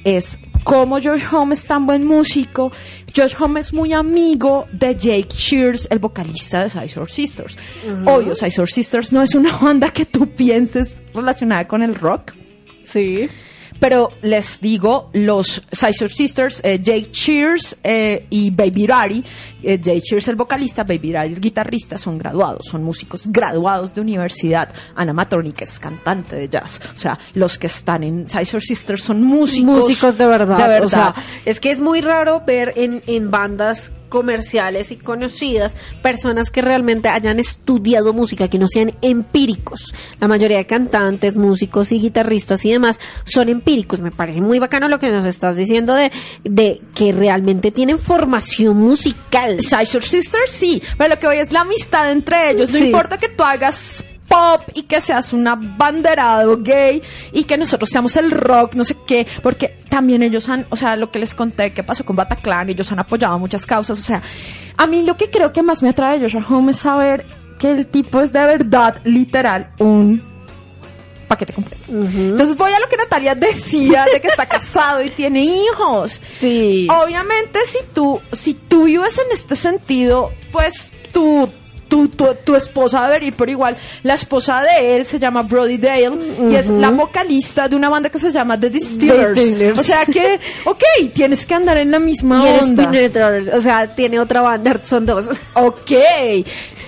es 0.04 0.38
cómo 0.64 1.00
George 1.00 1.26
Home 1.34 1.54
es 1.54 1.64
tan 1.64 1.86
buen 1.86 2.06
músico. 2.06 2.72
George 3.12 3.36
Home 3.40 3.60
es 3.60 3.72
muy 3.72 3.92
amigo 3.92 4.66
de 4.72 4.94
Jake 4.94 5.34
Shears, 5.34 5.88
el 5.90 5.98
vocalista 5.98 6.62
de 6.62 6.70
Sizor 6.70 7.10
Sisters. 7.10 7.58
Obvio, 8.06 8.34
Sizor 8.34 8.70
Sisters 8.70 9.12
no 9.12 9.22
es 9.22 9.34
una 9.34 9.56
banda 9.56 9.90
que 9.90 10.06
tú 10.06 10.28
pienses 10.28 11.02
relacionada 11.14 11.66
con 11.68 11.82
el 11.82 11.94
rock. 11.94 12.32
Sí. 12.82 13.28
Pero 13.82 14.10
les 14.22 14.60
digo, 14.60 15.10
los 15.12 15.60
Sizor 15.72 16.08
Sisters, 16.08 16.60
eh, 16.62 16.78
Jake 16.80 17.10
Cheers 17.10 17.78
eh, 17.82 18.28
y 18.30 18.52
Baby 18.52 18.86
Rari, 18.86 19.24
eh, 19.60 19.76
Jake 19.76 20.02
Cheers 20.02 20.28
el 20.28 20.36
vocalista, 20.36 20.84
Baby 20.84 21.12
Rari 21.12 21.32
el 21.32 21.40
guitarrista, 21.40 21.98
son 21.98 22.16
graduados, 22.16 22.64
son 22.66 22.84
músicos 22.84 23.26
graduados 23.26 23.92
de 23.92 24.00
universidad. 24.00 24.68
Ana 24.94 25.12
Matronic 25.12 25.62
es 25.62 25.80
cantante 25.80 26.36
de 26.36 26.48
jazz. 26.48 26.80
O 26.94 26.96
sea, 26.96 27.18
los 27.34 27.58
que 27.58 27.66
están 27.66 28.04
en 28.04 28.30
Sizor 28.30 28.62
Sisters 28.62 29.02
son 29.02 29.20
músicos. 29.24 29.80
músicos 29.80 30.16
de 30.16 30.26
verdad. 30.26 30.58
De 30.58 30.68
verdad. 30.68 30.84
O 30.84 30.88
sea, 30.88 31.14
es 31.44 31.58
que 31.58 31.72
es 31.72 31.80
muy 31.80 32.02
raro 32.02 32.44
ver 32.46 32.74
en, 32.76 33.02
en 33.08 33.32
bandas 33.32 33.90
comerciales 34.12 34.92
y 34.92 34.96
conocidas 34.96 35.74
personas 36.02 36.50
que 36.50 36.60
realmente 36.60 37.08
hayan 37.08 37.38
estudiado 37.40 38.12
música, 38.12 38.48
que 38.48 38.58
no 38.58 38.66
sean 38.68 38.92
empíricos. 39.00 39.94
La 40.20 40.28
mayoría 40.28 40.58
de 40.58 40.66
cantantes, 40.66 41.38
músicos 41.38 41.92
y 41.92 41.98
guitarristas 41.98 42.62
y 42.66 42.72
demás 42.72 43.00
son 43.24 43.48
empíricos. 43.48 44.00
Me 44.00 44.10
parece 44.10 44.42
muy 44.42 44.58
bacano 44.58 44.88
lo 44.88 44.98
que 44.98 45.08
nos 45.08 45.24
estás 45.24 45.56
diciendo 45.56 45.94
de, 45.94 46.12
de 46.44 46.82
que 46.94 47.12
realmente 47.12 47.70
tienen 47.70 47.98
formación 47.98 48.76
musical. 48.76 49.56
Sizor 49.62 50.02
Sisters 50.02 50.50
sí, 50.50 50.82
pero 50.98 51.14
lo 51.14 51.18
que 51.18 51.26
voy 51.28 51.38
es 51.38 51.50
la 51.50 51.62
amistad 51.62 52.10
entre 52.10 52.50
ellos. 52.50 52.70
No 52.70 52.78
Sí. 52.78 52.84
importa 52.84 53.16
que 53.16 53.30
tú 53.30 53.42
hagas 53.42 54.04
pop 54.32 54.62
y 54.74 54.84
que 54.84 55.00
seas 55.00 55.32
un 55.32 55.46
abanderado 55.46 56.56
gay 56.58 57.02
y 57.32 57.44
que 57.44 57.58
nosotros 57.58 57.90
seamos 57.90 58.16
el 58.16 58.30
rock, 58.30 58.74
no 58.74 58.84
sé 58.84 58.96
qué, 59.06 59.26
porque 59.42 59.76
también 59.90 60.22
ellos 60.22 60.48
han, 60.48 60.66
o 60.70 60.76
sea, 60.76 60.96
lo 60.96 61.10
que 61.10 61.18
les 61.18 61.34
conté 61.34 61.72
que 61.72 61.82
pasó 61.82 62.04
con 62.04 62.16
Bataclan, 62.16 62.70
ellos 62.70 62.90
han 62.90 62.98
apoyado 62.98 63.38
muchas 63.38 63.66
causas, 63.66 63.98
o 63.98 64.02
sea, 64.02 64.22
a 64.76 64.86
mí 64.86 65.02
lo 65.02 65.16
que 65.16 65.30
creo 65.30 65.52
que 65.52 65.62
más 65.62 65.82
me 65.82 65.90
atrae 65.90 66.18
de 66.18 66.30
Joshua 66.30 66.46
Home 66.48 66.70
es 66.72 66.78
saber 66.78 67.26
que 67.58 67.72
el 67.72 67.86
tipo 67.86 68.20
es 68.20 68.32
de 68.32 68.40
verdad, 68.40 69.00
literal, 69.04 69.70
un 69.78 70.22
paquete 71.28 71.52
completo. 71.52 71.84
Entonces 71.88 72.56
voy 72.56 72.72
a 72.72 72.80
lo 72.80 72.88
que 72.88 72.96
Natalia 72.96 73.34
decía 73.34 74.06
de 74.12 74.20
que 74.20 74.28
está 74.28 74.46
casado 74.46 75.02
y 75.02 75.10
tiene 75.10 75.44
hijos. 75.44 76.20
Sí. 76.42 76.88
Obviamente, 76.90 77.60
si 77.66 77.78
tú, 77.94 78.20
si 78.32 78.54
tú 78.54 78.84
vives 78.84 79.16
en 79.18 79.32
este 79.32 79.54
sentido, 79.54 80.32
pues 80.50 80.92
tú, 81.12 81.48
tu, 81.92 82.08
tu, 82.08 82.26
tu 82.42 82.56
esposa 82.56 83.06
debería 83.06 83.28
ir 83.28 83.34
por 83.34 83.50
igual. 83.50 83.76
La 84.02 84.14
esposa 84.14 84.62
de 84.62 84.96
él 84.96 85.04
se 85.04 85.18
llama 85.18 85.42
Brody 85.42 85.76
Dale 85.76 86.10
y 86.50 86.54
es 86.54 86.70
la 86.70 86.90
vocalista 86.90 87.68
de 87.68 87.76
una 87.76 87.90
banda 87.90 88.08
que 88.08 88.18
se 88.18 88.30
llama 88.30 88.58
The 88.58 88.70
Distillers. 88.70 89.34
Distillers. 89.34 89.78
O 89.78 89.82
sea 89.82 90.06
que, 90.06 90.40
ok, 90.64 90.82
tienes 91.12 91.44
que 91.44 91.54
andar 91.54 91.76
en 91.76 91.90
la 91.90 91.98
misma 91.98 92.48
Y 92.48 92.60
onda. 92.62 92.90
O 93.54 93.60
sea, 93.60 93.86
tiene 93.94 94.18
otra 94.18 94.40
banda, 94.40 94.80
son 94.82 95.04
dos. 95.04 95.26
Ok, 95.52 95.92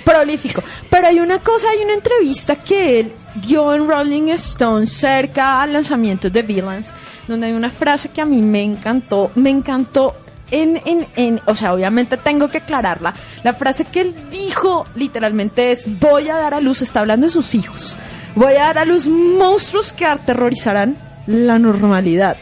prolífico. 0.04 0.62
Pero 0.88 1.06
hay 1.06 1.20
una 1.20 1.38
cosa, 1.38 1.68
hay 1.68 1.84
una 1.84 1.92
entrevista 1.92 2.56
que 2.56 3.00
él 3.00 3.12
dio 3.46 3.74
en 3.74 3.86
Rolling 3.86 4.28
Stone 4.30 4.86
cerca 4.86 5.60
al 5.60 5.74
lanzamiento 5.74 6.30
de 6.30 6.40
Villains, 6.40 6.90
donde 7.28 7.48
hay 7.48 7.52
una 7.52 7.68
frase 7.68 8.08
que 8.08 8.22
a 8.22 8.24
mí 8.24 8.40
me 8.40 8.62
encantó, 8.62 9.32
me 9.34 9.50
encantó 9.50 10.14
en, 10.54 10.80
en, 10.84 11.06
en, 11.16 11.40
o 11.46 11.54
sea, 11.56 11.74
obviamente 11.74 12.16
tengo 12.16 12.48
que 12.48 12.58
aclararla. 12.58 13.12
La 13.42 13.54
frase 13.54 13.84
que 13.84 14.02
él 14.02 14.14
dijo 14.30 14.86
literalmente 14.94 15.72
es, 15.72 15.98
voy 15.98 16.28
a 16.28 16.36
dar 16.36 16.54
a 16.54 16.60
luz, 16.60 16.80
está 16.80 17.00
hablando 17.00 17.26
de 17.26 17.32
sus 17.32 17.54
hijos, 17.56 17.96
voy 18.36 18.54
a 18.54 18.66
dar 18.66 18.78
a 18.78 18.84
luz 18.84 19.08
monstruos 19.08 19.92
que 19.92 20.06
aterrorizarán 20.06 20.96
la 21.26 21.58
normalidad. 21.58 22.36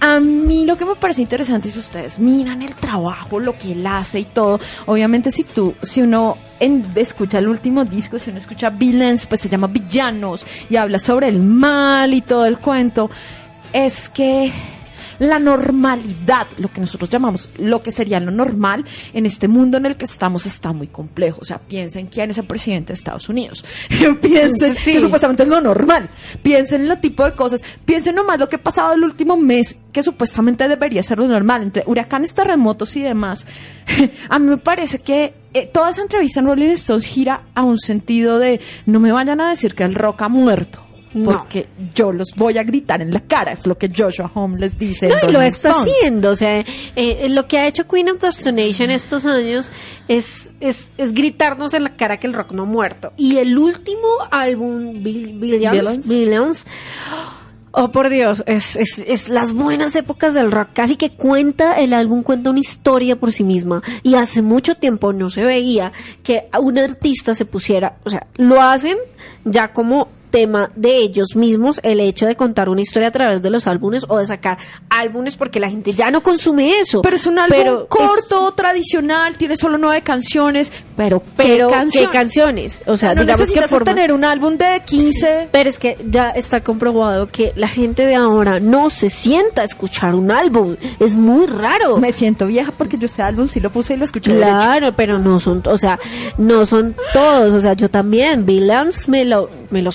A 0.00 0.20
mí 0.20 0.64
lo 0.64 0.78
que 0.78 0.86
me 0.86 0.94
parece 0.94 1.22
interesante 1.22 1.68
es 1.68 1.76
ustedes 1.76 2.18
miran 2.18 2.62
el 2.62 2.74
trabajo, 2.74 3.40
lo 3.40 3.58
que 3.58 3.72
él 3.72 3.86
hace 3.86 4.20
y 4.20 4.24
todo. 4.24 4.60
Obviamente 4.86 5.30
si 5.30 5.44
tú, 5.44 5.74
si 5.82 6.00
uno 6.00 6.38
escucha 6.94 7.38
el 7.38 7.48
último 7.48 7.84
disco, 7.84 8.18
si 8.18 8.30
uno 8.30 8.38
escucha 8.38 8.70
Villains, 8.70 9.26
pues 9.26 9.40
se 9.40 9.48
llama 9.48 9.66
Villanos 9.66 10.46
y 10.70 10.76
habla 10.76 10.98
sobre 10.98 11.28
el 11.28 11.40
mal 11.40 12.14
y 12.14 12.20
todo 12.20 12.46
el 12.46 12.58
cuento. 12.58 13.10
Es 13.72 14.08
que 14.08 14.52
la 15.18 15.38
normalidad, 15.38 16.46
lo 16.58 16.68
que 16.68 16.80
nosotros 16.80 17.10
llamamos 17.10 17.50
lo 17.58 17.82
que 17.82 17.92
sería 17.92 18.20
lo 18.20 18.30
normal 18.30 18.84
en 19.12 19.26
este 19.26 19.48
mundo 19.48 19.76
en 19.76 19.86
el 19.86 19.96
que 19.96 20.04
estamos 20.04 20.46
está 20.46 20.72
muy 20.72 20.88
complejo. 20.88 21.38
O 21.42 21.44
sea, 21.44 21.58
piensen 21.58 22.06
quién 22.06 22.30
es 22.30 22.38
el 22.38 22.46
presidente 22.46 22.88
de 22.88 22.94
Estados 22.94 23.28
Unidos. 23.28 23.64
piensen 24.20 24.74
que 24.74 25.00
supuestamente 25.00 25.42
es 25.42 25.48
lo 25.48 25.60
normal. 25.60 26.08
Piensen 26.42 26.82
en 26.82 26.88
lo 26.88 26.98
tipo 26.98 27.24
de 27.24 27.34
cosas. 27.34 27.62
Piensen 27.84 28.14
nomás 28.14 28.38
lo 28.38 28.48
que 28.48 28.56
ha 28.56 28.62
pasado 28.62 28.94
el 28.94 29.04
último 29.04 29.36
mes, 29.36 29.76
que 29.92 30.02
supuestamente 30.02 30.68
debería 30.68 31.02
ser 31.02 31.18
lo 31.18 31.26
normal, 31.26 31.62
entre 31.62 31.82
huracanes, 31.86 32.34
terremotos 32.34 32.96
y 32.96 33.02
demás. 33.02 33.46
a 34.28 34.38
mí 34.38 34.46
me 34.46 34.58
parece 34.58 35.00
que 35.00 35.34
eh, 35.54 35.66
toda 35.66 35.90
esa 35.90 36.02
entrevista 36.02 36.40
en 36.40 36.46
Rolling 36.46 36.70
Stones 36.70 37.06
gira 37.06 37.42
a 37.54 37.62
un 37.62 37.78
sentido 37.78 38.38
de 38.38 38.60
no 38.86 39.00
me 39.00 39.12
vayan 39.12 39.40
a 39.40 39.50
decir 39.50 39.74
que 39.74 39.84
el 39.84 39.94
rock 39.94 40.22
ha 40.22 40.28
muerto. 40.28 40.87
No. 41.18 41.30
porque 41.32 41.66
yo 41.94 42.12
los 42.12 42.28
voy 42.36 42.58
a 42.58 42.62
gritar 42.62 43.02
en 43.02 43.12
la 43.12 43.20
cara, 43.20 43.52
es 43.52 43.66
lo 43.66 43.76
que 43.78 43.90
Joshua 43.94 44.30
Home 44.34 44.58
les 44.58 44.78
dice. 44.78 45.08
No, 45.08 45.16
y 45.28 45.32
lo 45.32 45.40
está 45.40 45.70
Stones. 45.70 45.92
haciendo. 45.96 46.30
O 46.30 46.34
sea, 46.34 46.64
eh, 46.96 47.28
lo 47.28 47.46
que 47.46 47.58
ha 47.58 47.66
hecho 47.66 47.86
Queen 47.86 48.08
of 48.10 48.22
en 48.48 48.90
estos 48.90 49.24
años 49.24 49.70
es, 50.08 50.48
es, 50.60 50.90
es 50.98 51.14
gritarnos 51.14 51.74
en 51.74 51.84
la 51.84 51.96
cara 51.96 52.18
que 52.18 52.26
el 52.26 52.32
rock 52.34 52.52
no 52.52 52.62
ha 52.62 52.66
muerto. 52.66 53.12
Y 53.16 53.36
el 53.38 53.56
último 53.58 54.06
álbum, 54.30 55.02
Bill- 55.02 55.38
Billions, 55.38 55.72
Billions. 55.72 56.08
Billions, 56.08 56.66
Oh, 57.70 57.92
por 57.92 58.08
Dios, 58.08 58.42
es, 58.46 58.76
es, 58.76 58.98
es 59.06 59.28
las 59.28 59.52
buenas 59.52 59.94
épocas 59.94 60.32
del 60.34 60.50
rock. 60.50 60.70
Casi 60.72 60.96
que 60.96 61.10
cuenta, 61.10 61.74
el 61.78 61.92
álbum 61.92 62.22
cuenta 62.22 62.50
una 62.50 62.58
historia 62.60 63.16
por 63.16 63.30
sí 63.30 63.44
misma. 63.44 63.82
Y 64.02 64.14
hace 64.14 64.40
mucho 64.42 64.74
tiempo 64.76 65.12
no 65.12 65.28
se 65.28 65.44
veía 65.44 65.92
que 66.22 66.48
un 66.60 66.78
artista 66.78 67.34
se 67.34 67.44
pusiera, 67.44 67.98
o 68.04 68.10
sea, 68.10 68.26
lo 68.36 68.60
hacen 68.62 68.96
ya 69.44 69.72
como 69.72 70.08
tema 70.30 70.70
de 70.76 70.96
ellos 70.96 71.36
mismos 71.36 71.80
el 71.82 72.00
hecho 72.00 72.26
de 72.26 72.36
contar 72.36 72.68
una 72.68 72.80
historia 72.80 73.08
a 73.08 73.12
través 73.12 73.42
de 73.42 73.50
los 73.50 73.66
álbumes 73.66 74.04
o 74.08 74.18
de 74.18 74.26
sacar 74.26 74.58
álbumes 74.90 75.36
porque 75.36 75.60
la 75.60 75.70
gente 75.70 75.92
ya 75.92 76.10
no 76.10 76.22
consume 76.22 76.78
eso. 76.80 77.02
Pero 77.02 77.16
es 77.16 77.26
un 77.26 77.38
álbum 77.38 77.56
Pero 77.58 77.80
es- 77.82 77.88
corto, 77.88 78.52
tradicional, 78.52 79.36
tiene 79.36 79.56
solo 79.56 79.78
nueve 79.78 80.02
canciones, 80.02 80.72
pero 80.96 81.22
pero 81.36 81.68
¿qué 81.68 81.74
¿qué 81.74 81.78
canciones? 81.78 82.12
canciones? 82.12 82.82
O 82.86 82.96
sea, 82.96 83.14
no 83.14 83.22
digamos 83.22 83.50
que 83.50 83.62
forma- 83.62 83.84
tener 83.94 84.12
un 84.12 84.24
álbum 84.24 84.56
de 84.56 84.82
15. 84.84 85.48
Pero 85.50 85.70
es 85.70 85.78
que 85.78 85.96
ya 86.10 86.30
está 86.30 86.60
comprobado 86.62 87.28
que 87.28 87.52
la 87.56 87.68
gente 87.68 88.06
de 88.06 88.14
ahora 88.14 88.60
no 88.60 88.90
se 88.90 89.10
sienta 89.10 89.62
a 89.62 89.64
escuchar 89.64 90.14
un 90.14 90.30
álbum. 90.30 90.76
Es 91.00 91.14
muy 91.14 91.46
raro. 91.46 91.96
Me 91.98 92.12
siento 92.12 92.46
vieja 92.46 92.72
porque 92.76 92.98
yo 92.98 93.06
ese 93.06 93.22
álbum 93.22 93.48
sí 93.48 93.60
lo 93.60 93.70
puse 93.70 93.94
y 93.94 93.96
lo 93.96 94.04
escuché 94.04 94.32
derecho. 94.32 94.48
Claro, 94.48 94.92
pero 94.96 95.18
no 95.18 95.40
son, 95.40 95.62
o 95.66 95.78
sea, 95.78 95.98
no 96.36 96.66
son 96.66 96.94
todos, 97.12 97.52
o 97.54 97.60
sea, 97.60 97.72
yo 97.74 97.88
también, 97.90 98.44
Billions 98.46 99.08
me 99.08 99.24
lo, 99.24 99.48
me 99.70 99.82
lo 99.82 99.92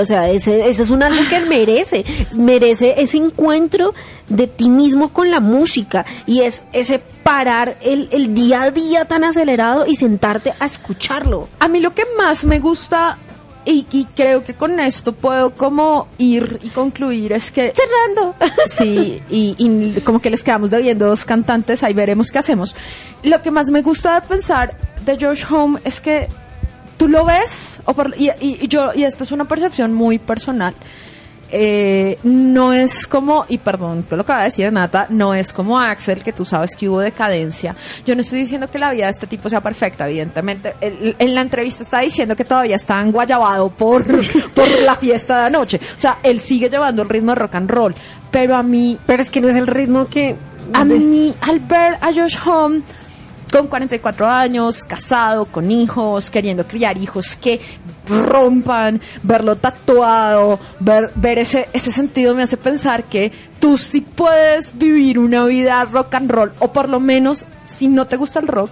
o 0.00 0.04
sea, 0.04 0.28
ese, 0.30 0.68
ese 0.68 0.82
es 0.82 0.90
un 0.90 1.02
álbum 1.02 1.26
que 1.28 1.40
merece, 1.48 2.04
merece 2.36 2.94
ese 2.98 3.18
encuentro 3.18 3.94
de 4.28 4.46
ti 4.46 4.68
mismo 4.68 5.12
con 5.12 5.30
la 5.30 5.40
música 5.40 6.04
y 6.26 6.40
es 6.40 6.64
ese 6.72 6.98
parar 6.98 7.76
el, 7.80 8.08
el 8.12 8.34
día 8.34 8.62
a 8.62 8.70
día 8.70 9.04
tan 9.04 9.24
acelerado 9.24 9.86
y 9.86 9.96
sentarte 9.96 10.52
a 10.58 10.66
escucharlo. 10.66 11.48
A 11.58 11.68
mí 11.68 11.80
lo 11.80 11.94
que 11.94 12.04
más 12.16 12.44
me 12.44 12.60
gusta 12.60 13.18
y, 13.64 13.84
y 13.90 14.04
creo 14.04 14.44
que 14.44 14.54
con 14.54 14.78
esto 14.78 15.12
puedo 15.12 15.50
como 15.54 16.06
ir 16.18 16.60
y 16.62 16.70
concluir 16.70 17.32
es 17.32 17.50
que 17.50 17.72
Cerrando. 17.74 18.36
sí 18.70 19.20
y, 19.28 19.56
y 19.58 20.00
como 20.02 20.20
que 20.20 20.30
les 20.30 20.44
quedamos 20.44 20.70
debiendo 20.70 21.06
dos 21.06 21.24
cantantes 21.24 21.82
ahí 21.82 21.92
veremos 21.92 22.30
qué 22.30 22.38
hacemos 22.38 22.76
lo 23.24 23.42
que 23.42 23.50
más 23.50 23.68
me 23.70 23.82
gusta 23.82 24.20
de 24.20 24.26
pensar 24.28 24.76
de 25.04 25.18
Josh 25.20 25.44
Home 25.50 25.80
es 25.84 26.00
que 26.00 26.28
tú 26.96 27.08
lo 27.08 27.24
ves 27.24 27.80
o 27.84 27.94
por- 27.94 28.14
y, 28.18 28.30
yo 28.68 28.92
y 28.94 29.04
esta 29.04 29.24
es 29.24 29.32
una 29.32 29.44
percepción 29.44 29.94
muy 29.94 30.18
personal 30.18 30.74
eh, 31.50 32.18
no 32.24 32.72
es 32.72 33.06
como, 33.06 33.44
y 33.48 33.58
perdón 33.58 34.02
por 34.08 34.18
lo 34.18 34.24
que 34.24 34.32
va 34.32 34.40
a 34.40 34.44
decir 34.44 34.72
Nata, 34.72 35.06
no 35.10 35.32
es 35.32 35.52
como 35.52 35.78
Axel, 35.78 36.22
que 36.22 36.32
tú 36.32 36.44
sabes 36.44 36.74
que 36.74 36.88
hubo 36.88 36.98
decadencia. 37.00 37.76
Yo 38.04 38.14
no 38.14 38.20
estoy 38.22 38.40
diciendo 38.40 38.68
que 38.68 38.78
la 38.78 38.90
vida 38.90 39.04
de 39.04 39.12
este 39.12 39.26
tipo 39.26 39.48
sea 39.48 39.60
perfecta, 39.60 40.08
evidentemente. 40.08 40.74
En 40.80 41.34
la 41.34 41.42
entrevista 41.42 41.84
está 41.84 42.00
diciendo 42.00 42.34
que 42.34 42.44
todavía 42.44 42.76
está 42.76 43.00
enguayabado 43.00 43.70
por, 43.70 44.04
por 44.54 44.68
la 44.80 44.96
fiesta 44.96 45.38
de 45.40 45.46
anoche. 45.46 45.80
O 45.96 46.00
sea, 46.00 46.18
él 46.22 46.40
sigue 46.40 46.68
llevando 46.68 47.02
el 47.02 47.08
ritmo 47.08 47.30
de 47.32 47.36
rock 47.36 47.54
and 47.54 47.70
roll. 47.70 47.94
Pero 48.30 48.56
a 48.56 48.62
mí, 48.62 48.98
Pero 49.06 49.22
es 49.22 49.30
que 49.30 49.40
no 49.40 49.48
es 49.48 49.56
el 49.56 49.68
ritmo 49.68 50.08
que... 50.08 50.34
a 50.72 50.84
mí, 50.84 51.32
al 51.42 51.60
ver 51.60 51.94
a 52.00 52.12
Josh 52.12 52.36
Home 52.44 52.80
con 53.52 53.68
44 53.68 54.26
años, 54.26 54.84
casado, 54.84 55.46
con 55.46 55.70
hijos, 55.70 56.30
queriendo 56.30 56.66
criar 56.66 56.98
hijos 56.98 57.36
que 57.36 57.60
rompan, 58.06 59.00
verlo 59.22 59.56
tatuado, 59.56 60.58
ver, 60.80 61.38
ese, 61.38 61.68
ese 61.72 61.92
sentido 61.92 62.34
me 62.34 62.42
hace 62.42 62.56
pensar 62.56 63.04
que 63.04 63.32
tú 63.60 63.78
sí 63.78 64.00
puedes 64.00 64.76
vivir 64.76 65.18
una 65.18 65.44
vida 65.44 65.84
rock 65.84 66.14
and 66.14 66.30
roll, 66.30 66.52
o 66.58 66.72
por 66.72 66.88
lo 66.88 67.00
menos, 67.00 67.46
si 67.64 67.88
no 67.88 68.06
te 68.06 68.16
gusta 68.16 68.40
el 68.40 68.48
rock, 68.48 68.70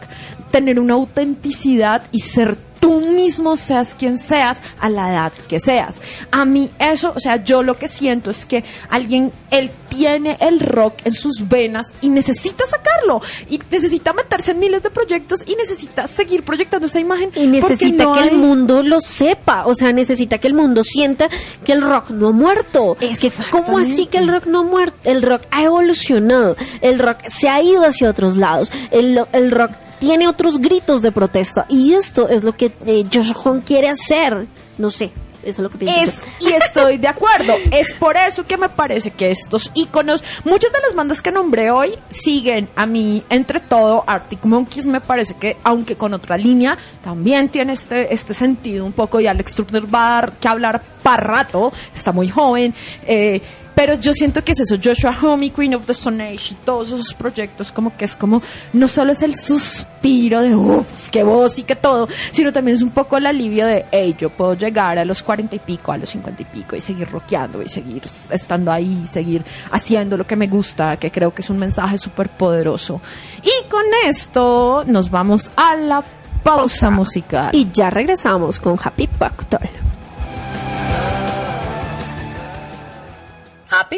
tener 0.51 0.79
una 0.79 0.95
autenticidad 0.95 2.05
y 2.13 2.21
ser 2.21 2.57
tú 2.85 3.01
mismo, 3.01 3.57
seas 3.57 3.95
quien 3.99 4.19
seas, 4.19 4.61
a 4.79 4.91
la 4.91 5.11
edad 5.11 5.33
que 5.49 5.59
seas. 5.59 6.03
A 6.31 6.45
mí 6.45 6.71
eso, 6.79 7.15
o 7.17 7.19
sea, 7.19 7.43
yo 7.43 7.63
lo 7.63 7.79
que 7.79 7.89
siento 7.89 8.29
es 8.29 8.45
que 8.45 8.63
alguien, 8.91 9.33
él 9.51 9.71
tiene 9.89 10.37
el 10.41 10.61
rock 10.61 10.97
en 11.05 11.15
sus 11.15 11.49
venas 11.49 11.95
y 12.03 12.11
necesita 12.11 12.67
sacarlo, 12.67 13.23
y 13.49 13.59
necesita 13.71 14.13
meterse 14.13 14.51
en 14.51 14.59
miles 14.59 14.83
de 14.83 14.91
proyectos 14.91 15.41
y 15.47 15.55
necesita 15.55 16.07
seguir 16.07 16.43
proyectando 16.43 16.87
esa 16.87 17.01
imagen. 17.01 17.31
Y 17.35 17.47
necesita 17.47 18.05
no 18.05 18.13
que 18.13 18.29
el 18.29 18.37
mundo 18.37 18.83
lo 18.83 19.01
sepa, 19.01 19.65
o 19.67 19.75
sea, 19.75 19.91
necesita 19.93 20.37
que 20.37 20.49
el 20.49 20.55
mundo 20.55 20.83
sienta 20.85 21.31
que 21.65 21.73
el 21.73 21.81
rock 21.81 22.11
no 22.11 22.29
ha 22.29 22.33
muerto. 22.33 22.97
Que, 23.01 23.33
¿Cómo 23.51 23.79
así 23.79 24.07
que 24.07 24.19
el 24.19 24.29
rock 24.29 24.45
no 24.45 24.61
ha 24.61 24.65
muerto? 24.65 24.99
El 25.05 25.23
rock 25.23 25.43
ha 25.51 25.63
evolucionado, 25.63 26.55
el 26.83 26.99
rock 26.99 27.21
se 27.29 27.49
ha 27.49 27.63
ido 27.63 27.87
hacia 27.87 28.11
otros 28.11 28.37
lados, 28.37 28.71
el, 28.91 29.25
el 29.33 29.51
rock 29.51 29.71
tiene 30.05 30.29
otros 30.29 30.59
gritos 30.59 31.01
de 31.01 31.13
protesta 31.13 31.65
y 31.71 31.95
esto 31.95 32.29
es 32.29 32.45
lo 32.45 32.55
que 32.55 32.73
eh, 32.85 33.05
Josh 33.11 33.33
Home 33.43 33.63
quiere 33.65 33.89
hacer. 33.89 34.47
No 34.77 34.91
sé, 34.91 35.13
eso 35.43 35.51
es 35.51 35.59
lo 35.59 35.71
que 35.71 35.79
pienso. 35.79 36.03
Es, 36.03 36.21
y 36.41 36.53
estoy 36.53 36.99
de 36.99 37.09
acuerdo. 37.09 37.55
Es 37.71 37.95
por 37.95 38.17
eso 38.17 38.47
que 38.47 38.59
me 38.59 38.69
parece 38.69 39.11
que 39.11 39.31
estos 39.31 39.71
íconos, 39.75 40.23
muchas 40.45 40.71
de 40.73 40.79
las 40.81 40.95
bandas 40.95 41.23
que 41.23 41.33
nombré 41.33 41.71
hoy, 41.71 41.95
siguen 42.11 42.69
a 42.77 42.85
mí, 42.85 43.23
entre 43.31 43.61
todo, 43.61 44.05
Arctic 44.07 44.45
Monkeys 44.45 44.85
me 44.85 45.01
parece 45.01 45.35
que, 45.35 45.57
aunque 45.65 45.97
con 45.97 46.13
otra 46.13 46.37
línea, 46.37 46.77
también 47.03 47.49
tiene 47.49 47.73
este, 47.73 48.13
este 48.13 48.35
sentido 48.35 48.85
un 48.85 48.93
poco, 48.93 49.21
y 49.21 49.27
Alex 49.27 49.55
Turner 49.55 49.93
va 49.93 50.07
a 50.07 50.21
dar 50.21 50.33
que 50.33 50.49
hablar 50.49 50.83
para 51.03 51.23
rato, 51.23 51.73
está 51.95 52.13
muy 52.13 52.29
joven, 52.29 52.75
eh, 53.07 53.41
pero 53.75 53.95
yo 53.95 54.13
siento 54.13 54.43
que 54.45 54.53
es 54.53 54.61
eso, 54.61 54.77
Joshua 54.83 55.17
Home 55.23 55.47
y 55.47 55.51
Queen 55.51 55.75
of 55.75 55.87
the 55.87 55.93
Stone 55.93 56.23
Age 56.23 56.55
todos 56.65 56.89
esos 56.89 57.15
proyectos 57.15 57.73
como 57.73 57.97
que 57.97 58.05
es 58.05 58.17
como, 58.17 58.43
no 58.73 58.89
solo 58.89 59.13
es 59.13 59.23
el 59.23 59.37
suspiro 59.37 60.43
de 60.43 60.55
uff, 60.55 61.09
qué 61.11 61.23
voz 61.23 61.59
y 61.59 61.65
qué 61.65 61.77
todo, 61.77 62.09
sino 62.31 62.53
también 62.53 62.77
es 62.77 62.83
un 62.83 62.91
poco 62.91 63.17
el 63.17 63.27
alivio 63.27 63.67
de, 63.67 63.87
hey, 63.91 64.15
yo 64.19 64.31
puedo 64.31 64.55
llegar 64.55 64.99
a 64.99 65.05
los 65.05 65.23
cuarenta 65.23 65.57
y 65.57 65.59
pico, 65.59 65.93
a 65.93 65.99
los 65.99 66.09
cincuenta 66.09 66.43
y 66.43 66.47
pico 66.47 66.77
y 66.77 66.81
seguir 66.81 67.09
rockeando 67.11 67.63
y 67.63 67.69
seguir 67.69 68.03
estando 68.31 68.71
ahí, 68.71 69.03
y 69.05 69.07
seguir 69.07 69.45
haciendo 69.71 70.17
lo 70.17 70.27
que 70.27 70.37
me 70.37 70.47
gusta, 70.47 70.97
que 70.97 71.11
creo 71.11 71.33
que 71.35 71.43
es 71.43 71.51
un 71.51 71.59
mensaje 71.59 71.99
súper 71.99 72.29
poderoso. 72.29 73.01
Y 73.43 73.69
con 73.69 73.85
esto 74.07 74.85
nos 74.87 75.11
vamos 75.11 75.51
a 75.57 75.75
la 75.77 76.05
pausa 76.43 76.91
musical. 76.91 77.51
Y 77.53 77.71
ya 77.73 77.91
regresamos 77.91 78.61
con 78.61 78.79
Happy 78.83 79.07
Factor. 79.07 79.94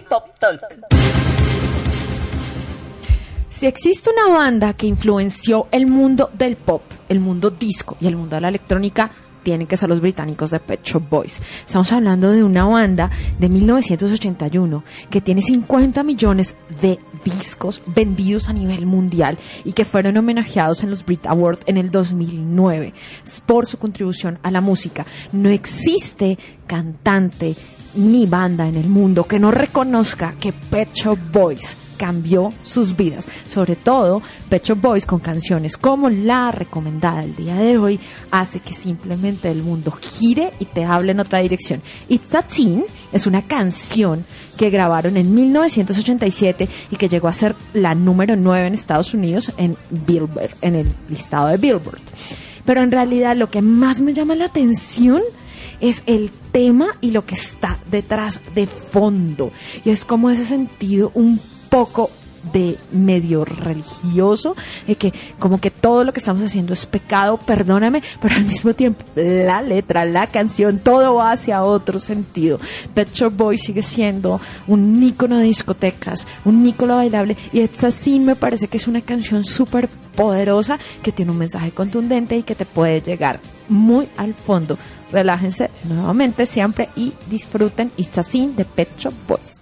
Pop 0.03 0.39
Talk. 0.39 0.61
Si 3.49 3.67
existe 3.67 4.11
una 4.11 4.37
banda 4.37 4.75
que 4.75 4.87
influenció 4.87 5.67
el 5.71 5.87
mundo 5.87 6.31
del 6.35 6.57
pop, 6.57 6.83
el 7.09 7.21
mundo 7.21 7.51
disco 7.51 7.97
y 8.01 8.07
el 8.07 8.17
mundo 8.17 8.37
de 8.37 8.43
la 8.43 8.49
electrónica, 8.49 9.11
tienen 9.47 9.69
que 9.69 9.77
ser 9.77 9.89
los 9.89 10.01
británicos 10.01 10.51
de 10.51 10.59
Pet 10.59 10.83
Shop 10.83 11.09
Boys. 11.09 11.41
Estamos 11.65 11.93
hablando 11.93 12.33
de 12.33 12.43
una 12.43 12.65
banda 12.65 13.13
de 13.39 13.49
1981 13.49 14.83
que 15.09 15.21
tiene 15.21 15.41
50 15.41 16.03
millones 16.03 16.57
de 16.83 16.99
discos 17.25 17.81
vendidos 17.87 18.49
a 18.49 18.53
nivel 18.53 18.87
mundial 18.87 19.39
y 19.65 19.73
que 19.73 19.85
fueron 19.85 20.17
homenajeados 20.17 20.83
en 20.83 20.91
los 20.91 21.05
Brit 21.05 21.27
Awards 21.27 21.63
en 21.67 21.77
el 21.77 21.93
2009 21.93 22.93
por 23.47 23.67
su 23.67 23.79
contribución 23.79 24.41
a 24.43 24.51
la 24.51 24.61
música. 24.61 25.07
No 25.31 25.49
existe 25.49 26.39
cantante 26.67 27.55
ni 27.97 28.27
banda 28.27 28.69
en 28.69 28.77
el 28.77 28.89
mundo 28.89 29.25
que 29.25 29.39
no 29.39 29.51
reconozca 29.51 30.35
que 30.39 30.53
Pet 30.53 30.93
Shop 30.93 31.19
Boys 31.33 31.77
cambió 31.97 32.53
sus 32.63 32.95
vidas. 32.95 33.27
Sobre 33.49 33.75
todo, 33.75 34.23
Pet 34.49 34.69
Boys 34.81 35.07
con 35.07 35.19
canciones 35.19 35.77
como 35.77 36.11
la 36.11 36.51
recomendada 36.51 37.25
el 37.25 37.35
día 37.35 37.55
de 37.55 37.79
hoy 37.79 37.99
hace 38.31 38.61
que 38.61 38.73
simplemente 38.73 39.51
el 39.51 39.63
mundo 39.63 39.93
gire 39.93 40.53
y 40.59 40.67
te 40.67 40.85
hable 40.85 41.13
en 41.13 41.21
otra 41.21 41.39
dirección. 41.39 41.83
It's 42.09 42.35
a 42.35 42.43
Teen 42.43 42.85
es 43.13 43.27
una 43.27 43.43
canción 43.43 44.25
que 44.57 44.71
grabaron 44.71 45.17
en 45.17 45.35
1987 45.35 46.69
y 46.91 46.97
que 46.97 47.09
llegó 47.09 47.29
a 47.29 47.33
ser 47.33 47.57
la 47.73 47.95
número 47.95 48.37
9 48.37 48.67
en 48.67 48.75
Estados 48.75 49.15
Unidos 49.15 49.53
en 49.57 49.77
Billboard, 49.91 50.51
en 50.61 50.75
el 50.75 50.95
listado 51.09 51.49
de 51.49 51.57
Billboard. 51.57 52.01
Pero 52.65 52.83
en 52.83 52.91
realidad 52.91 53.37
lo 53.37 53.49
que 53.49 53.63
más 53.63 54.01
me 54.01 54.13
llama 54.13 54.35
la 54.35 54.47
atención 54.47 55.23
es 55.23 55.46
el 56.07 56.31
tema 56.53 56.97
y 57.01 57.11
lo 57.11 57.25
que 57.27 57.35
está 57.35 57.79
detrás 57.91 58.41
de 58.55 58.67
fondo. 58.67 59.53
Y 59.85 59.91
es 59.91 60.05
como 60.05 60.31
ese 60.31 60.45
sentido 60.45 61.11
un 61.15 61.41
poco 61.71 62.11
de 62.53 62.79
medio 62.93 63.45
religioso, 63.45 64.57
de 64.87 64.97
que 64.97 65.13
como 65.39 65.61
que 65.61 65.71
todo 65.71 66.05
lo 66.05 66.13
que 66.13 66.21
estamos 66.21 66.43
haciendo 66.43 66.73
es 66.73 66.87
pecado, 66.87 67.39
perdóname, 67.39 68.03
pero 68.21 68.37
al 68.37 68.45
mismo 68.45 68.75
tiempo 68.75 69.05
la 69.15 69.63
letra, 69.63 70.05
la 70.05 70.27
canción, 70.27 70.79
todo 70.79 71.15
va 71.15 71.33
hacia 71.33 71.63
otro 71.63 71.99
sentido. 71.99 72.59
Pet 72.95 73.13
Shop 73.13 73.33
Boy 73.37 73.59
sigue 73.59 73.83
siendo 73.83 74.41
un 74.67 75.03
ícono 75.03 75.39
de 75.39 75.45
discotecas, 75.45 76.27
un 76.45 76.67
ícono 76.67 76.97
bailable, 76.97 77.37
y 77.53 77.61
It's 77.61 77.85
a 77.85 77.91
Sin 77.91 78.25
me 78.25 78.37
parece 78.37 78.69
que 78.69 78.77
es 78.77 78.87
una 78.87 79.01
canción 79.01 79.45
súper 79.45 79.89
poderosa 80.17 80.79
que 81.03 81.13
tiene 81.13 81.31
un 81.31 81.39
mensaje 81.39 81.71
contundente 81.71 82.37
y 82.37 82.43
que 82.43 82.55
te 82.55 82.65
puede 82.65 83.03
llegar 83.03 83.41
muy 83.69 84.09
al 84.17 84.35
fondo. 84.35 84.79
Relájense 85.13 85.71
nuevamente 85.85 86.47
siempre 86.47 86.89
y 86.97 87.13
disfruten 87.31 87.93
It's 87.97 88.19
a 88.19 88.23
de 88.23 88.65
Pet 88.65 88.89
Shop 88.99 89.15
Boys. 89.29 89.56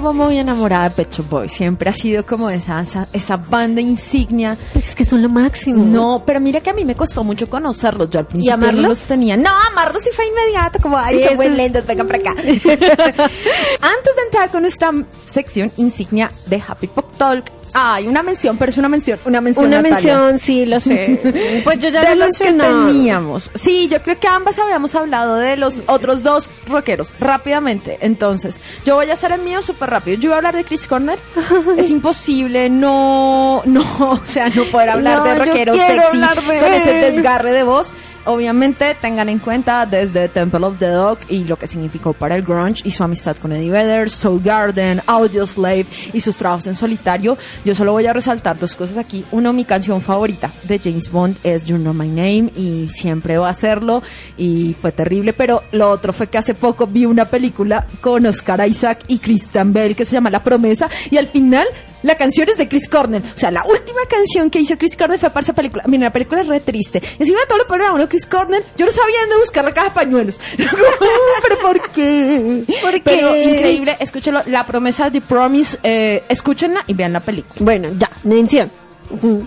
Vivo 0.00 0.14
muy 0.14 0.38
enamorada 0.38 0.88
de 0.88 0.94
Pet 0.94 1.12
Shop 1.12 1.28
Boys. 1.28 1.52
Siempre 1.52 1.90
ha 1.90 1.92
sido 1.92 2.24
como 2.24 2.48
esa, 2.48 2.80
esa, 2.80 3.06
esa 3.12 3.36
banda 3.36 3.82
insignia. 3.82 4.56
Pero 4.72 4.86
es 4.86 4.94
que 4.94 5.04
son 5.04 5.20
lo 5.20 5.28
máximo. 5.28 5.84
No, 5.84 6.22
pero 6.24 6.40
mira 6.40 6.60
que 6.60 6.70
a 6.70 6.72
mí 6.72 6.86
me 6.86 6.94
costó 6.94 7.22
mucho 7.22 7.50
conocerlos. 7.50 8.08
Yo 8.08 8.20
al 8.20 8.26
principio 8.26 8.56
no 8.56 8.64
amarlos? 8.64 8.88
los 8.88 9.00
tenía. 9.02 9.36
No, 9.36 9.50
amarlos 9.70 10.02
sí 10.02 10.08
fue 10.16 10.26
inmediato. 10.26 10.78
Como, 10.80 10.96
ay, 10.96 11.18
Sí, 11.18 11.24
son 11.24 11.36
muy 11.36 11.50
lindos, 11.50 11.84
vengan 11.84 12.06
para 12.06 12.18
acá. 12.18 12.30
Antes 12.40 12.56
de 12.64 14.22
entrar 14.24 14.50
con 14.50 14.62
nuestra 14.62 14.90
sección 15.26 15.70
insignia 15.76 16.30
de 16.46 16.62
Happy 16.66 16.86
Pop 16.86 17.04
Talk, 17.18 17.50
hay 17.74 18.06
una 18.06 18.22
mención, 18.22 18.56
pero 18.56 18.70
es 18.70 18.78
una 18.78 18.88
mención, 18.88 19.18
una 19.24 19.40
mención. 19.40 19.66
Una 19.66 19.82
Natalia. 19.82 20.18
mención, 20.18 20.38
sí, 20.38 20.66
lo 20.66 20.80
sé. 20.80 21.60
pues 21.64 21.78
yo 21.78 21.88
ya 21.88 22.02
de 22.02 22.16
lo 22.16 22.26
los 22.26 22.38
que 22.38 22.52
teníamos. 22.52 23.50
Sí, 23.54 23.88
yo 23.88 24.00
creo 24.02 24.18
que 24.18 24.28
ambas 24.28 24.58
habíamos 24.58 24.94
hablado 24.94 25.36
de 25.36 25.56
los 25.56 25.82
otros 25.86 26.22
dos 26.22 26.50
rockeros 26.66 27.12
rápidamente. 27.18 27.98
Entonces, 28.00 28.60
yo 28.84 28.96
voy 28.96 29.10
a 29.10 29.14
hacer 29.14 29.32
el 29.32 29.42
mío 29.42 29.62
súper 29.62 29.90
rápido. 29.90 30.16
Yo 30.18 30.30
voy 30.30 30.34
a 30.34 30.36
hablar 30.38 30.56
de 30.56 30.64
Chris 30.64 30.86
Cornell. 30.86 31.18
es 31.76 31.90
imposible 31.90 32.70
no, 32.70 33.62
no, 33.64 33.82
o 34.00 34.20
sea, 34.24 34.48
no 34.48 34.64
poder 34.66 34.90
hablar 34.90 35.18
No, 35.18 35.24
de 35.24 35.30
yo 35.30 35.44
rockero 35.44 35.72
quiero 35.74 36.02
sexy 36.02 36.06
hablar 36.08 36.42
de 36.42 36.58
con 36.60 36.72
ese 36.72 36.94
desgarre 36.94 37.52
de 37.52 37.62
voz. 37.62 37.92
Obviamente 38.26 38.94
tengan 39.00 39.28
en 39.30 39.38
cuenta 39.38 39.86
desde 39.86 40.28
Temple 40.28 40.66
of 40.66 40.78
the 40.78 40.88
Dog 40.88 41.18
y 41.28 41.44
lo 41.44 41.56
que 41.56 41.66
significó 41.66 42.12
para 42.12 42.36
el 42.36 42.42
grunge 42.42 42.82
y 42.84 42.90
su 42.90 43.02
amistad 43.02 43.36
con 43.38 43.52
Eddie 43.52 43.70
Vedder, 43.70 44.10
Soul 44.10 44.42
Garden, 44.42 45.00
Audio 45.06 45.46
Slave 45.46 45.86
y 46.12 46.20
sus 46.20 46.36
trabajos 46.36 46.66
en 46.66 46.74
solitario. 46.74 47.38
Yo 47.64 47.74
solo 47.74 47.92
voy 47.92 48.06
a 48.06 48.12
resaltar 48.12 48.58
dos 48.58 48.76
cosas 48.76 48.98
aquí. 48.98 49.24
Uno, 49.32 49.52
mi 49.52 49.64
canción 49.64 50.02
favorita 50.02 50.52
de 50.64 50.78
James 50.78 51.10
Bond 51.10 51.38
es 51.42 51.64
You 51.64 51.76
Know 51.76 51.94
My 51.94 52.08
Name 52.08 52.52
y 52.56 52.88
siempre 52.88 53.38
va 53.38 53.48
a 53.48 53.50
hacerlo 53.50 54.02
y 54.36 54.76
fue 54.80 54.92
terrible. 54.92 55.32
Pero 55.32 55.62
lo 55.72 55.90
otro 55.90 56.12
fue 56.12 56.26
que 56.26 56.38
hace 56.38 56.54
poco 56.54 56.86
vi 56.86 57.06
una 57.06 57.24
película 57.24 57.86
con 58.02 58.26
Oscar 58.26 58.68
Isaac 58.68 59.00
y 59.08 59.18
Christian 59.18 59.72
Bell 59.72 59.96
que 59.96 60.04
se 60.04 60.12
llama 60.12 60.30
La 60.30 60.42
Promesa 60.42 60.88
y 61.10 61.16
al 61.16 61.26
final 61.26 61.66
la 62.02 62.14
canción 62.16 62.48
es 62.48 62.56
de 62.58 62.68
Chris 62.68 62.88
Cornell. 62.88 63.22
O 63.34 63.38
sea, 63.38 63.50
la 63.50 63.62
última 63.64 64.00
canción 64.08 64.50
que 64.50 64.60
hizo 64.60 64.76
Chris 64.78 64.96
Cornell 64.96 65.18
fue 65.18 65.30
para 65.30 65.42
esa 65.44 65.52
película. 65.52 65.84
Mira, 65.86 66.04
la 66.04 66.10
película 66.12 66.40
es 66.42 66.46
re 66.48 66.60
triste. 66.60 67.02
Y 67.18 67.22
encima 67.22 67.40
de 67.40 67.46
todo 67.46 67.58
lo 67.58 67.66
ponen 67.66 67.86
a 67.88 67.92
uno 67.92 68.08
Chris 68.08 68.26
Cornell. 68.26 68.64
Yo 68.76 68.86
no 68.86 68.92
sabía 68.92 69.20
dónde 69.22 69.38
buscar 69.38 69.64
la 69.64 69.72
caja 69.72 69.88
de 69.88 69.94
pañuelos. 69.94 70.40
¿Pero 70.56 71.58
por 71.60 71.80
qué? 71.92 72.64
¿Por 72.82 73.02
Pero 73.02 73.32
qué? 73.32 73.42
increíble. 73.42 73.96
Escúchelo. 74.00 74.42
La 74.46 74.64
promesa 74.64 75.10
de 75.10 75.20
Promise. 75.20 75.78
Eh, 75.82 76.22
escúchenla 76.28 76.80
y 76.86 76.94
vean 76.94 77.12
la 77.12 77.20
película. 77.20 77.56
Bueno, 77.60 77.90
ya, 77.98 78.08
mención. 78.24 78.70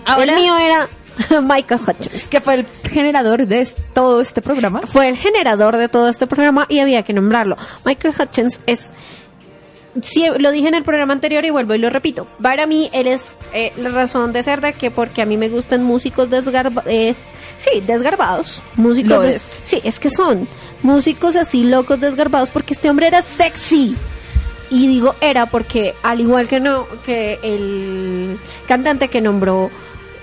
Ahora- 0.04 0.34
El 0.34 0.40
mío 0.40 0.56
era 0.58 0.88
Michael 1.42 1.80
Hutchins. 1.86 2.26
Que 2.28 2.40
fue 2.40 2.54
el 2.54 2.66
generador 2.90 3.46
de 3.46 3.66
todo 3.94 4.20
este 4.20 4.42
programa. 4.42 4.82
Fue 4.86 5.08
el 5.08 5.16
generador 5.16 5.76
de 5.76 5.88
todo 5.88 6.08
este 6.08 6.26
programa 6.26 6.66
y 6.68 6.80
había 6.80 7.02
que 7.02 7.12
nombrarlo. 7.12 7.56
Michael 7.84 8.14
Hutchins 8.18 8.60
es 8.66 8.88
sí, 10.02 10.26
lo 10.38 10.50
dije 10.52 10.68
en 10.68 10.74
el 10.74 10.82
programa 10.84 11.12
anterior 11.12 11.44
y 11.44 11.50
vuelvo 11.50 11.74
y 11.74 11.78
lo 11.78 11.90
repito. 11.90 12.26
Para 12.42 12.66
mí, 12.66 12.90
él 12.92 13.06
es 13.06 13.36
eh, 13.52 13.72
la 13.76 13.90
razón 13.90 14.32
de 14.32 14.42
ser 14.42 14.60
de 14.60 14.72
que 14.72 14.90
porque 14.90 15.22
a 15.22 15.24
mí 15.26 15.36
me 15.36 15.48
gustan 15.48 15.82
músicos 15.84 16.30
desgarbados. 16.30 16.90
sí, 17.58 17.80
desgarbados. 17.86 18.62
Músicos. 18.76 19.10
Lo 19.10 19.22
des- 19.22 19.36
es. 19.36 19.60
Sí, 19.64 19.80
es 19.84 19.98
que 20.00 20.10
son 20.10 20.46
músicos 20.82 21.36
así 21.36 21.62
locos 21.64 22.00
desgarbados 22.00 22.50
porque 22.50 22.74
este 22.74 22.90
hombre 22.90 23.06
era 23.06 23.22
sexy. 23.22 23.96
Y 24.70 24.88
digo 24.88 25.14
era 25.20 25.46
porque 25.46 25.94
al 26.02 26.20
igual 26.20 26.48
que 26.48 26.58
no 26.58 26.86
que 27.04 27.38
el 27.42 28.38
cantante 28.66 29.08
que 29.08 29.20
nombró 29.20 29.66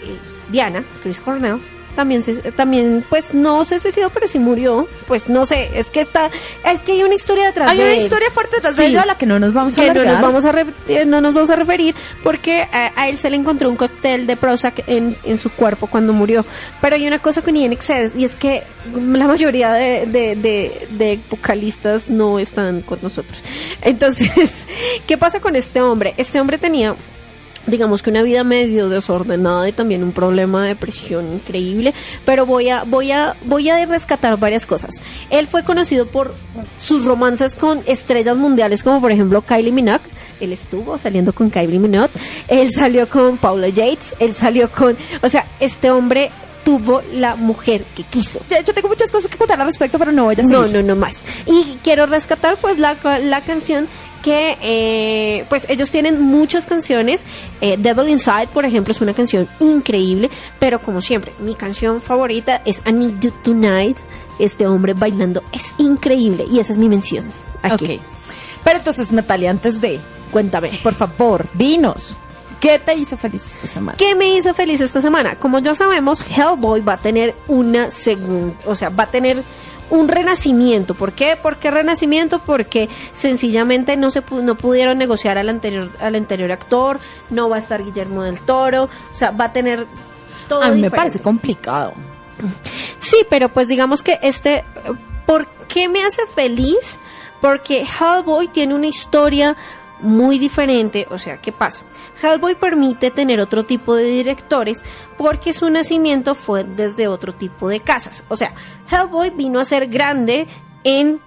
eh, 0.03 0.17
Diana, 0.49 0.83
Chris 1.03 1.19
Cornell, 1.19 1.57
también 1.95 2.23
se, 2.23 2.35
también 2.51 3.03
pues 3.09 3.33
no 3.33 3.65
se 3.65 3.79
suicidó, 3.79 4.09
pero 4.09 4.27
sí 4.27 4.39
murió. 4.39 4.87
Pues 5.07 5.29
no 5.29 5.45
sé, 5.45 5.69
es 5.75 5.89
que 5.89 6.01
está 6.01 6.29
es 6.65 6.81
que 6.81 6.93
hay 6.93 7.03
una 7.03 7.13
historia 7.15 7.45
detrás 7.47 7.69
Hay 7.71 7.77
de 7.77 7.83
una 7.83 7.93
él. 7.93 8.01
historia 8.01 8.29
fuerte 8.31 8.55
detrás 8.57 8.75
Sí. 8.75 8.81
de 8.81 8.87
ello 8.87 9.01
a 9.01 9.05
la 9.05 9.17
que 9.17 9.25
no 9.25 9.39
nos 9.39 9.53
vamos 9.53 9.77
a 9.77 9.81
que 9.81 9.93
no 9.93 10.03
nos 10.03 10.21
vamos 10.21 10.45
a 10.45 10.51
re- 10.51 10.65
eh, 10.87 11.05
no 11.05 11.21
nos 11.21 11.33
vamos 11.33 11.49
a 11.49 11.55
referir 11.55 11.95
porque 12.23 12.61
a, 12.61 12.91
a 12.95 13.09
él 13.09 13.17
se 13.17 13.29
le 13.29 13.35
encontró 13.37 13.69
un 13.69 13.75
cóctel 13.75 14.27
de 14.27 14.35
Prozac 14.37 14.83
en, 14.87 15.15
en 15.25 15.37
su 15.37 15.49
cuerpo 15.51 15.87
cuando 15.87 16.13
murió. 16.13 16.45
Pero 16.81 16.95
hay 16.95 17.07
una 17.07 17.19
cosa 17.19 17.41
con 17.41 17.55
Ian 17.55 17.73
Excess 17.73 18.13
y 18.15 18.25
es 18.25 18.35
que 18.35 18.63
la 18.93 19.27
mayoría 19.27 19.71
de, 19.73 20.05
de, 20.07 20.35
de, 20.35 20.87
de 20.91 21.19
vocalistas 21.29 22.09
no 22.09 22.39
están 22.39 22.81
con 22.81 22.99
nosotros. 23.01 23.43
Entonces, 23.81 24.65
¿qué 25.07 25.17
pasa 25.17 25.39
con 25.39 25.55
este 25.55 25.81
hombre? 25.81 26.13
Este 26.17 26.39
hombre 26.39 26.57
tenía 26.57 26.95
digamos 27.67 28.01
que 28.01 28.09
una 28.09 28.23
vida 28.23 28.43
medio 28.43 28.89
desordenada 28.89 29.67
y 29.69 29.71
también 29.71 30.03
un 30.03 30.11
problema 30.11 30.63
de 30.63 30.69
depresión 30.69 31.33
increíble, 31.33 31.93
pero 32.25 32.45
voy 32.45 32.69
a 32.69 32.83
voy 32.83 33.11
a 33.11 33.35
voy 33.45 33.69
a 33.69 33.85
rescatar 33.85 34.37
varias 34.37 34.65
cosas. 34.65 34.95
Él 35.29 35.47
fue 35.47 35.63
conocido 35.63 36.07
por 36.07 36.33
sus 36.77 37.05
romances 37.05 37.55
con 37.55 37.81
estrellas 37.85 38.37
mundiales 38.37 38.83
como 38.83 39.01
por 39.01 39.11
ejemplo 39.11 39.41
Kylie 39.41 39.71
Minogue, 39.71 40.01
él 40.39 40.53
estuvo 40.53 40.97
saliendo 40.97 41.33
con 41.33 41.49
Kylie 41.49 41.79
Minogue, 41.79 42.09
él 42.47 42.71
salió 42.73 43.07
con 43.07 43.37
Paula 43.37 43.69
Yates, 43.69 44.15
él 44.19 44.33
salió 44.33 44.71
con, 44.71 44.97
o 45.21 45.29
sea, 45.29 45.45
este 45.59 45.91
hombre 45.91 46.31
tuvo 46.63 47.01
la 47.13 47.35
mujer 47.35 47.83
que 47.95 48.03
quiso. 48.03 48.39
Yo 48.49 48.73
tengo 48.73 48.87
muchas 48.87 49.11
cosas 49.11 49.29
que 49.29 49.37
contar 49.37 49.59
al 49.59 49.67
respecto, 49.67 49.97
pero 49.97 50.11
no 50.11 50.25
voy 50.25 50.33
a 50.33 50.37
seguir. 50.37 50.51
No, 50.51 50.67
no, 50.67 50.81
no 50.81 50.95
más. 50.95 51.19
Y 51.45 51.77
quiero 51.83 52.05
rescatar 52.05 52.57
pues 52.57 52.77
la, 52.77 52.97
la 53.23 53.41
canción 53.41 53.87
que 54.21 54.57
eh, 54.61 55.45
pues 55.49 55.65
ellos 55.69 55.89
tienen 55.89 56.21
muchas 56.21 56.65
canciones. 56.65 57.25
Eh, 57.59 57.77
Devil 57.77 58.09
Inside, 58.09 58.47
por 58.53 58.65
ejemplo, 58.65 58.91
es 58.91 59.01
una 59.01 59.13
canción 59.13 59.47
increíble, 59.59 60.29
pero 60.59 60.79
como 60.79 61.01
siempre, 61.01 61.33
mi 61.39 61.55
canción 61.55 62.01
favorita 62.01 62.61
es 62.65 62.81
I 62.85 62.93
Need 62.93 63.19
You 63.19 63.31
Tonight. 63.43 63.97
Este 64.39 64.65
hombre 64.65 64.93
bailando 64.93 65.43
es 65.51 65.75
increíble 65.77 66.45
y 66.49 66.59
esa 66.59 66.73
es 66.73 66.79
mi 66.79 66.89
mención. 66.89 67.25
Aquí. 67.61 67.99
Pero 68.63 68.77
entonces, 68.77 69.11
Natalia, 69.11 69.49
antes 69.49 69.81
de, 69.81 69.99
Cuéntame. 70.31 70.79
por 70.83 70.93
favor, 70.93 71.45
dinos, 71.53 72.17
¿qué 72.59 72.79
te 72.79 72.95
hizo 72.95 73.17
feliz 73.17 73.45
esta 73.55 73.67
semana? 73.67 73.97
¿Qué 73.97 74.15
me 74.15 74.35
hizo 74.35 74.53
feliz 74.53 74.81
esta 74.81 75.01
semana? 75.01 75.35
Como 75.35 75.59
ya 75.59 75.75
sabemos, 75.75 76.25
Hellboy 76.27 76.81
va 76.81 76.93
a 76.93 76.97
tener 76.97 77.35
una 77.47 77.91
segunda, 77.91 78.55
o 78.65 78.75
sea, 78.75 78.89
va 78.89 79.03
a 79.03 79.11
tener 79.11 79.43
un 79.91 80.07
renacimiento. 80.07 80.95
¿Por 80.95 81.11
qué? 81.13 81.37
¿Por 81.39 81.57
qué 81.57 81.69
renacimiento? 81.69 82.39
Porque 82.39 82.89
sencillamente 83.13 83.95
no 83.97 84.09
se 84.09 84.23
no 84.41 84.55
pudieron 84.55 84.97
negociar 84.97 85.37
al 85.37 85.49
anterior 85.49 85.91
al 85.99 86.15
anterior 86.15 86.51
actor, 86.51 86.99
no 87.29 87.49
va 87.49 87.57
a 87.57 87.59
estar 87.59 87.83
Guillermo 87.83 88.23
del 88.23 88.39
Toro, 88.39 88.85
o 88.85 89.13
sea, 89.13 89.31
va 89.31 89.45
a 89.45 89.53
tener 89.53 89.85
todo 90.47 90.63
A 90.63 90.69
mí 90.69 90.71
me 90.71 90.77
diferente. 90.77 90.97
parece 90.97 91.19
complicado. 91.19 91.93
Sí, 92.97 93.17
pero 93.29 93.49
pues 93.49 93.67
digamos 93.67 94.01
que 94.01 94.17
este, 94.23 94.63
¿por 95.25 95.47
qué 95.67 95.87
me 95.87 96.03
hace 96.03 96.25
feliz? 96.33 96.97
Porque 97.39 97.83
Hellboy 97.83 98.47
tiene 98.47 98.73
una 98.73 98.87
historia 98.87 99.55
muy 100.01 100.39
diferente, 100.39 101.07
o 101.09 101.17
sea, 101.17 101.37
¿qué 101.37 101.51
pasa? 101.51 101.83
Hellboy 102.21 102.55
permite 102.55 103.11
tener 103.11 103.39
otro 103.39 103.65
tipo 103.65 103.95
de 103.95 104.05
directores 104.05 104.83
porque 105.17 105.53
su 105.53 105.69
nacimiento 105.69 106.35
fue 106.35 106.63
desde 106.63 107.07
otro 107.07 107.33
tipo 107.33 107.69
de 107.69 107.79
casas. 107.79 108.23
O 108.29 108.35
sea, 108.35 108.53
Hellboy 108.89 109.29
vino 109.31 109.59
a 109.59 109.65
ser 109.65 109.87
grande 109.87 110.47
en 110.83 111.19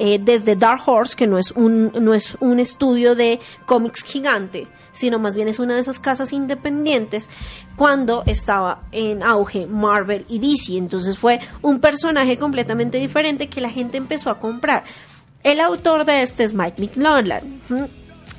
eh, 0.00 0.20
desde 0.22 0.54
Dark 0.54 0.82
Horse, 0.86 1.16
que 1.16 1.26
no 1.26 1.38
es 1.38 1.50
un 1.50 1.90
no 2.00 2.14
es 2.14 2.36
un 2.38 2.60
estudio 2.60 3.16
de 3.16 3.40
cómics 3.66 4.04
gigante, 4.04 4.68
sino 4.92 5.18
más 5.18 5.34
bien 5.34 5.48
es 5.48 5.58
una 5.58 5.74
de 5.74 5.80
esas 5.80 5.98
casas 5.98 6.32
independientes 6.32 7.28
cuando 7.74 8.22
estaba 8.24 8.82
en 8.92 9.24
auge 9.24 9.66
Marvel 9.66 10.24
y 10.28 10.38
DC. 10.38 10.76
Entonces 10.76 11.18
fue 11.18 11.40
un 11.62 11.80
personaje 11.80 12.38
completamente 12.38 12.98
diferente 12.98 13.48
que 13.48 13.60
la 13.60 13.70
gente 13.70 13.96
empezó 13.96 14.30
a 14.30 14.38
comprar. 14.38 14.84
El 15.42 15.60
autor 15.60 16.04
de 16.04 16.22
este 16.22 16.44
es 16.44 16.54
Mike 16.54 16.80
McLaughlin. 16.80 17.60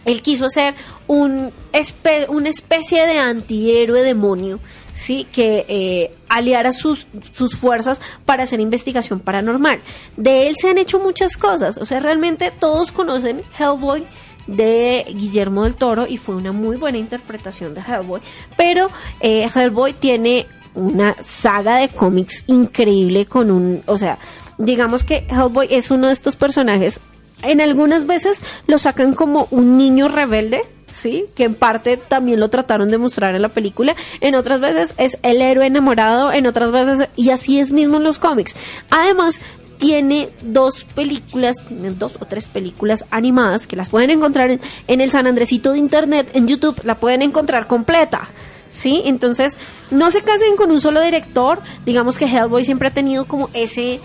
Él 0.06 0.22
quiso 0.22 0.50
ser 0.50 0.76
un 1.08 1.52
espe- 1.74 2.28
una 2.30 2.50
especie 2.50 3.06
de 3.06 3.20
antihéroe 3.20 4.02
demonio, 4.02 4.60
sí, 4.93 5.28
que 5.32 5.66
eh, 5.68 6.12
aliara 6.30 6.72
sus, 6.72 7.08
sus 7.34 7.56
fuerzas 7.56 8.02
para 8.26 8.43
hacer 8.43 8.60
investigación 8.60 9.20
paranormal. 9.20 9.80
De 10.18 10.47
él 10.47 10.56
se 10.60 10.70
han 10.70 10.78
hecho 10.78 11.00
muchas 11.00 11.38
cosas, 11.38 11.78
o 11.78 11.86
sea, 11.86 12.00
realmente 12.00 12.52
todos 12.52 12.91
conocen 12.91 13.41
Hellboy 13.58 14.04
de 14.47 15.06
Guillermo 15.16 15.64
del 15.66 15.76
Toro 15.76 16.08
y 16.08 16.18
fue 16.18 16.36
una 16.36 16.52
muy 16.52 16.76
buena 16.78 16.97
interpretación 16.97 17.74
de 17.76 17.82
Hellboy, 17.82 18.22
pero 18.58 18.89
eh, 19.20 19.47
Hellboy 19.54 19.93
tiene 19.93 20.47
una 20.76 21.16
saga 21.22 21.78
de 21.78 21.89
cómics 21.89 22.45
increíble 22.47 23.26
con 23.26 23.52
un, 23.52 23.82
o 23.86 23.97
sea, 23.97 24.18
digamos 24.58 25.04
que 25.04 25.28
Hellboy 25.30 25.68
es 25.70 25.91
uno 25.91 26.08
de 26.08 26.14
estos 26.14 26.36
personajes 26.36 27.00
en 27.43 27.61
algunas 27.61 28.05
veces 28.07 28.41
lo 28.67 28.77
sacan 28.77 29.13
como 29.13 29.47
un 29.51 29.77
niño 29.77 30.07
rebelde, 30.07 30.61
¿sí? 30.91 31.25
Que 31.35 31.45
en 31.45 31.55
parte 31.55 31.97
también 31.97 32.39
lo 32.39 32.49
trataron 32.49 32.89
de 32.89 32.97
mostrar 32.97 33.35
en 33.35 33.41
la 33.41 33.49
película. 33.49 33.95
En 34.21 34.35
otras 34.35 34.59
veces 34.59 34.93
es 34.97 35.17
el 35.23 35.41
héroe 35.41 35.65
enamorado, 35.65 36.31
en 36.31 36.47
otras 36.47 36.71
veces, 36.71 37.07
y 37.15 37.29
así 37.29 37.59
es 37.59 37.71
mismo 37.71 37.97
en 37.97 38.03
los 38.03 38.19
cómics. 38.19 38.55
Además, 38.89 39.39
tiene 39.77 40.29
dos 40.41 40.83
películas, 40.83 41.55
dos 41.97 42.17
o 42.19 42.25
tres 42.25 42.49
películas 42.49 43.05
animadas 43.11 43.65
que 43.65 43.77
las 43.77 43.89
pueden 43.89 44.09
encontrar 44.09 44.51
en, 44.51 44.59
en 44.87 45.01
el 45.01 45.09
San 45.09 45.25
Andresito 45.25 45.71
de 45.71 45.79
Internet, 45.79 46.31
en 46.33 46.47
YouTube, 46.47 46.79
la 46.83 46.95
pueden 46.95 47.21
encontrar 47.21 47.67
completa. 47.67 48.29
¿Sí? 48.71 49.01
Entonces, 49.05 49.57
no 49.89 50.11
se 50.11 50.21
casen 50.21 50.55
con 50.55 50.71
un 50.71 50.79
solo 50.79 51.01
director. 51.01 51.59
Digamos 51.85 52.17
que 52.17 52.25
Hellboy 52.25 52.63
siempre 52.63 52.89
ha 52.89 52.91
tenido 52.91 53.25
como 53.25 53.49
ese 53.53 53.99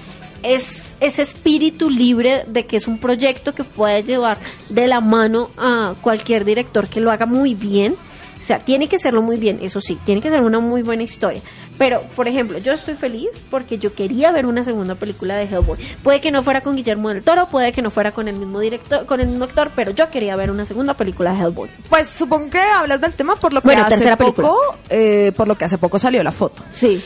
es 0.45 0.97
ese 1.01 1.23
espíritu 1.23 1.91
libre 1.91 2.45
de 2.47 2.67
que 2.67 2.77
es 2.77 2.87
un 2.87 2.99
proyecto 2.99 3.55
que 3.55 3.65
puede 3.65 4.03
llevar 4.05 4.39
de 4.69 4.87
la 4.87 5.01
mano 5.01 5.51
a 5.57 5.95
cualquier 6.01 6.45
director 6.45 6.87
que 6.89 7.01
lo 7.01 7.11
haga 7.11 7.27
muy 7.27 7.55
bien. 7.55 7.97
O 8.39 8.47
sea, 8.47 8.59
tiene 8.59 8.89
que 8.89 8.99
serlo 8.99 9.23
muy 9.23 9.39
bien, 9.39 9.61
eso 9.63 9.81
sí, 9.81 9.99
tiene 10.05 10.21
que 10.21 10.29
ser 10.29 10.43
una 10.43 10.61
muy 10.61 10.83
buena 10.83 11.03
historia. 11.03 11.41
Pero, 11.79 12.03
por 12.15 12.29
ejemplo, 12.29 12.59
yo 12.59 12.75
estoy 12.75 12.93
feliz 12.95 13.31
porque 13.51 13.79
yo 13.79 13.95
quería 13.95 14.31
ver 14.33 14.45
una 14.45 14.63
segunda 14.63 14.97
película 14.97 15.37
de 15.37 15.45
Hellboy. 15.47 15.79
Puede 16.03 16.21
que 16.21 16.31
no 16.31 16.43
fuera 16.43 16.61
con 16.61 16.77
Guillermo 16.77 17.09
del 17.09 17.23
Toro, 17.23 17.49
puede 17.49 17.73
que 17.73 17.81
no 17.81 17.91
fuera 17.91 18.13
con 18.13 18.29
el 18.29 18.37
mismo 18.37 18.61
director, 18.61 19.07
con 19.07 19.21
el 19.21 19.29
mismo 19.29 19.45
actor, 19.45 19.71
pero 19.75 19.93
yo 19.93 20.11
quería 20.11 20.37
ver 20.37 20.51
una 20.51 20.67
segunda 20.67 20.93
película 20.93 21.33
de 21.33 21.39
Hellboy. 21.41 21.71
Pues 21.89 22.07
supongo 22.11 22.51
que 22.51 22.59
hablas 22.61 23.01
del 23.01 23.15
tema 23.15 23.35
por 23.37 23.55
lo 23.55 23.63
que 23.63 23.69
Bueno, 23.69 23.85
hace 23.87 23.95
tercera 23.95 24.17
poco, 24.19 24.35
película. 24.35 24.79
eh, 24.91 25.33
por 25.35 25.49
lo 25.49 25.57
que 25.57 25.65
hace 25.65 25.79
poco 25.79 25.99
salió 25.99 26.23
la 26.23 26.31
foto. 26.31 26.63
Sí. 26.71 27.03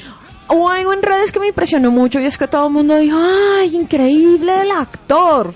Hubo 0.51 0.69
algo 0.69 0.93
en 0.93 1.03
redes 1.03 1.31
que 1.33 1.39
me 1.41 1.49
impresionó 1.49 1.91
mucho 1.91 2.21
y 2.21 2.25
es 2.25 2.39
que 2.39 2.49
todo 2.49 2.67
el 2.69 2.73
mundo 2.73 2.97
dijo, 2.97 3.19
ay, 3.61 3.75
increíble 3.77 4.63
el 4.63 4.71
actor. 4.71 5.55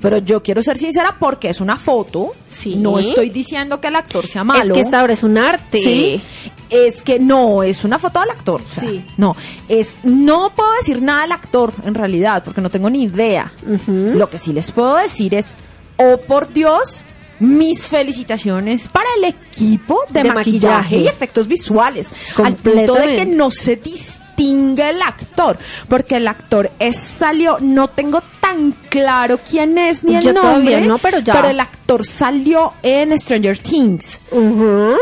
Pero 0.00 0.18
yo 0.18 0.42
quiero 0.42 0.62
ser 0.62 0.76
sincera 0.76 1.16
porque 1.18 1.48
es 1.48 1.60
una 1.60 1.76
foto. 1.76 2.32
Sí. 2.48 2.76
No 2.76 2.98
estoy 2.98 3.30
diciendo 3.30 3.80
que 3.80 3.88
el 3.88 3.96
actor 3.96 4.26
sea 4.26 4.44
malo. 4.44 4.64
Es 4.64 4.72
que 4.72 4.80
esta 4.80 5.02
obra 5.02 5.12
es 5.14 5.22
un 5.22 5.38
arte. 5.38 5.80
Sí. 5.80 6.20
Es 6.68 7.02
que 7.02 7.18
no, 7.18 7.62
es 7.62 7.82
una 7.84 7.98
foto 7.98 8.20
del 8.20 8.30
actor. 8.30 8.60
o 8.62 8.74
sea, 8.74 8.88
Sí. 8.88 9.04
No, 9.16 9.34
es, 9.68 9.98
no 10.02 10.52
puedo 10.54 10.70
decir 10.74 11.00
nada 11.00 11.22
del 11.22 11.32
actor 11.32 11.72
en 11.84 11.94
realidad 11.94 12.42
porque 12.44 12.60
no 12.60 12.70
tengo 12.70 12.90
ni 12.90 13.04
idea. 13.04 13.52
Lo 13.86 14.28
que 14.28 14.38
sí 14.38 14.52
les 14.52 14.70
puedo 14.70 14.96
decir 14.96 15.34
es, 15.34 15.54
oh 15.96 16.18
por 16.18 16.52
Dios, 16.52 17.04
mis 17.40 17.86
felicitaciones 17.86 18.88
para 18.88 19.08
el 19.18 19.24
equipo 19.24 20.00
de, 20.10 20.22
De 20.22 20.28
maquillaje, 20.32 20.68
maquillaje. 20.68 20.96
y 20.98 21.08
efectos 21.08 21.46
visuales. 21.48 22.12
Al 22.42 22.54
punto 22.54 22.94
de 22.94 23.14
que 23.16 23.26
no 23.26 23.50
se 23.50 23.76
distingue 23.76 24.90
el 24.90 25.00
actor, 25.02 25.58
porque 25.88 26.16
el 26.16 26.28
actor 26.28 26.70
es, 26.78 26.96
salió, 26.96 27.58
no 27.60 27.88
tengo 27.88 28.22
tan 28.40 28.72
claro 28.90 29.38
quién 29.50 29.76
es 29.78 30.04
ni 30.04 30.16
el 30.16 30.22
Yo 30.22 30.32
nombre, 30.32 30.80
no, 30.82 30.98
pero 30.98 31.18
ya. 31.20 31.40
el 31.50 31.58
actor 31.60 32.06
salió 32.06 32.72
en 32.82 33.18
Stranger 33.18 33.58
Things. 33.58 34.20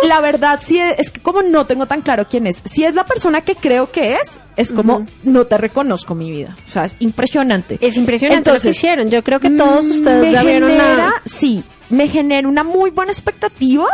La 0.06 0.20
verdad 0.20 0.60
sí 0.64 0.78
es, 0.78 0.98
es 0.98 1.10
que 1.10 1.20
como 1.20 1.42
no 1.42 1.66
tengo 1.66 1.86
tan 1.86 2.02
claro 2.02 2.26
quién 2.28 2.46
es, 2.46 2.62
si 2.64 2.84
es 2.84 2.94
la 2.94 3.04
persona 3.04 3.40
que 3.40 3.54
creo 3.56 3.90
que 3.90 4.14
es, 4.14 4.40
es 4.56 4.72
como 4.72 5.06
no 5.24 5.44
te 5.46 5.58
reconozco 5.58 6.14
mi 6.14 6.30
vida. 6.30 6.56
O 6.68 6.72
sea, 6.72 6.84
es 6.84 6.96
impresionante. 7.00 7.78
Es 7.80 7.96
impresionante 7.96 8.38
lo 8.50 8.54
que 8.54 8.58
Entonces, 8.58 8.76
hicieron. 8.76 9.10
Yo 9.10 9.22
creo 9.24 9.40
que 9.40 9.50
todos 9.50 9.84
mm, 9.86 9.90
ustedes 9.90 10.32
ya 10.32 10.42
vieron 10.42 10.76
la... 10.78 11.12
Sí, 11.24 11.64
me 11.90 12.08
genera 12.08 12.48
una 12.48 12.62
muy 12.62 12.90
buena 12.90 13.12
expectativa, 13.12 13.86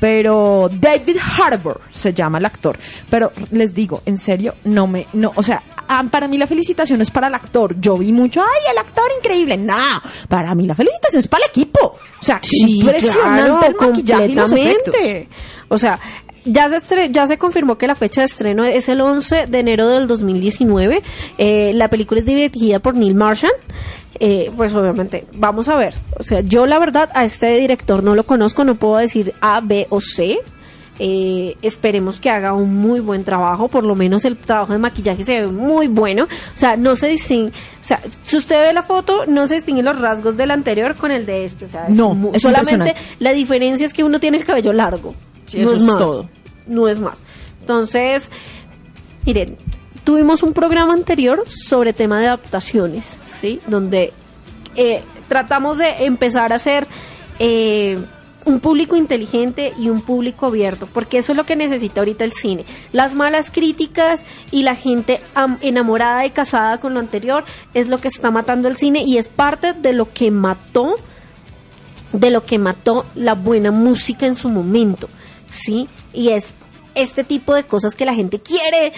pero 0.00 0.68
David 0.72 1.16
Harbour 1.18 1.80
se 1.92 2.12
llama 2.12 2.38
el 2.38 2.46
actor. 2.46 2.76
Pero 3.08 3.32
les 3.52 3.74
digo, 3.74 4.02
en 4.04 4.18
serio, 4.18 4.54
no 4.64 4.86
me, 4.86 5.06
no, 5.12 5.32
o 5.36 5.42
sea, 5.42 5.62
ah, 5.88 6.02
para 6.10 6.26
mí 6.26 6.38
la 6.38 6.46
felicitación 6.46 7.00
es 7.00 7.10
para 7.10 7.28
el 7.28 7.34
actor. 7.34 7.78
Yo 7.80 7.96
vi 7.96 8.12
mucho, 8.12 8.42
ay, 8.42 8.70
el 8.70 8.78
actor 8.78 9.04
increíble. 9.18 9.56
No, 9.56 10.02
para 10.28 10.54
mí 10.54 10.66
la 10.66 10.74
felicitación 10.74 11.20
es 11.20 11.28
para 11.28 11.44
el 11.44 11.50
equipo. 11.50 11.94
O 12.20 12.24
sea, 12.24 12.40
impresionante 12.50 13.66
el 13.66 13.74
maquillaje 13.76 14.26
y 14.26 14.34
los 14.34 14.50
efectos. 14.52 14.94
completamente. 14.94 15.28
O 15.68 15.78
sea, 15.78 15.98
ya 16.44 16.68
se, 16.68 16.76
estre- 16.76 17.10
ya 17.10 17.26
se 17.26 17.38
confirmó 17.38 17.76
que 17.78 17.86
la 17.86 17.94
fecha 17.94 18.20
de 18.22 18.26
estreno 18.26 18.64
es 18.64 18.88
el 18.88 19.00
11 19.00 19.46
de 19.46 19.58
enero 19.58 19.88
del 19.88 20.06
2019. 20.06 21.02
Eh, 21.38 21.72
la 21.74 21.88
película 21.88 22.20
es 22.20 22.26
dirigida 22.26 22.78
por 22.80 22.94
Neil 22.96 23.14
Marshall. 23.14 23.52
Eh, 24.20 24.50
pues 24.56 24.74
obviamente, 24.74 25.24
vamos 25.34 25.68
a 25.68 25.76
ver. 25.76 25.94
O 26.18 26.22
sea, 26.22 26.40
yo 26.40 26.66
la 26.66 26.78
verdad 26.78 27.10
a 27.14 27.24
este 27.24 27.56
director 27.58 28.02
no 28.04 28.14
lo 28.14 28.24
conozco, 28.24 28.62
no 28.64 28.74
puedo 28.74 28.98
decir 28.98 29.34
A, 29.40 29.60
B 29.60 29.86
o 29.90 30.00
C. 30.00 30.38
Eh, 30.98 31.56
esperemos 31.62 32.20
que 32.20 32.28
haga 32.28 32.52
un 32.52 32.76
muy 32.76 33.00
buen 33.00 33.24
trabajo, 33.24 33.68
por 33.68 33.82
lo 33.82 33.96
menos 33.96 34.24
el 34.26 34.36
trabajo 34.36 34.74
de 34.74 34.78
maquillaje 34.78 35.24
se 35.24 35.40
ve 35.40 35.46
muy 35.48 35.88
bueno, 35.88 36.24
o 36.24 36.28
sea, 36.56 36.76
no 36.76 36.94
se 36.96 37.08
distingue, 37.08 37.48
o 37.50 37.82
sea, 37.84 37.98
si 38.22 38.36
usted 38.36 38.60
ve 38.60 38.72
la 38.74 38.82
foto, 38.82 39.24
no 39.26 39.48
se 39.48 39.54
distinguen 39.54 39.86
los 39.86 39.98
rasgos 39.98 40.36
del 40.36 40.50
anterior 40.50 40.94
con 40.94 41.10
el 41.10 41.24
de 41.24 41.46
este, 41.46 41.64
o 41.64 41.68
sea, 41.68 41.86
es 41.86 41.96
No, 41.96 42.14
es 42.34 42.42
solamente 42.42 42.94
la 43.20 43.32
diferencia 43.32 43.86
es 43.86 43.94
que 43.94 44.04
uno 44.04 44.20
tiene 44.20 44.36
el 44.36 44.44
cabello 44.44 44.74
largo, 44.74 45.14
Sí, 45.46 45.58
no 45.58 45.64
eso 45.70 45.76
es 45.76 45.82
más, 45.82 45.98
todo. 45.98 46.28
no 46.66 46.88
es 46.88 46.98
más. 47.00 47.18
Entonces, 47.60 48.30
miren, 49.26 49.56
tuvimos 50.04 50.42
un 50.42 50.52
programa 50.52 50.94
anterior 50.94 51.44
sobre 51.48 51.92
tema 51.92 52.18
de 52.20 52.26
adaptaciones, 52.26 53.16
¿sí? 53.40 53.60
Donde 53.66 54.12
eh, 54.76 55.02
tratamos 55.28 55.78
de 55.78 56.04
empezar 56.06 56.52
a 56.52 56.56
hacer 56.56 56.86
eh, 57.38 57.98
un 58.44 58.58
público 58.58 58.96
inteligente 58.96 59.72
y 59.78 59.88
un 59.88 60.00
público 60.00 60.46
abierto, 60.46 60.88
porque 60.92 61.18
eso 61.18 61.32
es 61.32 61.36
lo 61.36 61.44
que 61.44 61.54
necesita 61.54 62.00
ahorita 62.00 62.24
el 62.24 62.32
cine. 62.32 62.64
Las 62.92 63.14
malas 63.14 63.50
críticas 63.52 64.24
y 64.50 64.62
la 64.64 64.74
gente 64.74 65.20
am- 65.34 65.58
enamorada 65.60 66.26
y 66.26 66.30
casada 66.30 66.78
con 66.78 66.94
lo 66.94 67.00
anterior 67.00 67.44
es 67.74 67.86
lo 67.88 67.98
que 67.98 68.08
está 68.08 68.30
matando 68.32 68.66
el 68.66 68.76
cine 68.76 69.04
y 69.06 69.18
es 69.18 69.28
parte 69.28 69.72
de 69.74 69.92
lo 69.92 70.12
que 70.12 70.30
mató 70.32 70.96
de 72.12 72.30
lo 72.30 72.44
que 72.44 72.58
mató 72.58 73.06
la 73.14 73.32
buena 73.34 73.70
música 73.70 74.26
en 74.26 74.34
su 74.34 74.50
momento, 74.50 75.08
¿sí? 75.52 75.88
Y 76.12 76.30
es 76.30 76.52
este 76.94 77.24
tipo 77.24 77.54
de 77.54 77.64
cosas 77.64 77.94
que 77.94 78.04
la 78.04 78.14
gente 78.14 78.40
quiere, 78.40 78.92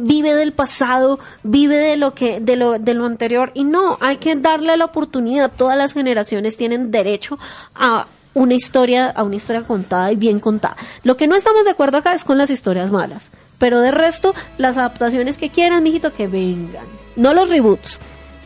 vive 0.00 0.34
del 0.34 0.52
pasado, 0.52 1.18
vive 1.42 1.76
de 1.76 1.96
lo 1.96 2.14
que 2.14 2.40
de 2.40 2.56
lo 2.56 2.78
de 2.78 2.94
lo 2.94 3.06
anterior 3.06 3.50
y 3.54 3.64
no, 3.64 3.96
hay 4.00 4.16
que 4.18 4.34
darle 4.36 4.76
la 4.76 4.86
oportunidad, 4.86 5.52
todas 5.56 5.76
las 5.76 5.92
generaciones 5.92 6.56
tienen 6.56 6.90
derecho 6.90 7.38
a 7.74 8.06
una 8.34 8.54
historia, 8.54 9.10
a 9.10 9.22
una 9.22 9.36
historia 9.36 9.62
contada 9.62 10.10
y 10.10 10.16
bien 10.16 10.40
contada. 10.40 10.76
Lo 11.04 11.16
que 11.16 11.28
no 11.28 11.36
estamos 11.36 11.64
de 11.64 11.70
acuerdo 11.70 11.98
acá 11.98 12.14
es 12.14 12.24
con 12.24 12.38
las 12.38 12.50
historias 12.50 12.90
malas, 12.90 13.30
pero 13.58 13.80
de 13.80 13.90
resto 13.90 14.34
las 14.58 14.76
adaptaciones 14.76 15.38
que 15.38 15.50
quieran, 15.50 15.82
mijito, 15.82 16.12
que 16.12 16.28
vengan. 16.28 16.84
No 17.16 17.34
los 17.34 17.48
reboots. 17.50 17.98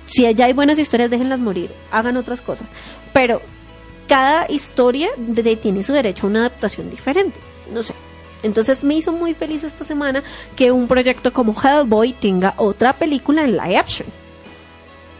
Si 0.06 0.24
allá 0.24 0.46
hay 0.46 0.52
buenas 0.52 0.78
historias, 0.78 1.10
déjenlas 1.10 1.40
morir, 1.40 1.70
hagan 1.90 2.16
otras 2.16 2.40
cosas. 2.40 2.68
Pero 3.12 3.40
cada 4.08 4.46
historia 4.50 5.08
de- 5.16 5.56
tiene 5.56 5.82
su 5.82 5.92
derecho 5.92 6.26
a 6.26 6.30
una 6.30 6.40
adaptación 6.40 6.90
diferente. 6.90 7.38
No 7.72 7.82
sé. 7.82 7.94
Entonces 8.42 8.84
me 8.84 8.94
hizo 8.94 9.12
muy 9.12 9.34
feliz 9.34 9.64
esta 9.64 9.84
semana 9.84 10.22
que 10.54 10.70
un 10.70 10.86
proyecto 10.86 11.32
como 11.32 11.54
Hellboy 11.60 12.12
tenga 12.12 12.54
otra 12.58 12.92
película 12.92 13.42
en 13.44 13.52
live 13.56 13.76
action. 13.76 14.08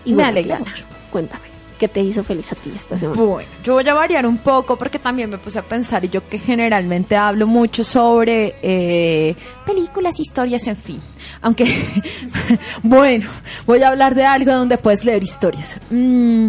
Y 0.05 0.11
Me 0.11 0.17
bueno, 0.17 0.29
alegra 0.29 0.59
mucho. 0.61 0.85
Cuéntame, 1.11 1.45
¿qué 1.79 1.89
te 1.89 2.01
hizo 2.01 2.23
feliz 2.23 2.53
a 2.53 2.55
ti 2.55 2.71
esta 2.75 2.97
semana? 2.97 3.21
Bueno, 3.21 3.49
yo 3.65 3.73
voy 3.75 3.89
a 3.89 3.95
variar 3.95 4.27
un 4.27 4.39
poco 4.39 4.77
porque 4.77 4.99
también 5.01 5.31
me 5.31 5.39
puse 5.39 5.59
a 5.59 5.63
pensar 5.63 6.05
y 6.05 6.09
yo 6.11 6.29
que 6.29 6.39
generalmente 6.39 7.17
hablo 7.17 7.47
mucho 7.49 7.83
sobre 7.83 8.55
eh, 8.63 9.35
películas, 9.65 10.21
historias, 10.21 10.65
en 10.69 10.77
fin. 10.77 11.01
Aunque, 11.43 11.65
bueno, 12.85 13.29
voy 13.67 13.83
a 13.83 13.89
hablar 13.89 14.15
de 14.15 14.25
algo 14.25 14.53
donde 14.53 14.79
puedes 14.79 15.05
leer 15.05 15.23
historias. 15.23 15.79
Mm, 15.91 16.49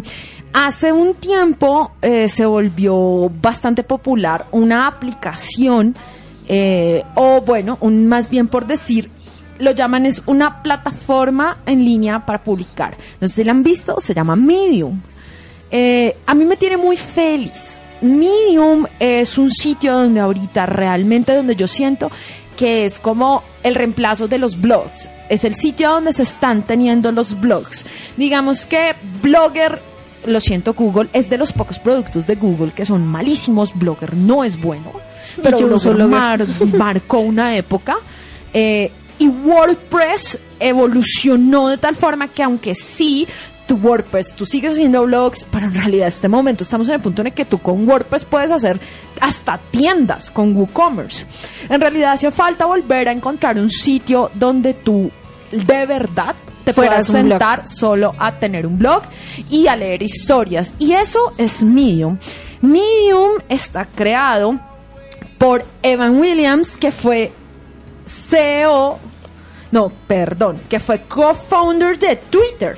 hace 0.54 0.92
un 0.92 1.16
tiempo 1.16 1.92
eh, 2.02 2.30
se 2.30 2.46
volvió 2.46 3.30
bastante 3.42 3.84
popular 3.84 4.46
una 4.52 4.88
aplicación, 4.88 5.96
eh, 6.48 7.04
o 7.16 7.42
bueno, 7.42 7.78
un, 7.82 8.08
más 8.08 8.30
bien 8.30 8.48
por 8.48 8.66
decir, 8.66 9.10
lo 9.60 9.72
llaman 9.72 10.06
es 10.06 10.22
una 10.26 10.62
plataforma 10.62 11.60
en 11.66 11.84
línea 11.84 12.26
para 12.26 12.44
publicar. 12.44 12.98
No 13.20 13.28
sé 13.28 13.36
si 13.36 13.44
la 13.44 13.52
han 13.52 13.64
visto, 13.64 14.00
se 14.00 14.14
llama 14.14 14.36
Medium. 14.36 15.00
Eh, 15.72 16.16
a 16.26 16.34
mí 16.34 16.46
me 16.46 16.58
tiene 16.58 16.78
muy 16.78 16.98
feliz. 16.98 17.80
Medium 18.02 18.86
es 19.00 19.38
un 19.38 19.50
sitio 19.52 19.94
donde 19.94 20.20
ahorita 20.20 20.66
realmente 20.68 21.36
donde 21.36 21.56
yo 21.56 21.68
siento 21.68 22.12
que 22.56 22.86
es 22.86 23.00
como 23.00 23.44
el 23.64 23.76
reemplazo 23.76 24.28
de 24.28 24.38
los 24.38 24.60
blogs. 24.60 25.10
Es 25.30 25.44
el 25.44 25.56
sitio 25.56 25.92
donde 25.92 26.14
se 26.14 26.24
están 26.24 26.64
teniendo 26.64 27.12
los 27.12 27.40
blogs. 27.40 27.86
Digamos 28.18 28.66
que 28.66 28.96
Blogger, 29.22 29.82
lo 30.28 30.40
siento 30.40 30.74
Google, 30.74 31.10
es 31.14 31.30
de 31.30 31.38
los 31.38 31.54
pocos 31.54 31.80
productos 31.80 32.28
de 32.28 32.36
Google 32.36 32.72
que 32.72 32.86
son 32.86 33.06
malísimos. 33.06 33.74
Blogger 33.78 34.16
no 34.16 34.44
es 34.44 34.60
bueno, 34.62 34.92
pero 35.42 35.60
yo 35.60 35.68
Blogger 35.68 35.94
Blogger. 35.94 36.08
mar- 36.10 36.48
marcó 36.78 37.20
una 37.20 37.56
época. 37.56 37.96
Eh, 38.54 38.92
y 39.20 39.28
WordPress 39.28 40.40
evolucionó 40.60 41.70
de 41.70 41.78
tal 41.78 41.96
forma 41.96 42.28
que 42.28 42.44
aunque 42.44 42.76
sí, 42.76 43.28
tu 43.68 43.76
WordPress, 43.76 44.36
tú 44.36 44.46
sigues 44.46 44.74
haciendo 44.74 45.04
blogs, 45.04 45.46
pero 45.52 45.66
en 45.66 45.74
realidad 45.74 46.04
en 46.04 46.08
este 46.10 46.30
momento 46.30 46.64
estamos 46.64 46.88
en 46.88 46.96
el 46.96 47.02
punto 47.02 47.22
en 47.22 47.28
el 47.28 47.34
que 47.34 47.44
tú 47.46 47.58
con 47.58 47.88
WordPress 47.88 48.26
puedes 48.26 48.52
hacer 48.52 48.80
hasta 49.20 49.60
tiendas 49.72 50.32
con 50.32 50.56
WooCommerce. 50.56 51.26
En 51.68 51.82
realidad 51.82 52.14
hace 52.14 52.32
falta 52.32 52.66
volver 52.66 53.10
a 53.10 53.12
encontrar 53.12 53.58
un 53.58 53.70
sitio 53.70 54.32
donde 54.36 54.74
tú 54.74 55.12
de 55.52 55.86
verdad 55.86 56.36
te 56.68 56.74
puedas 56.74 57.10
blog. 57.10 57.22
sentar 57.22 57.68
solo 57.68 58.14
a 58.18 58.34
tener 58.34 58.68
un 58.68 58.78
blog 58.78 59.04
y 59.50 59.68
a 59.68 59.76
leer 59.76 60.04
historias. 60.04 60.76
Y 60.80 60.94
eso 60.94 61.32
es 61.38 61.64
Medium. 61.64 62.18
Medium 62.62 63.34
está 63.48 63.86
creado 63.86 64.60
por 65.38 65.64
Evan 65.82 66.20
Williams, 66.20 66.76
que 66.76 66.92
fue 66.92 67.32
CEO, 68.06 69.00
no, 69.72 69.92
perdón, 70.08 70.60
que 70.70 70.80
fue 70.80 71.04
co-founder 71.04 71.98
de 71.98 72.18
Twitter. 72.18 72.78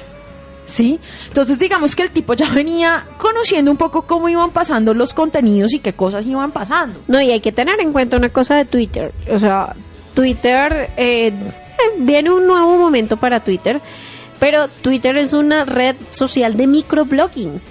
¿Sí? 0.65 0.99
Entonces 1.27 1.57
digamos 1.57 1.95
que 1.95 2.03
el 2.03 2.11
tipo 2.11 2.35
ya 2.35 2.47
venía 2.51 3.03
conociendo 3.17 3.71
un 3.71 3.77
poco 3.77 4.03
cómo 4.03 4.29
iban 4.29 4.51
pasando 4.51 4.93
los 4.93 5.15
contenidos 5.15 5.73
y 5.73 5.79
qué 5.79 5.93
cosas 5.93 6.27
iban 6.27 6.51
pasando. 6.51 6.99
No, 7.07 7.19
y 7.19 7.31
hay 7.31 7.39
que 7.39 7.51
tener 7.51 7.79
en 7.79 7.91
cuenta 7.91 8.17
una 8.17 8.29
cosa 8.29 8.55
de 8.55 8.65
Twitter. 8.65 9.11
O 9.31 9.39
sea, 9.39 9.75
Twitter, 10.13 10.91
eh, 10.95 11.33
viene 11.99 12.31
un 12.31 12.47
nuevo 12.47 12.77
momento 12.77 13.17
para 13.17 13.39
Twitter. 13.39 13.81
pero 14.39 14.67
Twitter 14.81 15.17
es 15.17 15.33
una 15.33 15.65
red 15.65 15.95
social 16.11 16.55
de 16.55 16.67
microblogging. 16.67 17.61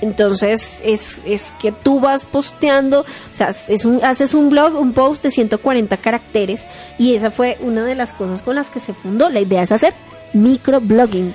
Entonces 0.00 0.80
es, 0.84 1.20
es 1.24 1.52
que 1.60 1.72
tú 1.72 2.00
vas 2.00 2.26
posteando, 2.26 3.00
o 3.00 3.04
sea, 3.34 3.48
es 3.68 3.84
un, 3.84 4.04
haces 4.04 4.34
un 4.34 4.50
blog, 4.50 4.78
un 4.78 4.92
post 4.92 5.22
de 5.22 5.30
140 5.30 5.96
caracteres 5.96 6.66
y 6.98 7.14
esa 7.14 7.30
fue 7.30 7.56
una 7.60 7.84
de 7.84 7.94
las 7.94 8.12
cosas 8.12 8.42
con 8.42 8.56
las 8.56 8.68
que 8.68 8.80
se 8.80 8.92
fundó. 8.92 9.30
La 9.30 9.40
idea 9.40 9.62
es 9.62 9.72
hacer 9.72 9.94
microblogging. 10.34 11.34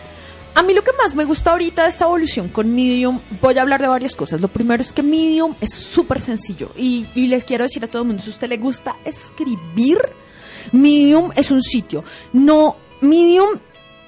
A 0.54 0.64
mí 0.64 0.74
lo 0.74 0.84
que 0.84 0.92
más 1.02 1.16
me 1.16 1.24
gusta 1.24 1.52
ahorita 1.52 1.84
de 1.84 1.90
esta 1.90 2.06
evolución 2.06 2.50
con 2.50 2.76
Medium, 2.76 3.20
voy 3.42 3.58
a 3.58 3.62
hablar 3.62 3.82
de 3.82 3.88
varias 3.88 4.16
cosas. 4.16 4.42
Lo 4.42 4.50
primero 4.50 4.84
es 4.84 4.92
que 4.92 5.02
Medium 5.02 5.56
es 5.62 5.74
súper 5.74 6.20
sencillo 6.20 6.72
y, 6.76 7.06
y 7.16 7.28
les 7.28 7.46
quiero 7.46 7.64
decir 7.64 7.84
a 7.86 7.88
todo 7.88 8.02
el 8.02 8.10
mundo, 8.10 8.22
si 8.22 8.30
a 8.30 8.34
usted 8.34 8.50
le 8.50 8.58
gusta 8.58 8.98
escribir, 9.06 9.98
Medium 10.72 11.32
es 11.36 11.52
un 11.52 11.62
sitio. 11.62 12.04
No, 12.34 12.78
Medium, 13.02 13.50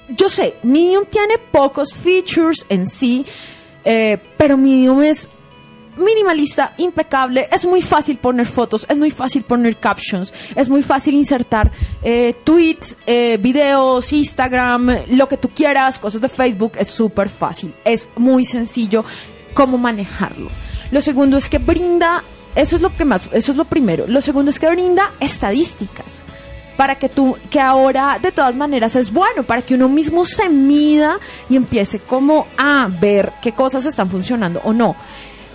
yo 0.08 0.28
sé, 0.28 0.56
Medium 0.62 1.04
tiene 1.06 1.38
pocos 1.38 1.94
features 1.94 2.64
en 2.68 2.86
sí, 2.86 3.24
eh, 3.84 4.18
pero 4.36 4.56
Medium 4.56 5.02
es 5.02 5.28
minimalista, 5.96 6.74
impecable, 6.78 7.46
es 7.50 7.64
muy 7.66 7.80
fácil 7.80 8.18
poner 8.18 8.46
fotos, 8.46 8.86
es 8.88 8.98
muy 8.98 9.10
fácil 9.10 9.42
poner 9.42 9.78
captions, 9.78 10.32
es 10.54 10.68
muy 10.68 10.82
fácil 10.82 11.14
insertar 11.14 11.70
eh, 12.02 12.34
tweets, 12.44 12.96
eh, 13.06 13.38
videos, 13.40 14.12
Instagram, 14.12 14.98
lo 15.10 15.28
que 15.28 15.36
tú 15.36 15.50
quieras, 15.50 15.98
cosas 15.98 16.20
de 16.20 16.28
Facebook, 16.28 16.72
es 16.78 16.88
súper 16.88 17.28
fácil, 17.28 17.74
es 17.84 18.08
muy 18.16 18.44
sencillo 18.44 19.04
cómo 19.54 19.78
manejarlo. 19.78 20.50
Lo 20.90 21.00
segundo 21.00 21.36
es 21.36 21.48
que 21.48 21.58
brinda, 21.58 22.22
eso 22.54 22.76
es 22.76 22.82
lo 22.82 22.94
que 22.94 23.04
más, 23.04 23.28
eso 23.32 23.52
es 23.52 23.58
lo 23.58 23.64
primero. 23.64 24.06
Lo 24.06 24.20
segundo 24.20 24.50
es 24.50 24.58
que 24.58 24.68
brinda 24.68 25.12
estadísticas 25.20 26.22
para 26.76 26.96
que 26.96 27.08
tú, 27.08 27.36
que 27.50 27.60
ahora 27.60 28.18
de 28.20 28.32
todas 28.32 28.54
maneras 28.54 28.96
es 28.96 29.12
bueno, 29.12 29.42
para 29.42 29.62
que 29.62 29.74
uno 29.74 29.88
mismo 29.88 30.24
se 30.24 30.48
mida 30.48 31.18
y 31.48 31.56
empiece 31.56 31.98
como 32.00 32.46
a 32.56 32.88
ver 32.88 33.32
qué 33.40 33.52
cosas 33.52 33.86
están 33.86 34.10
funcionando 34.10 34.60
o 34.64 34.72
no. 34.72 34.96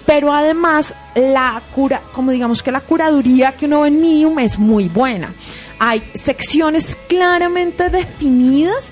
Pero 0.06 0.34
además, 0.34 0.96
la 1.14 1.62
cura, 1.76 2.02
como 2.14 2.32
digamos 2.32 2.64
que 2.64 2.72
la 2.72 2.82
curaduría 2.82 3.52
que 3.52 3.68
uno 3.68 3.82
ve 3.82 3.90
en 3.90 4.02
Medium 4.02 4.40
es 4.40 4.58
muy 4.58 4.88
buena. 4.88 5.34
Hay 5.78 6.04
secciones 6.16 6.98
claramente 7.08 7.90
definidas 7.90 8.92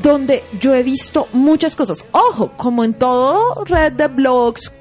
donde 0.00 0.44
yo 0.60 0.74
he 0.74 0.82
visto 0.82 1.26
muchas 1.32 1.74
cosas. 1.74 2.06
Ojo, 2.12 2.52
como 2.56 2.84
en 2.84 2.94
todo 2.94 3.64
red 3.64 3.92
de 3.92 4.06
blogs, 4.06 4.72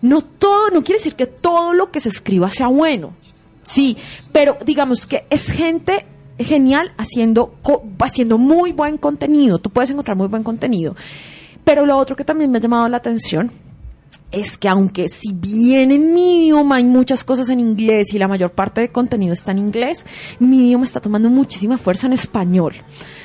no 0.00 0.22
todo, 0.22 0.70
no 0.70 0.82
quiere 0.82 0.98
decir 0.98 1.14
que 1.14 1.26
todo 1.26 1.72
lo 1.72 1.90
que 1.90 2.00
se 2.00 2.08
escriba 2.08 2.50
sea 2.50 2.66
bueno. 2.66 3.14
Sí, 3.62 3.96
pero 4.32 4.58
digamos 4.64 5.06
que 5.06 5.24
es 5.30 5.46
gente 5.46 6.04
genial 6.38 6.92
haciendo, 6.96 7.54
haciendo 8.00 8.38
muy 8.38 8.72
buen 8.72 8.98
contenido. 8.98 9.58
Tú 9.58 9.70
puedes 9.70 9.90
encontrar 9.90 10.16
muy 10.16 10.28
buen 10.28 10.42
contenido. 10.42 10.94
Pero 11.64 11.86
lo 11.86 11.96
otro 11.96 12.16
que 12.16 12.24
también 12.24 12.50
me 12.50 12.58
ha 12.58 12.60
llamado 12.60 12.88
la 12.88 12.96
atención 12.96 13.50
es 14.32 14.56
que 14.56 14.68
aunque 14.68 15.08
si 15.08 15.32
bien 15.32 15.92
en 15.92 16.14
Medium 16.14 16.72
hay 16.72 16.84
muchas 16.84 17.22
cosas 17.22 17.50
en 17.50 17.60
inglés 17.60 18.14
y 18.14 18.18
la 18.18 18.28
mayor 18.28 18.50
parte 18.50 18.80
de 18.80 18.88
contenido 18.88 19.34
está 19.34 19.52
en 19.52 19.58
inglés, 19.58 20.06
Medium 20.40 20.82
está 20.82 21.00
tomando 21.00 21.28
muchísima 21.28 21.76
fuerza 21.76 22.06
en 22.06 22.14
español. 22.14 22.74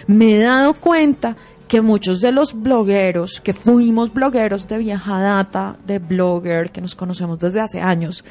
Me 0.05 0.35
he 0.35 0.39
dado 0.39 0.73
cuenta 0.73 1.37
que 1.67 1.81
muchos 1.81 2.21
de 2.21 2.31
los 2.31 2.53
blogueros, 2.53 3.41
que 3.41 3.53
fuimos 3.53 4.13
blogueros 4.13 4.67
de 4.67 4.77
vieja 4.77 5.19
data, 5.19 5.77
de 5.85 5.99
blogger, 5.99 6.71
que 6.71 6.81
nos 6.81 6.95
conocemos 6.95 7.39
desde 7.39 7.61
hace 7.61 7.81
años, 7.81 8.23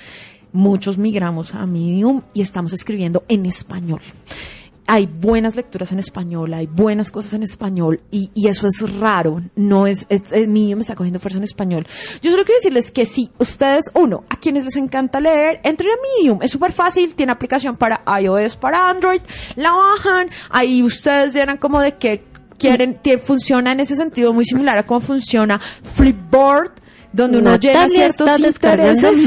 muchos 0.52 0.96
migramos 0.98 1.54
a 1.54 1.66
Medium 1.66 2.22
y 2.34 2.42
estamos 2.42 2.72
escribiendo 2.72 3.24
en 3.28 3.46
español 3.46 4.00
hay 4.88 5.06
buenas 5.06 5.56
lecturas 5.56 5.90
en 5.92 5.98
español, 5.98 6.54
hay 6.54 6.66
buenas 6.66 7.10
cosas 7.10 7.34
en 7.34 7.42
español 7.42 8.00
y, 8.10 8.30
y 8.34 8.46
eso 8.48 8.68
es 8.68 8.98
raro, 9.00 9.42
no 9.56 9.86
es, 9.86 10.06
es, 10.08 10.22
es 10.30 10.46
mío, 10.48 10.76
me 10.76 10.82
está 10.82 10.94
cogiendo 10.94 11.18
fuerza 11.20 11.38
en 11.38 11.44
español. 11.44 11.86
Yo 12.22 12.30
solo 12.30 12.44
quiero 12.44 12.58
decirles 12.58 12.90
que 12.90 13.04
si 13.06 13.30
ustedes, 13.38 13.84
uno, 13.94 14.24
a 14.28 14.36
quienes 14.36 14.64
les 14.64 14.76
encanta 14.76 15.20
leer, 15.20 15.60
entren 15.64 15.90
a 15.90 15.96
Medium, 16.18 16.38
es 16.42 16.50
súper 16.52 16.72
fácil, 16.72 17.14
tiene 17.14 17.32
aplicación 17.32 17.76
para 17.76 18.02
iOS, 18.20 18.56
para 18.56 18.88
Android, 18.88 19.20
la 19.56 19.72
bajan, 19.72 20.30
ahí 20.50 20.82
ustedes 20.82 21.34
llenan 21.34 21.56
como 21.58 21.80
de 21.80 21.96
que 21.96 22.24
quieren, 22.58 23.02
tie- 23.02 23.18
funciona 23.18 23.72
en 23.72 23.80
ese 23.80 23.96
sentido 23.96 24.32
muy 24.32 24.44
similar 24.44 24.78
a 24.78 24.86
cómo 24.86 25.00
funciona 25.00 25.58
Flipboard, 25.96 26.70
donde 27.12 27.38
uno 27.38 27.50
llena 27.56 27.80
ciertos 27.88 28.26
intereses, 29.00 29.26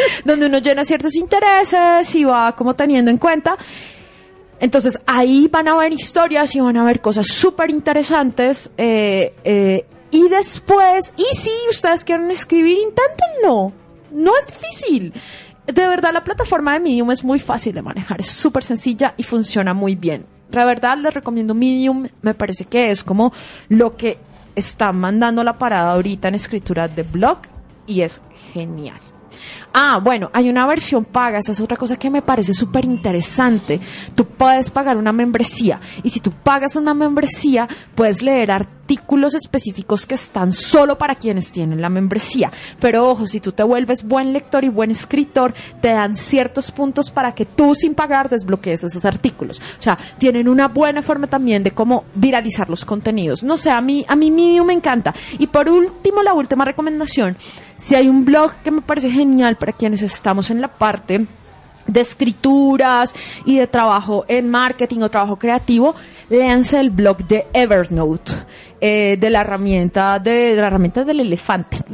donde 0.24 0.46
uno 0.46 0.58
llena 0.58 0.84
ciertos 0.84 1.14
intereses 1.16 2.14
y 2.14 2.24
va 2.24 2.54
como 2.54 2.74
teniendo 2.74 3.10
en 3.10 3.16
cuenta. 3.18 3.56
Entonces 4.60 4.98
ahí 5.06 5.48
van 5.48 5.68
a 5.68 5.76
ver 5.76 5.92
historias 5.92 6.54
y 6.54 6.60
van 6.60 6.76
a 6.76 6.84
ver 6.84 7.00
cosas 7.00 7.26
súper 7.26 7.70
interesantes. 7.70 8.70
eh, 8.76 9.34
eh, 9.44 9.86
y 10.10 10.28
después, 10.28 11.12
y 11.16 11.36
si 11.36 11.50
ustedes 11.68 12.04
quieren 12.04 12.30
escribir, 12.30 12.78
inténtenlo. 12.78 13.72
No 14.12 14.32
es 14.38 14.46
difícil. 14.46 15.12
De 15.66 15.88
verdad, 15.88 16.12
la 16.12 16.22
plataforma 16.22 16.74
de 16.74 16.80
Medium 16.80 17.10
es 17.10 17.24
muy 17.24 17.40
fácil 17.40 17.74
de 17.74 17.82
manejar, 17.82 18.20
es 18.20 18.28
súper 18.28 18.62
sencilla 18.62 19.14
y 19.16 19.24
funciona 19.24 19.74
muy 19.74 19.96
bien. 19.96 20.24
La 20.52 20.64
verdad, 20.64 20.96
les 20.96 21.12
recomiendo 21.12 21.54
Medium, 21.54 22.08
me 22.22 22.34
parece 22.34 22.66
que 22.66 22.90
es 22.90 23.02
como 23.02 23.32
lo 23.68 23.96
que 23.96 24.18
está 24.54 24.92
mandando 24.92 25.42
la 25.42 25.58
parada 25.58 25.92
ahorita 25.92 26.28
en 26.28 26.36
escritura 26.36 26.86
de 26.86 27.02
blog 27.02 27.38
y 27.86 28.02
es 28.02 28.22
genial. 28.52 29.00
Ah, 29.78 30.00
bueno, 30.02 30.30
hay 30.32 30.48
una 30.48 30.66
versión 30.66 31.04
paga, 31.04 31.38
esa 31.38 31.52
es 31.52 31.60
otra 31.60 31.76
cosa 31.76 31.98
que 31.98 32.08
me 32.08 32.22
parece 32.22 32.54
súper 32.54 32.86
interesante. 32.86 33.78
Tú 34.14 34.24
puedes 34.24 34.70
pagar 34.70 34.96
una 34.96 35.12
membresía 35.12 35.78
y 36.02 36.08
si 36.08 36.20
tú 36.20 36.32
pagas 36.32 36.76
una 36.76 36.94
membresía, 36.94 37.68
puedes 37.94 38.22
leer 38.22 38.50
artículos 38.86 39.34
específicos 39.34 40.06
que 40.06 40.14
están 40.14 40.52
solo 40.52 40.96
para 40.96 41.16
quienes 41.16 41.52
tienen 41.52 41.82
la 41.82 41.90
membresía. 41.90 42.52
Pero 42.80 43.06
ojo, 43.06 43.26
si 43.26 43.40
tú 43.40 43.52
te 43.52 43.64
vuelves 43.64 44.04
buen 44.04 44.32
lector 44.32 44.64
y 44.64 44.68
buen 44.68 44.90
escritor, 44.90 45.52
te 45.82 45.88
dan 45.88 46.16
ciertos 46.16 46.70
puntos 46.70 47.10
para 47.10 47.34
que 47.34 47.44
tú 47.44 47.74
sin 47.74 47.94
pagar 47.94 48.30
desbloquees 48.30 48.84
esos 48.84 49.04
artículos. 49.04 49.60
O 49.78 49.82
sea, 49.82 49.98
tienen 50.18 50.48
una 50.48 50.68
buena 50.68 51.02
forma 51.02 51.26
también 51.26 51.62
de 51.62 51.72
cómo 51.72 52.04
viralizar 52.14 52.70
los 52.70 52.86
contenidos. 52.86 53.42
No 53.42 53.58
sé, 53.58 53.70
a 53.70 53.80
mí, 53.82 54.06
a 54.08 54.16
mí 54.16 54.30
Medium 54.30 54.68
me 54.68 54.72
encanta. 54.72 55.12
Y 55.38 55.48
por 55.48 55.68
último, 55.68 56.22
la 56.22 56.32
última 56.32 56.64
recomendación, 56.64 57.36
si 57.74 57.94
hay 57.94 58.08
un 58.08 58.24
blog 58.24 58.54
que 58.62 58.70
me 58.70 58.82
parece 58.82 59.10
genial 59.10 59.56
para 59.66 59.76
quienes 59.76 60.00
estamos 60.02 60.48
en 60.50 60.60
la 60.60 60.68
parte 60.68 61.26
de 61.88 62.00
escrituras 62.00 63.12
y 63.44 63.58
de 63.58 63.66
trabajo 63.66 64.24
en 64.28 64.48
marketing 64.48 65.00
o 65.00 65.08
trabajo 65.10 65.40
creativo, 65.40 65.96
léanse 66.30 66.78
el 66.78 66.90
blog 66.90 67.26
de 67.26 67.48
Evernote, 67.52 68.32
eh, 68.80 69.16
de 69.18 69.28
la 69.28 69.40
herramienta 69.40 70.20
de, 70.20 70.54
la 70.54 70.68
herramienta 70.68 71.02
del 71.02 71.18
elefante, 71.18 71.78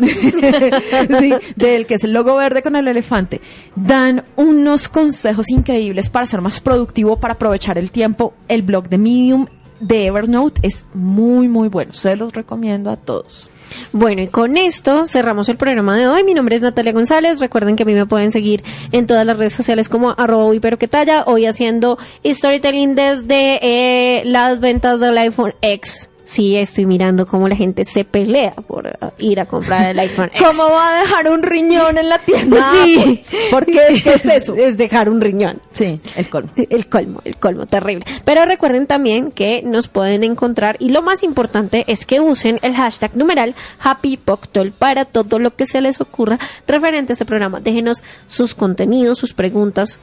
del 1.57 1.87
que 1.87 1.95
es 1.95 2.05
el 2.05 2.13
logo 2.13 2.37
verde 2.37 2.63
con 2.63 2.77
el 2.77 2.89
elefante. 2.89 3.41
Dan 3.75 4.23
unos 4.37 4.91
consejos 4.91 5.49
increíbles 5.49 6.11
para 6.11 6.27
ser 6.27 6.43
más 6.43 6.61
productivo, 6.61 7.19
para 7.19 7.35
aprovechar 7.35 7.79
el 7.79 7.91
tiempo. 7.91 8.35
El 8.49 8.61
blog 8.61 8.91
de 8.91 8.99
Medium 8.99 9.47
de 9.83 10.07
Evernote 10.07 10.61
es 10.63 10.87
muy 10.95 11.49
muy 11.49 11.69
bueno, 11.69 11.93
se 11.93 12.17
los 12.17 12.33
recomiendo 12.33 12.91
a 12.91 12.97
todos. 12.97 13.49
Bueno, 13.93 14.23
y 14.23 14.29
con 14.29 14.57
esto 14.57 15.07
cerramos 15.07 15.49
el 15.49 15.57
programa 15.57 15.97
de 15.97 16.07
hoy. 16.07 16.25
Mi 16.25 16.35
nombre 16.35 16.57
es 16.57 16.63
Natalia 16.63 16.93
González. 16.93 17.41
Recuerden 17.41 17.75
que 17.75 17.85
a 17.85 17.87
mí 17.87 17.95
me 17.95 18.05
pueden 18.05 18.31
seguir 18.31 18.63
en 18.93 19.07
todas 19.07 19.25
las 19.25 19.39
redes 19.39 19.55
sociales 19.55 19.89
como 19.89 20.11
arroba 20.11 20.53
talla. 20.91 21.25
Hoy 21.27 21.47
haciendo 21.47 21.99
storytelling 22.25 22.95
desde 22.95 23.61
eh, 23.63 24.23
las 24.27 24.61
ventas 24.61 25.01
del 25.01 25.17
iPhone 25.17 25.55
X. 25.63 26.11
Sí, 26.25 26.57
estoy 26.57 26.87
mirando 26.87 27.27
cómo 27.27 27.49
la 27.49 27.57
gente 27.57 27.85
se 27.85 28.05
pelea 28.05 28.53
por 28.55 28.99
ir 29.19 29.41
a 29.41 29.47
comprar 29.47 29.91
el 29.91 29.99
iPhone 29.99 30.31
X. 30.35 30.43
¿Cómo 30.47 30.71
va 30.71 30.97
a 30.97 31.01
dejar 31.01 31.31
un 31.31 31.43
riñón 31.43 31.99
en 31.99 32.09
la 32.09 32.19
tienda? 32.19 32.73
Sí. 32.83 33.23
¿Por 33.51 33.67
qué? 33.67 34.01
¿Qué 34.05 34.15
es 34.15 34.25
eso? 34.25 34.55
Es 34.55 34.77
dejar 34.77 35.09
un 35.09 35.21
riñón. 35.21 35.61
Sí, 35.73 36.01
el 36.17 36.29
colmo. 36.29 36.51
El 36.57 36.89
colmo, 36.89 37.21
el 37.25 37.37
colmo, 37.37 37.67
terrible. 37.67 38.05
Pero 38.25 38.45
recuerden 38.45 38.87
también 38.87 39.31
que 39.31 39.63
nos 39.63 39.89
pueden 39.89 40.25
encontrar 40.25 40.77
y 40.79 40.91
lo 40.91 41.03
más 41.03 41.23
importante 41.23 41.85
es 41.87 42.07
que 42.07 42.21
usen 42.21 42.59
el 42.63 42.75
hashtag 42.75 43.17
numeral 43.17 43.55
HappyPoctol 43.81 44.73
para 44.73 45.05
todo 45.05 45.39
lo 45.39 45.55
que 45.55 45.67
se 45.67 45.81
les 45.81 46.01
ocurra 46.01 46.39
referente 46.67 47.13
a 47.13 47.15
este 47.15 47.25
programa. 47.25 47.61
Déjenos 47.61 48.03
sus 48.27 48.55
contenidos, 48.55 49.19
sus 49.19 49.33
preguntas, 49.35 49.99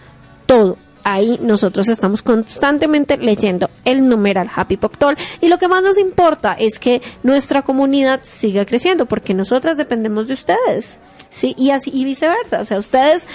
todo. 0.45 0.77
Ahí 1.03 1.39
nosotros 1.41 1.87
estamos 1.89 2.21
constantemente 2.21 3.17
leyendo 3.17 3.69
el 3.85 4.07
numeral 4.07 4.49
Happy 4.53 4.77
Poctol 4.77 5.17
y 5.41 5.47
lo 5.47 5.57
que 5.57 5.67
más 5.67 5.83
nos 5.83 5.97
importa 5.97 6.53
es 6.53 6.79
que 6.79 7.01
nuestra 7.23 7.61
comunidad 7.61 8.19
siga 8.23 8.65
creciendo 8.65 9.05
porque 9.05 9.33
nosotras 9.33 9.77
dependemos 9.77 10.27
de 10.27 10.33
ustedes. 10.33 10.99
Sí, 11.29 11.53
y 11.57 11.69
así 11.71 11.91
y 11.93 12.05
viceversa, 12.05 12.61
o 12.61 12.65
sea, 12.65 12.79
ustedes 12.79 13.27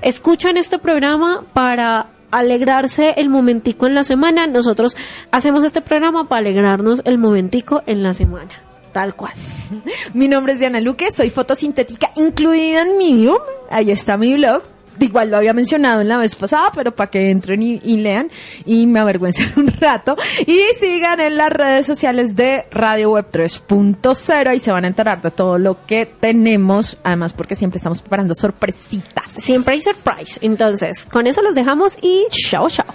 escuchan 0.00 0.56
este 0.56 0.78
programa 0.78 1.44
para 1.52 2.08
alegrarse 2.30 3.10
el 3.18 3.28
momentico 3.28 3.86
en 3.86 3.94
la 3.94 4.04
semana, 4.04 4.46
nosotros 4.46 4.96
hacemos 5.30 5.62
este 5.62 5.82
programa 5.82 6.28
para 6.28 6.40
alegrarnos 6.40 7.02
el 7.04 7.18
momentico 7.18 7.82
en 7.86 8.02
la 8.02 8.14
semana, 8.14 8.62
tal 8.92 9.14
cual. 9.14 9.34
Mi 10.14 10.28
nombre 10.28 10.54
es 10.54 10.58
Diana 10.58 10.80
Luque, 10.80 11.10
soy 11.10 11.28
fotosintética 11.30 12.10
incluida 12.16 12.82
en 12.82 12.96
Medium. 12.96 13.38
Ahí 13.70 13.90
está 13.90 14.16
mi 14.16 14.34
blog. 14.34 14.71
Igual 15.00 15.30
lo 15.30 15.36
había 15.36 15.52
mencionado 15.52 16.00
en 16.00 16.08
la 16.08 16.18
vez 16.18 16.34
pasada, 16.34 16.70
pero 16.74 16.94
para 16.94 17.10
que 17.10 17.30
entren 17.30 17.62
y, 17.62 17.78
lean 17.96 18.30
y 18.64 18.86
me 18.86 19.00
avergüencen 19.00 19.52
un 19.56 19.68
rato. 19.80 20.16
Y 20.46 20.60
sigan 20.78 21.20
en 21.20 21.36
las 21.36 21.50
redes 21.50 21.86
sociales 21.86 22.36
de 22.36 22.66
Radio 22.70 23.12
Web 23.12 23.26
3.0 23.32 24.54
y 24.54 24.58
se 24.58 24.72
van 24.72 24.84
a 24.84 24.88
enterar 24.88 25.22
de 25.22 25.30
todo 25.30 25.58
lo 25.58 25.84
que 25.86 26.06
tenemos, 26.06 26.98
además 27.02 27.32
porque 27.32 27.54
siempre 27.54 27.78
estamos 27.78 28.00
preparando 28.02 28.34
sorpresitas. 28.34 29.30
Siempre 29.38 29.74
hay 29.74 29.80
surprise. 29.80 30.38
Entonces, 30.42 31.06
con 31.10 31.26
eso 31.26 31.42
los 31.42 31.54
dejamos 31.54 31.96
y 32.02 32.26
chao, 32.30 32.68
chao. 32.68 32.86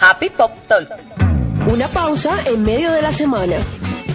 Happy 0.00 0.30
Pop 0.30 0.50
Talk. 0.66 0.88
Una 1.72 1.88
pausa 1.88 2.38
en 2.46 2.62
medio 2.62 2.92
de 2.92 3.02
la 3.02 3.12
semana. 3.12 3.56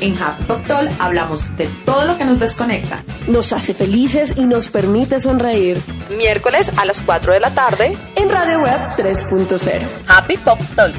En 0.01 0.17
Happy 0.17 0.43
Pop 0.45 0.65
Talk 0.65 0.89
hablamos 0.99 1.57
de 1.57 1.67
todo 1.85 2.05
lo 2.05 2.17
que 2.17 2.25
nos 2.25 2.39
desconecta. 2.39 3.03
Nos 3.27 3.51
hace 3.53 3.73
felices 3.73 4.33
y 4.37 4.45
nos 4.45 4.69
permite 4.69 5.19
sonreír. 5.19 5.81
Miércoles 6.17 6.71
a 6.77 6.85
las 6.85 7.01
4 7.01 7.33
de 7.33 7.39
la 7.39 7.51
tarde. 7.51 7.97
En 8.15 8.29
Radio 8.29 8.61
Web 8.61 8.79
3.0. 8.97 9.87
Happy 10.07 10.37
Pop 10.37 10.59
Talk. 10.75 10.95